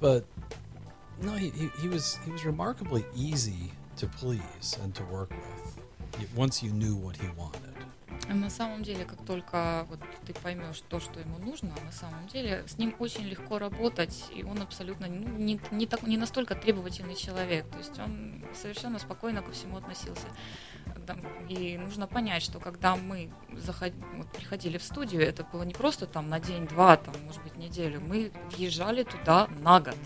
But 0.00 0.24
no, 1.20 1.32
he, 1.32 1.50
he, 1.50 1.70
he 1.80 1.88
was 1.88 2.18
he 2.24 2.30
was 2.30 2.44
remarkably 2.44 3.04
easy 3.14 3.72
to 3.96 4.06
please 4.06 4.78
and 4.82 4.94
to 4.94 5.04
work 5.04 5.30
with. 5.30 5.80
Once 6.34 6.62
you 6.62 6.70
knew 6.70 6.96
what 6.96 7.16
he 7.16 7.28
wanted. 7.36 7.69
На 8.28 8.50
самом 8.50 8.82
деле, 8.82 9.04
как 9.04 9.24
только 9.24 9.86
вот 9.88 9.98
ты 10.26 10.32
поймешь 10.34 10.82
то, 10.88 11.00
что 11.00 11.18
ему 11.18 11.38
нужно, 11.38 11.70
на 11.84 11.92
самом 11.92 12.28
деле 12.28 12.64
с 12.66 12.78
ним 12.78 12.94
очень 12.98 13.24
легко 13.24 13.58
работать, 13.58 14.24
и 14.32 14.44
он 14.44 14.62
абсолютно 14.62 15.08
ну, 15.08 15.28
не, 15.36 15.60
не, 15.72 15.86
так, 15.86 16.02
не 16.04 16.16
настолько 16.16 16.54
требовательный 16.54 17.16
человек. 17.16 17.66
То 17.70 17.78
есть 17.78 17.98
он 17.98 18.44
совершенно 18.54 18.98
спокойно 18.98 19.42
ко 19.42 19.50
всему 19.52 19.78
относился. 19.78 20.28
И 21.48 21.76
нужно 21.78 22.06
понять, 22.06 22.42
что 22.42 22.60
когда 22.60 22.94
мы 22.94 23.30
заход- 23.52 23.94
вот, 24.16 24.30
приходили 24.30 24.78
в 24.78 24.84
студию, 24.84 25.22
это 25.22 25.42
было 25.42 25.64
не 25.64 25.74
просто 25.74 26.06
там 26.06 26.28
на 26.28 26.38
день-два, 26.38 26.96
там, 26.98 27.14
может 27.24 27.42
быть, 27.42 27.56
неделю. 27.56 28.00
Мы 28.00 28.30
въезжали 28.52 29.02
туда 29.02 29.48
на 29.60 29.80
год. 29.80 29.96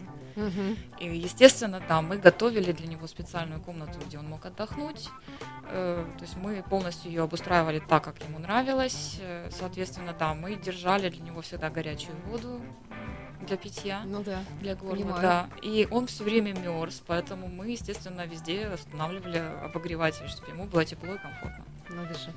И, 0.98 1.06
естественно, 1.06 1.80
да, 1.86 2.00
мы 2.02 2.16
готовили 2.16 2.72
для 2.72 2.86
него 2.88 3.06
специальную 3.06 3.60
комнату, 3.60 4.00
где 4.06 4.18
он 4.18 4.28
мог 4.28 4.44
отдохнуть. 4.46 5.08
Э, 5.68 6.04
То 6.18 6.24
есть 6.24 6.36
мы 6.36 6.62
полностью 6.68 7.10
ее 7.10 7.22
обустраивали 7.22 7.80
так, 7.80 8.04
как 8.04 8.22
ему 8.22 8.38
нравилось. 8.38 9.18
Э, 9.20 9.48
Соответственно, 9.50 10.14
да, 10.18 10.34
мы 10.34 10.56
держали 10.56 11.08
для 11.08 11.22
него 11.22 11.40
всегда 11.42 11.70
горячую 11.70 12.16
воду 12.26 12.60
для 13.46 13.56
питья, 13.58 14.02
Ну 14.06 14.22
да. 14.22 14.38
для 14.60 14.74
горла, 14.74 14.94
понимаю. 14.96 15.22
да. 15.22 15.48
И 15.62 15.86
он 15.90 16.06
все 16.06 16.24
время 16.24 16.54
мерз, 16.54 17.02
поэтому 17.06 17.48
мы, 17.48 17.70
естественно, 17.70 18.24
везде 18.26 18.70
устанавливали 18.72 19.42
обогреватель, 19.62 20.28
чтобы 20.28 20.50
ему 20.50 20.64
было 20.64 20.84
тепло 20.84 21.14
и 21.14 21.18
комфортно. 21.18 21.64
Надо 21.90 22.14
же. 22.14 22.32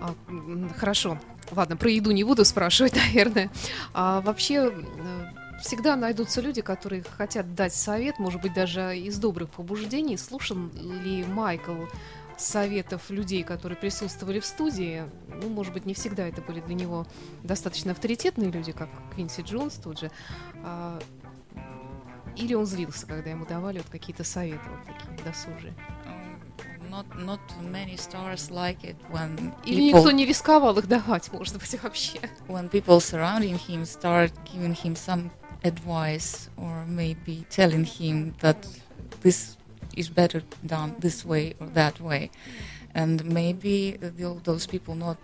А, 0.00 0.14
хорошо. 0.76 1.18
Ладно, 1.50 1.76
про 1.76 1.90
еду 1.90 2.12
не 2.12 2.22
буду 2.22 2.44
спрашивать, 2.44 2.94
наверное. 3.08 3.50
А 3.92 4.20
вообще 4.20 4.72
всегда 5.60 5.96
найдутся 5.96 6.40
люди, 6.40 6.62
которые 6.62 7.02
хотят 7.02 7.54
дать 7.54 7.74
совет, 7.74 8.18
может 8.18 8.40
быть, 8.40 8.52
даже 8.52 8.96
из 8.96 9.18
добрых 9.18 9.50
побуждений. 9.50 10.16
Слушал 10.16 10.56
ли 10.56 11.24
Майкл 11.24 11.84
советов 12.36 13.10
людей, 13.10 13.42
которые 13.42 13.76
присутствовали 13.76 14.40
в 14.40 14.46
студии? 14.46 15.04
Ну, 15.28 15.48
может 15.48 15.72
быть, 15.72 15.86
не 15.86 15.94
всегда 15.94 16.26
это 16.26 16.40
были 16.40 16.60
для 16.60 16.74
него 16.74 17.06
достаточно 17.42 17.92
авторитетные 17.92 18.50
люди, 18.50 18.72
как 18.72 18.88
Квинси 19.14 19.42
Джонс 19.42 19.74
тут 19.74 19.98
же. 19.98 20.10
А, 20.64 20.98
или 22.36 22.54
он 22.54 22.66
злился, 22.66 23.06
когда 23.06 23.30
ему 23.30 23.44
давали 23.44 23.78
вот 23.78 23.88
какие-то 23.88 24.24
советы 24.24 24.62
вот 24.70 24.84
такие 24.86 25.24
досужие? 25.24 25.74
Not, 26.90 27.06
not 27.18 27.40
many 27.60 27.96
stars 27.96 28.48
like 28.50 28.80
it 28.80 28.96
when 29.10 29.52
Или 29.66 29.90
people 29.90 29.98
никто 29.98 30.10
не 30.10 30.24
рисковал 30.24 30.78
их 30.78 30.88
давать, 30.88 31.30
может 31.32 31.58
быть, 31.58 31.82
вообще. 31.82 32.18
when 32.46 32.70
people 32.70 32.98
surrounding 32.98 33.58
him 33.68 33.84
start 33.84 34.32
giving 34.50 34.74
him 34.74 34.94
some 34.94 35.30
advice 35.64 36.48
or 36.56 36.84
maybe 36.86 37.44
telling 37.50 37.84
him 37.84 38.34
that 38.40 38.66
this 39.20 39.56
is 39.96 40.08
better 40.08 40.42
done 40.64 40.94
this 41.00 41.24
way 41.24 41.54
or 41.60 41.66
that 41.68 42.00
way 42.00 42.30
and 42.94 43.24
maybe 43.24 43.96
tho- 44.00 44.40
those 44.44 44.66
people 44.66 44.94
not 44.94 45.18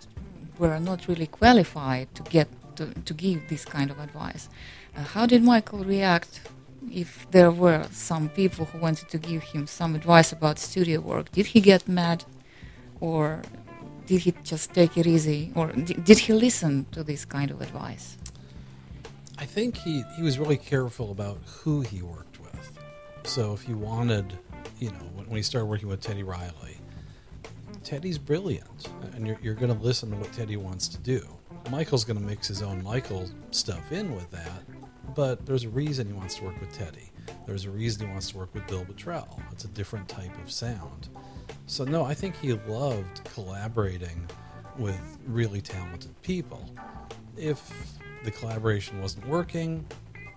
were 0.59 0.79
not 0.79 1.07
really 1.07 1.27
qualified 1.27 2.07
to 2.15 2.23
get 2.23 2.47
to, 2.75 2.87
to 3.05 3.13
give 3.13 3.47
this 3.49 3.65
kind 3.65 3.89
of 3.91 3.99
advice 3.99 4.49
Uh, 4.97 5.03
how 5.15 5.25
did 5.25 5.43
Michael 5.43 5.83
react 5.83 6.41
if 7.03 7.27
there 7.31 7.51
were 7.51 7.83
some 7.91 8.29
people 8.29 8.63
who 8.65 8.77
wanted 8.79 9.09
to 9.09 9.17
give 9.17 9.43
him 9.53 9.67
some 9.67 9.93
advice 9.95 10.31
about 10.31 10.57
studio 10.59 11.01
work? 11.01 11.31
Did 11.31 11.47
he 11.47 11.59
get 11.59 11.87
mad 11.87 12.23
or 13.01 13.41
did 14.07 14.21
he 14.21 14.31
just 14.43 14.73
take 14.73 14.95
it 14.97 15.05
easy 15.07 15.51
or 15.55 15.67
did 16.09 16.19
he 16.19 16.33
listen 16.33 16.85
to 16.91 17.03
this 17.03 17.25
kind 17.25 17.51
of 17.51 17.59
advice? 17.61 18.17
I 19.37 19.45
think 19.45 19.77
he, 19.77 20.03
he 20.15 20.23
was 20.23 20.39
really 20.39 20.57
careful 20.57 21.11
about 21.11 21.39
who 21.45 21.81
he 21.81 22.01
worked 22.01 22.39
with. 22.39 22.79
So 23.23 23.53
if 23.53 23.63
he 23.63 23.73
wanted, 23.73 24.37
you 24.79 24.91
know, 24.91 25.09
when, 25.13 25.25
when 25.27 25.35
he 25.35 25.43
started 25.43 25.65
working 25.65 25.89
with 25.89 26.01
Teddy 26.01 26.23
Riley, 26.23 26.77
Teddy's 27.83 28.17
brilliant, 28.17 28.89
and 29.13 29.27
you're, 29.27 29.37
you're 29.41 29.53
going 29.53 29.75
to 29.75 29.83
listen 29.83 30.09
to 30.11 30.15
what 30.15 30.31
Teddy 30.31 30.57
wants 30.57 30.87
to 30.87 30.97
do. 30.99 31.23
Michael's 31.69 32.05
going 32.05 32.17
to 32.17 32.23
mix 32.23 32.47
his 32.47 32.61
own 32.61 32.83
Michael 32.83 33.29
stuff 33.51 33.91
in 33.91 34.15
with 34.15 34.29
that, 34.31 34.63
but 35.15 35.45
there's 35.45 35.65
a 35.65 35.69
reason 35.69 36.07
he 36.07 36.13
wants 36.13 36.35
to 36.35 36.45
work 36.45 36.59
with 36.61 36.71
Teddy. 36.71 37.11
There's 37.45 37.65
a 37.65 37.69
reason 37.69 38.07
he 38.07 38.11
wants 38.11 38.31
to 38.31 38.37
work 38.37 38.53
with 38.53 38.65
Bill 38.67 38.85
Bottrell. 38.85 39.41
It's 39.51 39.65
a 39.65 39.69
different 39.69 40.07
type 40.07 40.35
of 40.41 40.51
sound. 40.51 41.09
So, 41.67 41.83
no, 41.83 42.03
I 42.03 42.13
think 42.13 42.35
he 42.37 42.53
loved 42.53 43.23
collaborating 43.25 44.29
with 44.77 45.17
really 45.25 45.61
talented 45.61 46.19
people. 46.21 46.69
If 47.37 47.71
the 48.25 48.31
collaboration 48.31 49.01
wasn't 49.01 49.25
working, 49.27 49.85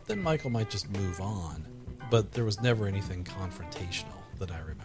then 0.06 0.22
Michael 0.22 0.50
might 0.50 0.70
just 0.70 0.88
move 0.90 1.20
on. 1.20 1.66
But 2.10 2.32
there 2.32 2.44
was 2.44 2.60
never 2.60 2.86
anything 2.86 3.24
confrontational 3.24 4.20
that 4.38 4.50
I 4.50 4.60
remember. 4.60 4.84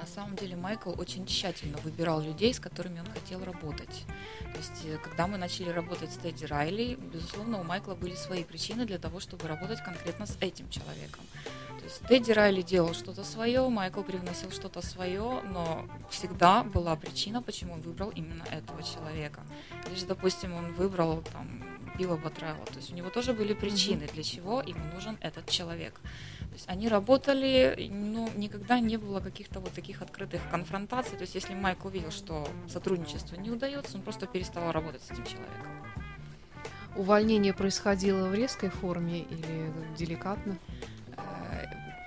На 0.00 0.06
самом 0.06 0.34
деле 0.34 0.56
Майкл 0.56 0.92
очень 0.98 1.26
тщательно 1.26 1.76
выбирал 1.78 2.20
людей, 2.20 2.52
с 2.54 2.58
которыми 2.58 3.00
он 3.00 3.06
хотел 3.06 3.44
работать. 3.44 4.04
То 4.52 4.58
есть, 4.58 4.84
э, 4.84 4.96
когда 4.96 5.26
мы 5.26 5.36
начали 5.36 5.68
работать 5.68 6.10
с 6.10 6.16
Тедди 6.16 6.46
Райли, 6.46 6.98
безусловно, 7.12 7.60
у 7.60 7.64
Майкла 7.64 7.94
были 7.94 8.14
свои 8.14 8.42
причины 8.42 8.86
для 8.86 8.98
того, 8.98 9.20
чтобы 9.20 9.46
работать 9.46 9.84
конкретно 9.84 10.26
с 10.26 10.36
этим 10.40 10.68
человеком. 10.70 11.22
Есть 11.90 12.06
Тедди 12.06 12.30
Райли 12.30 12.62
делал 12.62 12.94
что-то 12.94 13.24
свое, 13.24 13.68
Майкл 13.68 14.02
привносил 14.02 14.52
что-то 14.52 14.80
свое, 14.80 15.40
но 15.42 15.88
всегда 16.08 16.62
была 16.62 16.94
причина, 16.94 17.42
почему 17.42 17.72
он 17.72 17.80
выбрал 17.80 18.10
именно 18.10 18.44
этого 18.44 18.80
человека. 18.84 19.40
Или 19.88 19.96
же, 19.96 20.06
допустим, 20.06 20.54
он 20.54 20.72
выбрал 20.74 21.20
там 21.32 21.64
Билла 21.98 22.16
Батрелла. 22.16 22.64
То 22.66 22.76
есть 22.76 22.92
у 22.92 22.94
него 22.94 23.10
тоже 23.10 23.32
были 23.32 23.54
причины, 23.54 24.06
для 24.06 24.22
чего 24.22 24.60
ему 24.60 24.84
нужен 24.94 25.18
этот 25.20 25.48
человек. 25.48 25.94
То 26.38 26.52
есть 26.52 26.68
они 26.68 26.88
работали, 26.88 27.88
но 27.90 28.28
никогда 28.36 28.78
не 28.78 28.96
было 28.96 29.18
каких-то 29.18 29.58
вот 29.58 29.72
таких 29.72 30.00
открытых 30.00 30.42
конфронтаций. 30.48 31.16
То 31.16 31.22
есть 31.22 31.34
если 31.34 31.54
Майкл 31.54 31.88
увидел, 31.88 32.12
что 32.12 32.46
сотрудничество 32.68 33.34
не 33.34 33.50
удается, 33.50 33.96
он 33.96 34.02
просто 34.02 34.28
перестал 34.28 34.70
работать 34.70 35.02
с 35.02 35.10
этим 35.10 35.24
человеком. 35.24 35.72
Увольнение 36.94 37.52
происходило 37.52 38.28
в 38.28 38.34
резкой 38.34 38.70
форме 38.70 39.22
или 39.22 39.72
деликатно? 39.96 40.56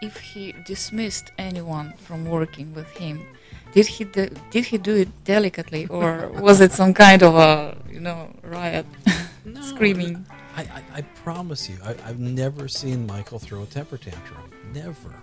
If 0.03 0.19
he 0.19 0.51
dismissed 0.65 1.31
anyone 1.37 1.93
from 2.05 2.25
working 2.25 2.73
with 2.73 2.89
him, 2.97 3.25
did 3.71 3.87
he 3.87 4.03
do, 4.03 4.27
did 4.51 4.65
he 4.65 4.77
do 4.77 4.95
it 4.97 5.09
delicately 5.23 5.87
or 5.87 6.27
was 6.47 6.59
it 6.59 6.73
some 6.73 6.93
kind 6.93 7.23
of 7.23 7.35
a 7.35 7.77
you 7.89 8.01
know 8.01 8.29
riot, 8.43 8.85
screaming? 9.61 10.25
I, 10.57 10.61
I, 10.61 10.83
I 10.95 11.01
promise 11.23 11.69
you, 11.69 11.77
I, 11.83 11.91
I've 12.05 12.19
never 12.19 12.67
seen 12.67 13.07
Michael 13.07 13.39
throw 13.39 13.63
a 13.63 13.65
temper 13.65 13.97
tantrum. 13.97 14.51
Never. 14.73 15.15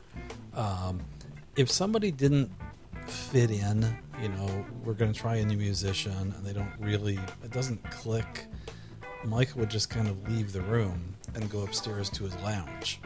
Um, 0.54 1.00
if 1.56 1.70
somebody 1.70 2.10
didn't 2.10 2.50
fit 3.06 3.50
in, 3.50 3.84
you 4.22 4.30
know, 4.30 4.64
we're 4.82 4.94
going 4.94 5.12
to 5.12 5.18
try 5.18 5.36
a 5.36 5.44
new 5.44 5.58
musician 5.58 6.34
and 6.36 6.44
they 6.44 6.54
don't 6.54 6.72
really, 6.78 7.18
it 7.44 7.50
doesn't 7.50 7.82
click, 7.90 8.46
Michael 9.24 9.60
would 9.60 9.70
just 9.70 9.90
kind 9.90 10.08
of 10.08 10.26
leave 10.26 10.52
the 10.52 10.62
room 10.62 11.14
and 11.34 11.50
go 11.50 11.62
upstairs 11.62 12.08
to 12.10 12.24
his 12.24 12.34
lounge. 12.36 13.00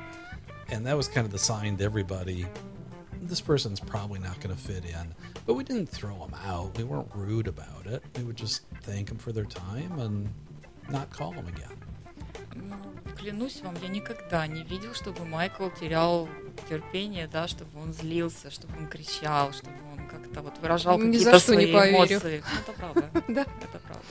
And 0.71 0.87
that 0.87 0.97
was 0.97 1.09
kind 1.09 1.27
of 1.27 1.33
the 1.33 1.39
sign 1.39 1.77
to 1.77 1.85
everybody 1.85 2.47
this 3.29 3.41
person's 3.41 3.81
probably 3.81 4.21
not 4.21 4.39
going 4.41 4.55
to 4.55 4.61
fit 4.61 4.85
in. 4.85 5.15
But 5.47 5.55
we 5.55 5.65
didn't 5.65 5.89
throw 5.89 6.19
them 6.19 6.35
out. 6.47 6.77
We 6.77 6.85
weren't 6.85 7.11
rude 7.15 7.49
about 7.49 7.87
it. 7.87 8.03
We 8.17 8.25
would 8.25 8.37
just 8.37 8.63
thank 8.83 9.09
them 9.09 9.19
for 9.19 9.33
their 9.33 9.45
time 9.45 9.99
and 9.99 10.29
not 10.91 11.11
call 11.11 11.33
them 11.33 11.47
again. 11.49 11.71
Ну, 12.57 12.77
клянусь 13.17 13.61
вам, 13.63 13.75
я 13.83 13.89
никогда 13.89 14.47
не 14.47 14.63
видел, 14.63 14.95
чтобы 14.95 15.25
Майкл 15.25 15.71
терял 15.71 16.29
терпение, 16.69 17.27
да, 17.27 17.49
чтобы 17.49 17.81
он 17.81 17.93
злился, 17.93 18.51
чтобы 18.51 18.77
он 18.79 18.87
кричал, 18.87 19.53
чтобы 19.53 19.75
он 19.93 20.07
как-то 20.07 20.41
вот 20.43 20.59
выражал 20.59 20.99
за 20.99 21.07
какие-то 21.07 21.39
свои 21.41 21.73
эмоции. 21.73 22.43
Ну, 22.45 22.61
это 22.61 22.73
правда. 22.73 23.11
Да. 23.29 23.47
Это 23.61 23.79
правда. 23.81 24.07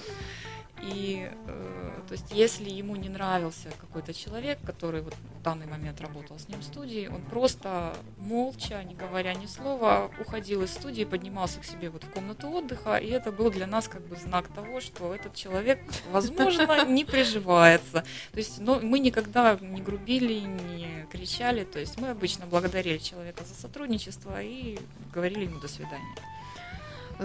И, 0.82 1.30
э, 1.48 1.92
то 2.08 2.12
есть, 2.12 2.32
если 2.32 2.70
ему 2.70 2.98
не 2.98 3.08
нравился 3.08 3.70
какой-то 3.80 4.14
человек, 4.14 4.60
который 4.66 5.02
вот 5.02 5.16
в 5.44 5.46
данный 5.46 5.68
момент 5.68 6.00
работал 6.00 6.40
с 6.40 6.48
ним 6.48 6.62
в 6.62 6.64
студии, 6.64 7.10
он 7.14 7.22
просто 7.22 7.94
молча, 8.18 8.82
не 8.82 8.96
говоря 8.96 9.34
ни 9.34 9.46
слова, 9.46 10.10
уходил 10.22 10.64
из 10.64 10.72
студии, 10.72 11.04
поднимался 11.04 11.60
к 11.60 11.66
себе 11.66 11.90
вот 11.90 12.06
в 12.06 12.12
комнату 12.12 12.48
отдыха, 12.48 12.96
и 12.96 13.10
это 13.10 13.30
был 13.34 13.52
для 13.52 13.68
нас 13.68 13.90
как 13.90 14.08
бы 14.08 14.16
знак 14.16 14.48
того, 14.48 14.80
что 14.80 15.14
этот 15.14 15.36
человек, 15.36 15.82
возможно, 16.14 16.86
не 16.88 17.04
приживается. 17.04 18.06
То 18.32 18.38
есть, 18.38 18.60
но 18.60 18.80
мы 18.80 19.00
никогда 19.00 19.58
не 19.60 19.82
грубили, 19.82 20.40
не 20.40 21.06
кричали, 21.12 21.66
то 21.66 21.78
есть 21.78 22.00
мы 22.00 22.12
обычно 22.12 22.46
благодарили 22.46 22.98
человека 22.98 23.44
за 23.44 23.54
сотрудничество 23.54 24.42
и 24.42 24.80
говорили 25.14 25.44
ему 25.44 25.60
до 25.60 25.68
свидания. 25.68 26.16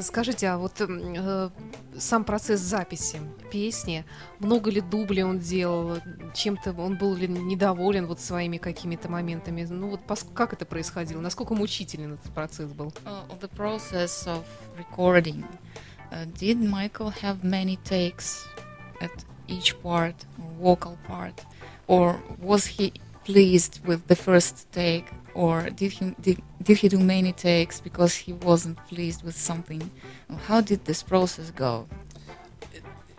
Скажите, 0.01 0.47
а 0.49 0.59
вот 0.59 0.80
м, 0.80 1.14
э, 1.16 1.51
сам 1.99 2.24
процесс 2.24 2.61
записи 2.61 3.20
песни, 3.51 4.05
много 4.39 4.70
ли 4.70 4.80
дублей 4.80 5.24
он 5.24 5.39
делал, 5.39 5.99
чем-то 6.34 6.72
он 6.72 6.97
был 6.97 7.14
ли 7.14 7.26
недоволен 7.26 8.07
вот 8.07 8.20
своими 8.20 8.59
какими-то 8.59 9.11
моментами? 9.11 9.66
Ну 9.68 9.91
вот 9.91 10.01
как 10.34 10.53
это 10.53 10.64
происходило? 10.66 11.20
Насколько 11.20 11.55
мучителен 11.55 12.14
этот 12.14 12.32
процесс 12.32 12.70
был? 12.70 12.93
Uh, 13.05 13.41
the 13.41 13.51
process 13.57 14.26
of 14.26 14.45
recording, 14.76 15.45
uh, 16.12 16.24
did 16.39 16.59
Michael 16.59 17.12
have 17.22 17.43
many 17.43 17.76
takes 17.84 18.47
at 19.01 19.12
each 19.49 19.80
part, 19.82 20.14
vocal 20.61 20.97
part, 21.07 21.34
or 21.86 22.16
was 22.41 22.66
he 22.66 22.93
pleased 23.24 23.80
with 23.86 24.07
the 24.07 24.16
first 24.16 24.70
take, 24.72 25.07
or 25.39 25.70
did 25.70 25.93
he 25.93 26.16
did, 26.20 26.43
did 26.61 26.78
he 26.78 26.89
do 26.89 26.99
many 26.99 27.32
takes 27.32 27.80
because 27.80 28.16
he 28.16 28.32
wasn't 28.32 28.76
pleased 28.89 29.22
with 29.22 29.36
something? 29.36 29.89
How 30.47 30.61
did 30.61 30.84
this 30.84 31.01
process 31.01 31.53
go? 31.53 31.86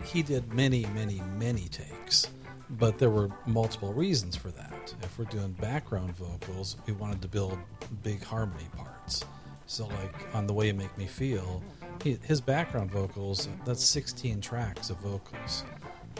He 0.04 0.22
did 0.22 0.52
many, 0.52 0.84
many, 0.94 1.22
many 1.38 1.66
takes, 1.68 2.28
but 2.68 2.98
there 2.98 3.08
were 3.08 3.30
multiple 3.46 3.94
reasons 3.94 4.36
for 4.36 4.50
that. 4.50 4.94
If 5.02 5.18
we're 5.18 5.24
doing 5.24 5.52
background 5.52 6.14
vocals, 6.14 6.76
we 6.86 6.92
wanted 6.92 7.22
to 7.22 7.28
build 7.28 7.58
big 8.02 8.22
harmony 8.22 8.68
parts. 8.76 9.24
So, 9.64 9.86
like 9.86 10.34
on 10.34 10.46
The 10.46 10.52
Way 10.52 10.66
You 10.66 10.74
Make 10.74 10.98
Me 10.98 11.06
Feel, 11.06 11.62
he, 12.02 12.18
his 12.22 12.42
background 12.42 12.90
vocals, 12.90 13.48
that's 13.64 13.82
16 13.84 14.42
tracks 14.42 14.90
of 14.90 14.98
vocals. 14.98 15.64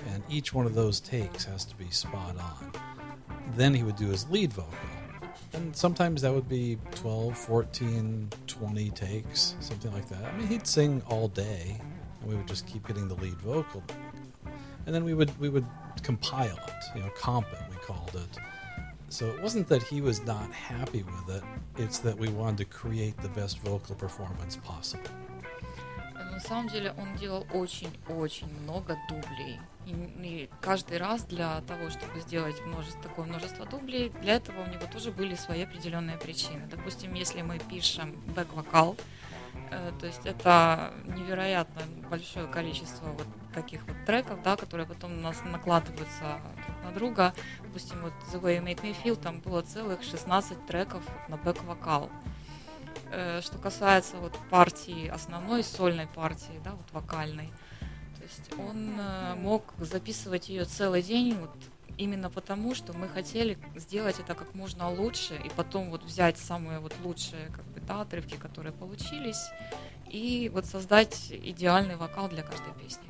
And 0.08 0.22
each 0.30 0.54
one 0.54 0.64
of 0.64 0.74
those 0.74 0.98
takes 0.98 1.44
has 1.44 1.66
to 1.66 1.74
be 1.76 1.90
spot 1.90 2.36
on. 2.38 2.72
Then 3.54 3.74
he 3.74 3.82
would 3.82 3.96
do 3.96 4.06
his 4.06 4.26
lead 4.30 4.50
vocal 4.54 4.78
And 5.53 5.75
sometimes 5.75 6.21
that 6.21 6.33
would 6.33 6.49
be 6.49 6.77
12, 6.95 7.37
14, 7.37 8.29
20 8.47 8.89
takes, 8.91 9.55
something 9.59 9.91
like 9.93 10.07
that. 10.09 10.23
I 10.25 10.37
mean, 10.37 10.47
he'd 10.47 10.67
sing 10.67 11.01
all 11.07 11.27
day, 11.27 11.79
and 12.21 12.29
we 12.29 12.35
would 12.35 12.47
just 12.47 12.67
keep 12.67 12.87
getting 12.87 13.07
the 13.07 13.15
lead 13.15 13.39
vocal. 13.41 13.83
And 14.85 14.93
then 14.93 15.03
we 15.03 15.13
would 15.13 15.37
we 15.39 15.49
would 15.49 15.65
compile 16.03 16.59
it, 16.67 16.83
you 16.95 17.01
know, 17.01 17.09
comp 17.17 17.47
it, 17.51 17.59
we 17.71 17.77
called 17.77 18.15
it. 18.15 18.39
So 19.09 19.27
it 19.27 19.41
wasn't 19.41 19.67
that 19.69 19.81
he 19.83 20.01
was 20.01 20.23
not 20.25 20.51
happy 20.51 21.03
with 21.03 21.37
it, 21.37 21.43
it's 21.77 21.99
that 21.99 22.17
we 22.17 22.29
wanted 22.29 22.57
to 22.57 22.65
create 22.65 23.17
the 23.17 23.29
best 23.29 23.59
vocal 23.59 23.95
performance 23.95 24.57
possible. 24.57 25.09
На 26.31 26.39
самом 26.41 26.67
деле 26.67 26.93
он 26.97 27.15
делал 27.15 27.47
очень-очень 27.53 28.49
много 28.63 28.97
дублей. 29.07 29.57
И, 29.90 29.94
и 30.22 30.50
каждый 30.60 30.98
раз 30.98 31.24
для 31.24 31.60
того, 31.62 31.90
чтобы 31.90 32.20
сделать 32.20 32.60
множество, 32.64 33.02
такое 33.02 33.26
множество 33.26 33.66
дублей, 33.66 34.10
для 34.20 34.36
этого 34.36 34.62
у 34.62 34.66
него 34.66 34.86
тоже 34.92 35.10
были 35.10 35.34
свои 35.34 35.62
определенные 35.62 36.16
причины. 36.16 36.66
Допустим, 36.70 37.14
если 37.14 37.42
мы 37.42 37.58
пишем 37.58 38.12
бэк-вокал, 38.36 38.96
э, 39.70 39.92
то 39.98 40.06
есть 40.06 40.24
это 40.24 40.92
невероятно 41.06 41.82
большое 42.08 42.46
количество 42.46 43.06
вот 43.06 43.26
таких 43.52 43.84
вот 43.86 43.96
треков, 44.06 44.42
да, 44.42 44.56
которые 44.56 44.86
потом 44.86 45.18
у 45.18 45.20
нас 45.20 45.42
накладываются 45.44 46.40
друг 46.64 46.84
на 46.84 46.92
друга. 46.92 47.34
Допустим, 47.62 48.02
вот 48.02 48.12
The 48.32 48.40
Way 48.40 48.58
You 48.58 48.64
Make 48.64 48.82
Me 48.82 48.96
Feel, 49.02 49.16
там 49.16 49.40
было 49.40 49.62
целых 49.62 50.02
16 50.04 50.66
треков 50.66 51.02
на 51.28 51.36
бэк-вокал. 51.36 52.10
Э, 53.10 53.40
Что 53.42 53.58
касается 53.58 54.18
вот 54.18 54.38
партии, 54.50 55.08
основной 55.08 55.64
сольной 55.64 56.06
партии, 56.06 56.60
да, 56.62 56.72
вот 56.72 56.92
вокальной, 56.92 57.50
есть 58.30 58.52
он 58.58 58.94
э, 58.98 59.34
мог 59.36 59.74
записывать 59.78 60.48
ее 60.48 60.64
целый 60.64 61.02
день 61.02 61.34
вот 61.34 61.50
именно 61.98 62.30
потому, 62.30 62.74
что 62.74 62.92
мы 62.92 63.08
хотели 63.08 63.58
сделать 63.76 64.18
это 64.20 64.34
как 64.34 64.54
можно 64.54 64.90
лучше 64.90 65.34
и 65.44 65.50
потом 65.54 65.90
вот 65.90 66.02
взять 66.02 66.38
самые 66.38 66.78
вот 66.78 66.94
лучшие 67.04 67.46
как 67.48 67.64
бы, 67.66 67.80
да, 67.80 68.02
отрывки, 68.02 68.36
которые 68.36 68.72
получились, 68.72 69.50
и 70.08 70.50
вот 70.52 70.64
создать 70.64 71.30
идеальный 71.30 71.96
вокал 71.96 72.28
для 72.28 72.42
каждой 72.42 72.72
песни. 72.82 73.04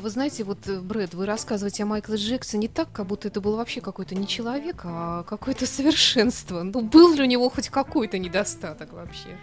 Вы 0.00 0.10
знаете, 0.10 0.42
вот, 0.42 0.66
э, 0.66 0.80
Брэд, 0.80 1.14
вы 1.14 1.24
рассказываете 1.24 1.84
о 1.84 1.86
Майкле 1.86 2.16
Джексоне 2.16 2.68
так, 2.68 2.90
как 2.92 3.06
будто 3.06 3.28
это 3.28 3.40
был 3.40 3.56
вообще 3.56 3.80
какой-то 3.80 4.14
не 4.14 4.26
человек, 4.26 4.82
а 4.84 5.22
какое-то 5.22 5.66
совершенство. 5.78 6.62
Ну, 6.62 6.82
был 6.82 7.14
ли 7.14 7.22
у 7.22 7.26
него 7.26 7.48
хоть 7.48 7.68
какой-то 7.68 8.18
недостаток 8.18 8.92
вообще? 8.92 9.38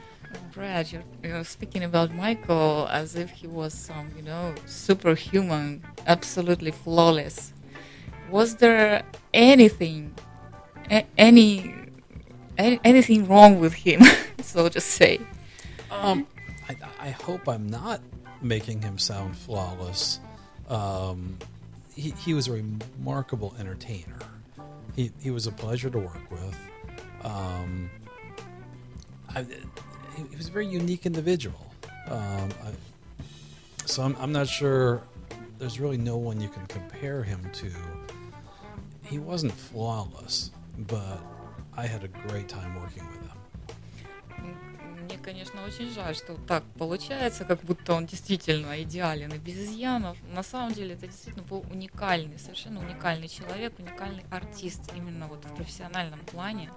Brad, 0.53 0.91
you're, 0.91 1.03
you're 1.23 1.43
speaking 1.43 1.84
about 1.84 2.13
Michael 2.13 2.88
as 2.91 3.15
if 3.15 3.29
he 3.32 3.47
was 3.47 3.73
some, 3.73 4.11
you 4.15 4.21
know, 4.21 4.53
superhuman, 4.65 5.84
absolutely 6.07 6.71
flawless. 6.71 7.53
Was 8.29 8.55
there 8.57 9.03
anything, 9.34 10.13
a- 10.89 11.05
any, 11.17 11.73
any, 12.57 12.79
anything 12.84 13.27
wrong 13.27 13.59
with 13.59 13.73
him, 13.73 14.01
so 14.41 14.69
to 14.69 14.82
say? 14.82 15.19
Um, 15.89 16.27
I, 16.69 16.75
I 16.99 17.09
hope 17.09 17.47
I'm 17.47 17.67
not 17.67 18.01
making 18.41 18.82
him 18.82 18.97
sound 18.97 19.38
flawless. 19.38 20.19
Um, 20.69 21.38
he, 21.93 22.11
he 22.11 22.34
was 22.34 22.47
a 22.47 22.53
remarkable 22.53 23.55
entertainer. 23.59 24.19
He, 24.95 25.11
he 25.21 25.32
was 25.32 25.47
a 25.47 25.51
pleasure 25.51 25.89
to 25.89 25.99
work 25.99 26.29
with. 26.32 26.57
Um, 27.23 27.89
I, 29.29 29.45
he, 30.16 30.36
was 30.36 30.47
a 30.47 30.51
very 30.51 30.68
unique 30.68 31.05
individual. 31.05 31.74
Um, 32.09 32.49
I, 32.64 32.72
so 33.86 34.03
I'm, 34.03 34.16
I'm 34.20 34.32
not 34.32 34.47
sure. 34.47 35.03
There's 35.59 35.80
really 35.80 35.97
no 35.97 36.18
one 36.18 36.41
you 36.41 36.49
can 36.49 36.66
compare 36.68 37.24
him 37.24 37.41
to. 37.53 37.70
He 39.03 39.20
wasn't 39.20 39.53
flawless, 39.53 40.51
but 40.78 41.20
I 41.76 41.86
had 41.86 42.03
a 42.03 42.07
great 42.07 42.47
time 42.49 42.76
working 42.76 43.05
with 43.07 43.22
him. 43.22 43.32
Мне, 45.03 45.18
конечно, 45.18 45.64
очень 45.66 45.91
жаль, 45.91 46.16
что 46.16 46.38
так 46.47 46.64
получается, 46.78 47.43
как 47.43 47.62
будто 47.64 47.93
он 47.93 48.05
действительно 48.05 48.82
идеален 48.82 49.34
и 49.34 49.38
без 49.38 49.57
изъянов. 49.57 50.18
На 50.34 50.41
самом 50.41 50.74
деле 50.74 50.93
это 50.93 51.07
действительно 51.07 51.43
был 51.43 51.66
уникальный, 51.70 52.39
совершенно 52.39 52.80
уникальный 52.80 53.28
человек, 53.28 53.78
уникальный 53.78 54.24
артист 54.30 54.82
именно 54.95 55.28
вот 55.28 55.43
в 55.43 55.53
профессиональном 55.55 56.20
плане. 56.22 56.72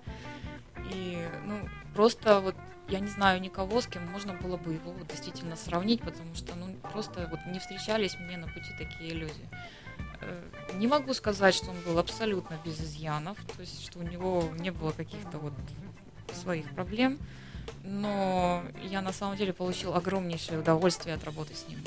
И, 0.93 1.26
ну, 1.47 1.68
просто 1.95 2.41
вот 2.41 2.55
я 2.89 3.01
не 3.01 3.09
знаю 3.09 3.41
никого, 3.41 3.80
с 3.80 3.87
кем 3.87 4.07
можно 4.09 4.35
было 4.35 4.57
бы 4.57 4.74
его 4.74 4.93
вот 4.93 5.09
действительно 5.09 5.57
сравнить, 5.57 6.03
потому 6.03 6.35
что, 6.35 6.55
ну, 6.55 6.74
просто 6.93 7.28
вот 7.30 7.41
не 7.47 7.59
встречались 7.59 8.16
мне 8.18 8.37
на 8.37 8.47
пути 8.47 8.70
такие 8.78 9.14
люди. 9.14 9.49
Э, 10.20 10.43
Не 10.74 10.87
могу 10.87 11.14
сказать, 11.14 11.55
что 11.55 11.70
он 11.70 11.80
был 11.82 11.99
абсолютно 11.99 12.59
без 12.64 12.80
изъянов, 12.80 13.39
то 13.55 13.61
есть, 13.61 13.85
что 13.85 14.01
у 14.01 14.03
него 14.03 14.45
не 14.59 14.70
было 14.70 14.93
каких-то 14.93 15.39
вот 15.39 15.53
своих 16.32 16.68
проблем, 16.74 17.18
но 17.85 18.62
я 18.82 19.01
на 19.03 19.12
самом 19.12 19.37
деле 19.37 19.53
получил 19.53 19.95
огромнейшее 19.95 20.59
удовольствие 20.59 21.14
от 21.14 21.24
работы 21.24 21.55
с 21.55 21.68
ним. 21.68 21.78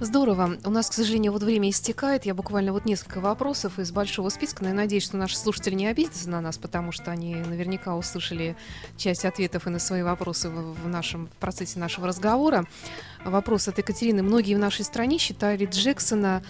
Здорово. 0.00 0.58
У 0.64 0.70
нас, 0.70 0.90
к 0.90 0.92
сожалению, 0.92 1.30
вот 1.32 1.44
время 1.44 1.70
истекает. 1.70 2.26
Я 2.26 2.34
буквально 2.34 2.72
вот 2.72 2.84
несколько 2.84 3.20
вопросов 3.20 3.78
из 3.78 3.92
большого 3.92 4.28
списка, 4.28 4.64
но 4.64 4.70
я 4.70 4.74
надеюсь, 4.74 5.04
что 5.04 5.16
наши 5.16 5.36
слушатели 5.36 5.74
не 5.74 5.86
обидятся 5.86 6.28
на 6.28 6.40
нас, 6.40 6.58
потому 6.58 6.90
что 6.90 7.12
они 7.12 7.36
наверняка 7.36 7.94
услышали 7.94 8.56
часть 8.96 9.24
ответов 9.24 9.68
и 9.68 9.70
на 9.70 9.78
свои 9.78 10.02
вопросы 10.02 10.48
в, 10.50 10.88
нашем 10.88 11.28
в 11.28 11.36
процессе 11.36 11.78
нашего 11.78 12.08
разговора. 12.08 12.66
Вопрос 13.24 13.68
от 13.68 13.78
Екатерины. 13.78 14.24
Многие 14.24 14.54
в 14.54 14.58
нашей 14.58 14.84
стране 14.84 15.18
считали 15.18 15.64
Джексона 15.64 16.42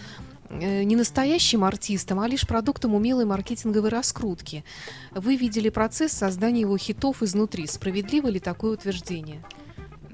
э, 0.49 0.83
не 0.85 0.97
настоящим 0.97 1.65
артистом, 1.65 2.21
а 2.21 2.29
лишь 2.29 2.47
продуктом 2.47 2.95
умелой 2.95 3.27
маркетинговой 3.27 3.91
раскрутки. 3.91 4.65
Вы 5.11 5.37
видели 5.37 5.69
процесс 5.69 6.13
создания 6.13 6.63
его 6.63 6.79
хитов 6.79 7.23
изнутри. 7.23 7.67
Справедливо 7.67 8.29
ли 8.29 8.41
такое 8.41 8.73
утверждение? 8.73 9.43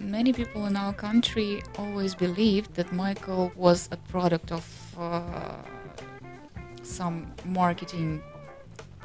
Many 0.01 0.33
people 0.33 0.67
in 0.67 0.77
our 0.77 0.93
country 0.93 1.63
always 1.79 2.15
believed 2.15 2.75
that 2.75 2.93
Michael 2.93 3.53
was 3.57 3.89
a 3.93 3.97
product 3.97 4.51
of 4.53 4.65
uh, 4.99 5.57
some 6.83 7.33
marketing, 7.45 8.23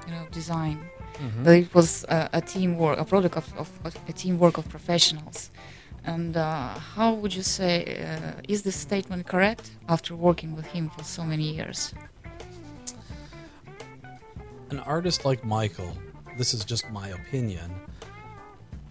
you 0.06 0.12
know, 0.14 0.26
design. 0.32 0.80
That 1.43 1.56
it 1.56 1.74
was 1.74 2.04
a, 2.10 2.30
a 2.34 2.41
teamwork, 2.41 3.00
a 3.00 3.06
product 3.06 3.38
of, 3.38 3.54
of 3.58 3.70
a 4.08 4.14
teamwork 4.14 4.58
of 4.58 4.68
professionals. 4.68 5.50
And 6.04 6.36
uh, 6.36 6.70
how 6.96 7.14
would 7.14 7.34
you 7.34 7.43
say 7.43 7.74
uh, 8.04 8.41
is 8.48 8.64
this 8.64 8.76
statement 8.76 9.26
correct 9.28 9.72
after 9.88 10.16
working 10.16 10.56
with 10.56 10.66
him 10.68 10.89
for 10.89 11.04
so 11.04 11.24
many 11.24 11.56
years? 11.56 11.93
an 14.70 14.80
artist 14.80 15.26
like 15.26 15.43
Michael, 15.46 15.96
this 16.38 16.54
is 16.54 16.66
just 16.66 16.89
my 16.89 17.10
opinion, 17.10 17.72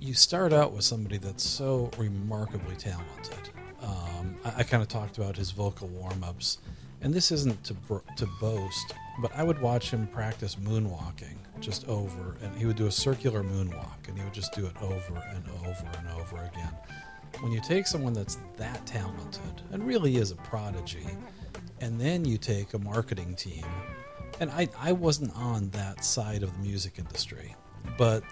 you 0.05 0.13
start 0.13 0.53
out 0.53 0.73
with 0.73 0.85
somebody 0.85 1.17
that's 1.17 1.43
so 1.43 1.91
remarkably 1.97 2.77
talented. 2.77 3.49
Um, 3.81 4.37
I, 4.45 4.57
I 4.59 4.63
kind 4.63 4.83
of 4.83 4.89
talked 4.89 5.17
about 5.17 5.35
his 5.35 5.51
vocal 5.51 5.89
warm 5.89 6.23
ups, 6.23 6.59
and 7.01 7.13
this 7.13 7.33
isn't 7.33 7.65
to, 7.65 7.75
to 8.17 8.27
boast, 8.39 8.95
but 9.23 9.35
I 9.35 9.43
would 9.43 9.59
watch 9.63 9.91
him 9.91 10.07
practice 10.09 10.57
moonwalking 10.57 11.37
just 11.59 11.89
over, 11.89 12.37
and 12.43 12.55
he 12.55 12.67
would 12.67 12.77
do 12.77 12.87
a 12.87 12.91
circular 12.91 13.43
moonwalk, 13.43 14.07
and 14.07 14.19
he 14.19 14.23
would 14.25 14.35
just 14.35 14.53
do 14.53 14.67
it 14.67 14.77
over 14.83 15.23
and 15.35 15.45
over 15.67 15.87
and 15.99 16.09
over 16.21 16.37
again. 16.53 16.73
When 17.41 17.51
you 17.51 17.63
take 17.63 17.87
someone 17.87 18.13
that's 18.13 18.39
that 18.59 18.85
talented 18.85 19.63
and 19.73 19.87
really 19.87 20.17
is 20.17 20.33
a 20.33 20.37
prodigy, 20.37 21.07
and 21.81 21.99
then 21.99 22.27
you 22.27 22.37
take 22.37 22.75
a 22.75 22.79
marketing 22.79 23.35
team 23.37 23.65
and 24.41 24.51
I, 24.51 24.69
I 24.79 24.93
wasn't 24.93 25.35
on 25.37 25.71
that 25.71 26.05
side 26.05 26.43
of 26.43 26.53
the 26.53 26.59
music 26.61 26.99
industry 26.99 27.55
but 27.97 28.23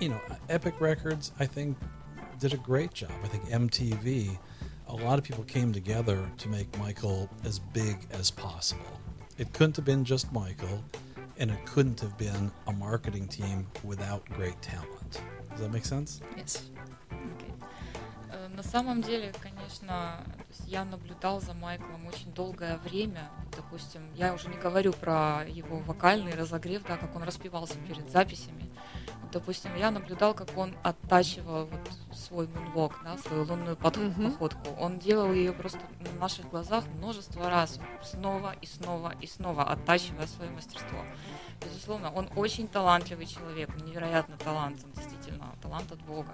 you 0.00 0.08
know 0.08 0.20
epic 0.48 0.74
records 0.80 1.32
i 1.38 1.46
think 1.46 1.76
did 2.38 2.52
a 2.52 2.56
great 2.58 2.92
job 2.92 3.12
i 3.22 3.28
think 3.28 3.44
mtv 3.48 4.36
a 4.88 4.94
lot 4.94 5.18
of 5.18 5.24
people 5.24 5.44
came 5.44 5.72
together 5.72 6.18
to 6.36 6.48
make 6.48 6.66
michael 6.78 7.28
as 7.44 7.58
big 7.58 7.96
as 8.12 8.30
possible 8.30 9.00
it 9.38 9.52
couldn't 9.52 9.76
have 9.76 9.84
been 9.84 10.04
just 10.04 10.32
michael 10.32 10.82
and 11.38 11.50
it 11.50 11.64
couldn't 11.66 12.00
have 12.00 12.16
been 12.18 12.50
a 12.66 12.72
marketing 12.72 13.26
team 13.28 13.66
without 13.82 14.24
great 14.30 14.60
talent 14.62 15.20
does 15.50 15.60
that 15.60 15.72
make 15.72 15.84
sense 15.84 16.20
Yes. 16.36 16.62
Okay. 17.10 17.52
Э, 18.32 18.48
На 18.48 18.62
самом 18.62 19.02
деле, 19.02 19.32
конечно, 19.40 20.18
то 20.26 20.44
есть 20.50 20.68
я 20.68 20.84
наблюдал 20.84 21.40
за 21.40 21.54
Майклом 21.54 22.06
очень 22.06 22.32
долгое 22.34 22.76
время. 22.78 23.30
Допустим, 23.56 24.02
я 24.14 24.32
уже 24.34 24.48
не 24.48 24.56
говорю 24.56 24.92
про 24.92 25.44
его 25.48 25.78
вокальный 25.78 26.34
разогрев, 26.34 26.82
да, 26.86 26.96
как 26.96 27.14
он 27.16 27.22
распевался 27.22 27.76
перед 27.88 28.10
записями. 28.10 28.70
Допустим, 29.31 29.75
я 29.75 29.91
наблюдал, 29.91 30.33
как 30.33 30.57
он 30.57 30.73
оттачивал 30.81 31.65
вот 31.65 32.17
свой 32.17 32.47
мунвок, 32.47 32.99
да, 33.03 33.15
свою 33.17 33.43
лунную 33.45 33.75
подх- 33.75 33.99
Мгм. 33.99 34.31
походку. 34.31 34.69
Он 34.79 34.97
делал 34.97 35.31
ее 35.31 35.53
просто 35.53 35.79
на 35.99 36.19
наших 36.19 36.49
глазах 36.49 36.83
множество 36.97 37.47
раз, 37.49 37.79
снова 38.03 38.55
и 38.61 38.65
снова 38.65 39.13
и 39.21 39.27
снова, 39.27 39.63
оттачивая 39.63 40.25
свое 40.25 40.49
мастерство. 40.49 40.97
Безусловно, 41.63 42.11
он 42.11 42.27
очень 42.35 42.67
талантливый 42.67 43.27
человек, 43.27 43.69
невероятно 43.83 44.35
талант, 44.37 44.79
он 44.83 44.91
действительно 44.93 45.45
талант 45.61 45.91
от 45.91 46.01
Бога. 46.01 46.33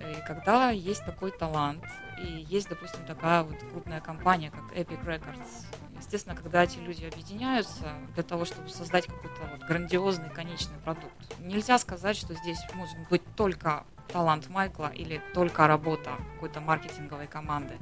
И 0.00 0.26
когда 0.26 0.70
есть 0.70 1.04
такой 1.04 1.30
талант, 1.30 1.84
и 2.22 2.46
есть, 2.48 2.68
допустим, 2.70 3.04
такая 3.06 3.42
вот 3.42 3.56
крупная 3.70 4.00
компания, 4.00 4.50
как 4.50 4.72
Epic 4.76 5.04
Records, 5.04 5.66
естественно, 6.14 6.36
когда 6.40 6.62
эти 6.62 6.78
люди 6.78 7.04
объединяются 7.04 7.92
для 8.14 8.22
того, 8.22 8.44
чтобы 8.44 8.68
создать 8.68 9.06
какой-то 9.06 9.40
вот 9.50 9.66
грандиозный 9.66 10.30
конечный 10.30 10.78
продукт, 10.78 11.12
нельзя 11.40 11.76
сказать, 11.78 12.16
что 12.16 12.34
здесь 12.34 12.60
может 12.74 12.96
быть 13.10 13.22
только 13.34 13.84
талант 14.12 14.48
Майкла 14.48 14.92
или 14.94 15.20
только 15.34 15.66
работа 15.66 16.12
какой-то 16.34 16.60
маркетинговой 16.60 17.26
команды. 17.26 17.74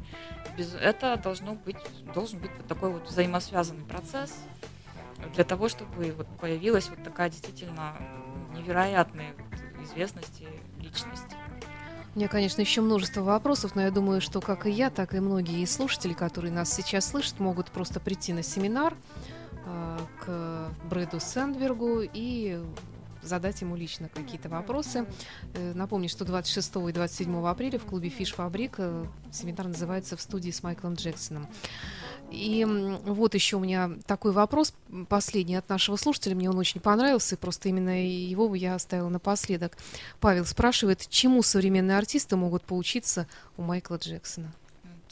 Без, 0.57 0.75
это 0.75 1.19
должно 1.19 1.57
быть, 1.57 1.77
должен 2.15 2.39
быть 2.39 2.51
вот 2.57 2.67
такой 2.67 2.91
вот 2.91 3.07
взаимосвязанный 3.07 3.85
процесс 3.85 4.35
для 5.35 5.45
того, 5.45 5.69
чтобы 5.69 6.13
вот 6.13 6.27
появилась 6.41 6.89
вот 6.89 7.05
такая 7.05 7.29
действительно 7.29 7.99
невероятная 8.55 9.35
известность 9.83 10.41
и 10.41 10.83
личность. 10.83 11.37
У 12.15 12.19
меня, 12.19 12.29
конечно, 12.29 12.61
еще 12.61 12.83
множество 12.83 13.23
вопросов, 13.23 13.75
но 13.75 13.81
я 13.81 13.91
думаю, 13.91 14.21
что 14.21 14.43
как 14.43 14.67
и 14.67 14.71
я, 14.71 14.91
так 14.91 15.15
и 15.15 15.21
многие 15.21 15.65
слушатели, 15.65 16.13
которые 16.13 16.53
нас 16.53 16.71
сейчас 16.71 17.09
слышат, 17.09 17.41
могут 17.41 17.71
просто 17.71 18.01
прийти 18.01 18.35
на 18.35 18.43
семинар 18.43 18.95
э, 19.65 19.99
к 20.21 20.71
Брэду 20.91 21.21
Сэндбергу 21.21 22.03
и 22.13 22.61
задать 23.23 23.63
ему 23.63 23.77
лично 23.77 24.11
какие-то 24.11 24.51
вопросы. 24.51 25.07
Э, 25.55 25.73
Напомню, 25.75 26.11
что 26.11 26.27
26 26.27 26.77
и 26.91 26.93
27 26.93 27.47
апреля 27.47 27.79
в 27.79 27.85
клубе 27.85 28.11
Фиш 28.11 28.35
Фабрик 28.35 28.77
семинар 29.31 29.69
называется 29.69 30.19
«В 30.19 30.21
студии 30.21 30.51
с 30.51 30.63
Майклом 30.63 30.95
Джексоном». 30.95 31.49
И 32.33 32.65
вот 32.65 33.35
еще 33.35 33.57
у 33.57 33.61
меня 33.61 33.91
такой 34.07 34.33
вопрос, 34.33 34.73
последний 35.09 35.57
от 35.57 35.69
нашего 35.69 35.97
слушателя, 35.97 36.35
мне 36.35 36.49
он 36.49 36.57
очень 36.57 36.81
понравился, 36.81 37.35
и 37.35 37.39
просто 37.39 37.69
именно 37.69 38.03
его 38.07 38.55
я 38.55 38.75
оставила 38.75 39.11
напоследок. 39.11 39.77
Павел 40.19 40.47
спрашивает, 40.47 41.07
чему 41.11 41.43
современные 41.43 41.99
артисты 41.99 42.37
могут 42.37 42.63
поучиться 42.63 43.27
у 43.59 43.63
Майкла 43.63 43.97
Джексона? 43.97 44.53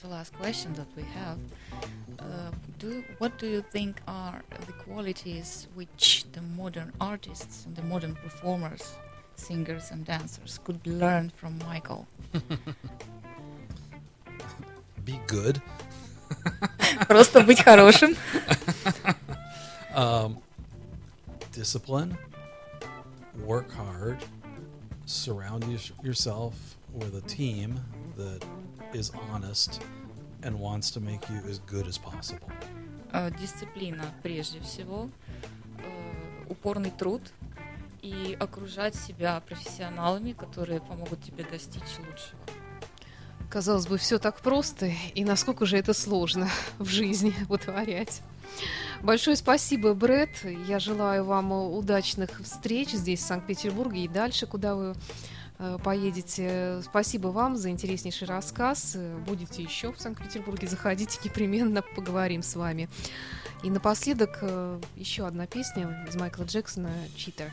The 0.02 0.08
last 0.08 0.32
question 0.40 0.74
that 0.76 0.88
we 0.96 1.04
have: 1.14 1.38
uh, 2.20 2.50
do 2.78 3.04
what 3.18 3.36
do 3.38 3.46
you 3.46 3.62
think 3.70 4.00
are 4.06 4.42
the 4.66 4.72
qualities 4.82 5.68
which 5.76 6.24
the 6.32 6.40
modern 6.40 6.90
artists 6.98 7.66
and 7.66 7.76
the 7.76 7.82
modern 7.82 8.14
performers, 8.14 8.96
singers 9.36 9.90
and 9.90 10.06
dancers 10.06 10.58
could 10.64 10.80
learn 10.86 11.30
from 11.36 11.58
Michael? 11.68 12.06
be 15.04 15.20
good 15.26 15.60
Просто 17.08 17.40
быть 17.42 17.62
хорошим. 17.62 18.16
Um, 19.92 20.36
discipline, 21.52 22.16
work 23.44 23.72
hard, 23.72 24.18
surround 25.04 25.64
your- 25.64 25.80
yourself 26.04 26.54
with 26.94 27.16
a 27.16 27.20
team 27.22 27.80
that 28.16 28.44
is 28.94 29.10
honest 29.32 29.80
and 30.44 30.60
wants 30.60 30.92
to 30.92 31.00
make 31.00 31.28
you 31.28 31.42
as 31.50 31.58
good 31.66 31.88
as 31.88 31.98
possible. 31.98 32.48
Э, 33.12 33.32
Дисциплина 33.36 34.04
прежде 34.22 34.60
всего, 34.60 35.10
э, 35.78 36.44
упорный 36.48 36.92
труд 36.92 37.22
и 38.02 38.36
окружать 38.38 38.94
себя 38.94 39.40
профессионалами, 39.40 40.32
которые 40.32 40.80
помогут 40.80 41.20
тебе 41.24 41.42
достичь 41.42 41.98
лучшего. 41.98 42.38
Казалось 43.50 43.88
бы, 43.88 43.98
все 43.98 44.20
так 44.20 44.40
просто, 44.40 44.92
и 45.14 45.24
насколько 45.24 45.66
же 45.66 45.76
это 45.76 45.92
сложно 45.92 46.48
в 46.78 46.86
жизни 46.86 47.34
вытворять. 47.48 48.22
Большое 49.02 49.36
спасибо, 49.36 49.92
Бред. 49.92 50.30
Я 50.68 50.78
желаю 50.78 51.24
вам 51.24 51.50
удачных 51.52 52.40
встреч 52.42 52.90
здесь, 52.90 53.20
в 53.20 53.26
Санкт-Петербурге, 53.26 54.04
и 54.04 54.08
дальше, 54.08 54.46
куда 54.46 54.76
вы 54.76 54.94
э, 55.58 55.78
поедете. 55.82 56.80
Спасибо 56.84 57.28
вам 57.28 57.56
за 57.56 57.70
интереснейший 57.70 58.28
рассказ. 58.28 58.92
Э, 58.94 59.18
Будете 59.26 59.64
еще 59.64 59.92
в 59.92 60.00
Санкт-Петербурге, 60.00 60.68
заходите, 60.68 61.18
непременно 61.24 61.82
поговорим 61.82 62.44
с 62.44 62.54
вами. 62.54 62.88
И 63.64 63.70
напоследок 63.70 64.38
э, 64.42 64.80
еще 64.94 65.26
одна 65.26 65.46
песня 65.46 66.06
из 66.08 66.14
Майкла 66.14 66.44
Джексона 66.44 66.92
«Читер». 67.16 67.52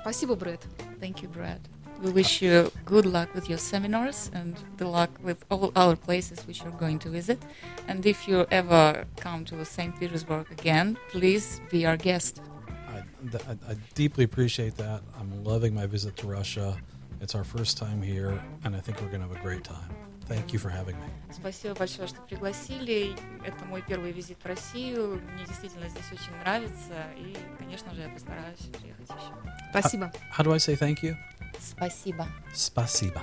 Спасибо, 0.00 0.34
Бред. 0.34 0.60
Thank 1.00 1.20
you, 1.20 1.32
Brad. 1.32 1.60
We 2.01 2.11
wish 2.11 2.41
you 2.41 2.71
good 2.85 3.05
luck 3.05 3.33
with 3.33 3.49
your 3.49 3.57
seminars 3.57 4.29
and 4.33 4.55
the 4.77 4.87
luck 4.87 5.09
with 5.23 5.45
all 5.49 5.71
other 5.75 5.95
places 5.95 6.45
which 6.45 6.61
you're 6.61 6.73
going 6.73 6.99
to 6.99 7.09
visit. 7.09 7.41
And 7.87 8.05
if 8.05 8.27
you 8.27 8.45
ever 8.51 9.05
come 9.17 9.45
to 9.45 9.63
St. 9.63 9.97
Petersburg 9.99 10.51
again, 10.51 10.97
please 11.09 11.61
be 11.71 11.85
our 11.85 11.97
guest. 11.97 12.41
I, 12.89 13.01
th- 13.31 13.43
I, 13.47 13.71
I 13.71 13.75
deeply 13.93 14.23
appreciate 14.25 14.75
that. 14.77 15.01
I'm 15.19 15.43
loving 15.43 15.73
my 15.73 15.85
visit 15.85 16.15
to 16.17 16.27
Russia. 16.27 16.77
It's 17.21 17.33
our 17.33 17.45
first 17.45 17.77
time 17.77 18.01
here, 18.01 18.39
and 18.65 18.75
I 18.75 18.79
think 18.81 19.01
we're 19.01 19.07
going 19.07 19.21
to 19.21 19.27
have 19.27 19.37
a 19.37 19.41
great 19.41 19.63
time. 19.63 19.89
Thank 20.27 20.53
you 20.53 20.59
for 20.59 20.69
having 20.69 20.95
me. 20.99 21.07
Спасибо 21.31 21.75
большое, 21.75 22.07
что 22.07 22.19
пригласили. 22.21 23.15
Это 23.45 23.63
мой 23.65 23.83
первый 23.87 24.11
визит 24.11 24.37
в 24.43 24.45
Россию. 24.45 25.21
Мне 25.33 25.45
действительно 25.45 25.87
здесь 25.87 26.11
очень 26.11 26.35
нравится. 26.41 27.05
И, 27.17 27.35
конечно 27.59 27.93
же, 27.93 28.01
я 28.01 28.09
постараюсь 28.09 28.57
приехать 28.57 29.07
еще. 29.07 29.31
Спасибо. 29.69 30.11
How 30.35 30.43
do 30.43 30.51
I 30.51 30.57
say 30.57 30.75
thank 30.75 31.03
you? 31.03 31.15
Спасибо. 31.58 32.26
Spasiba. 32.54 33.22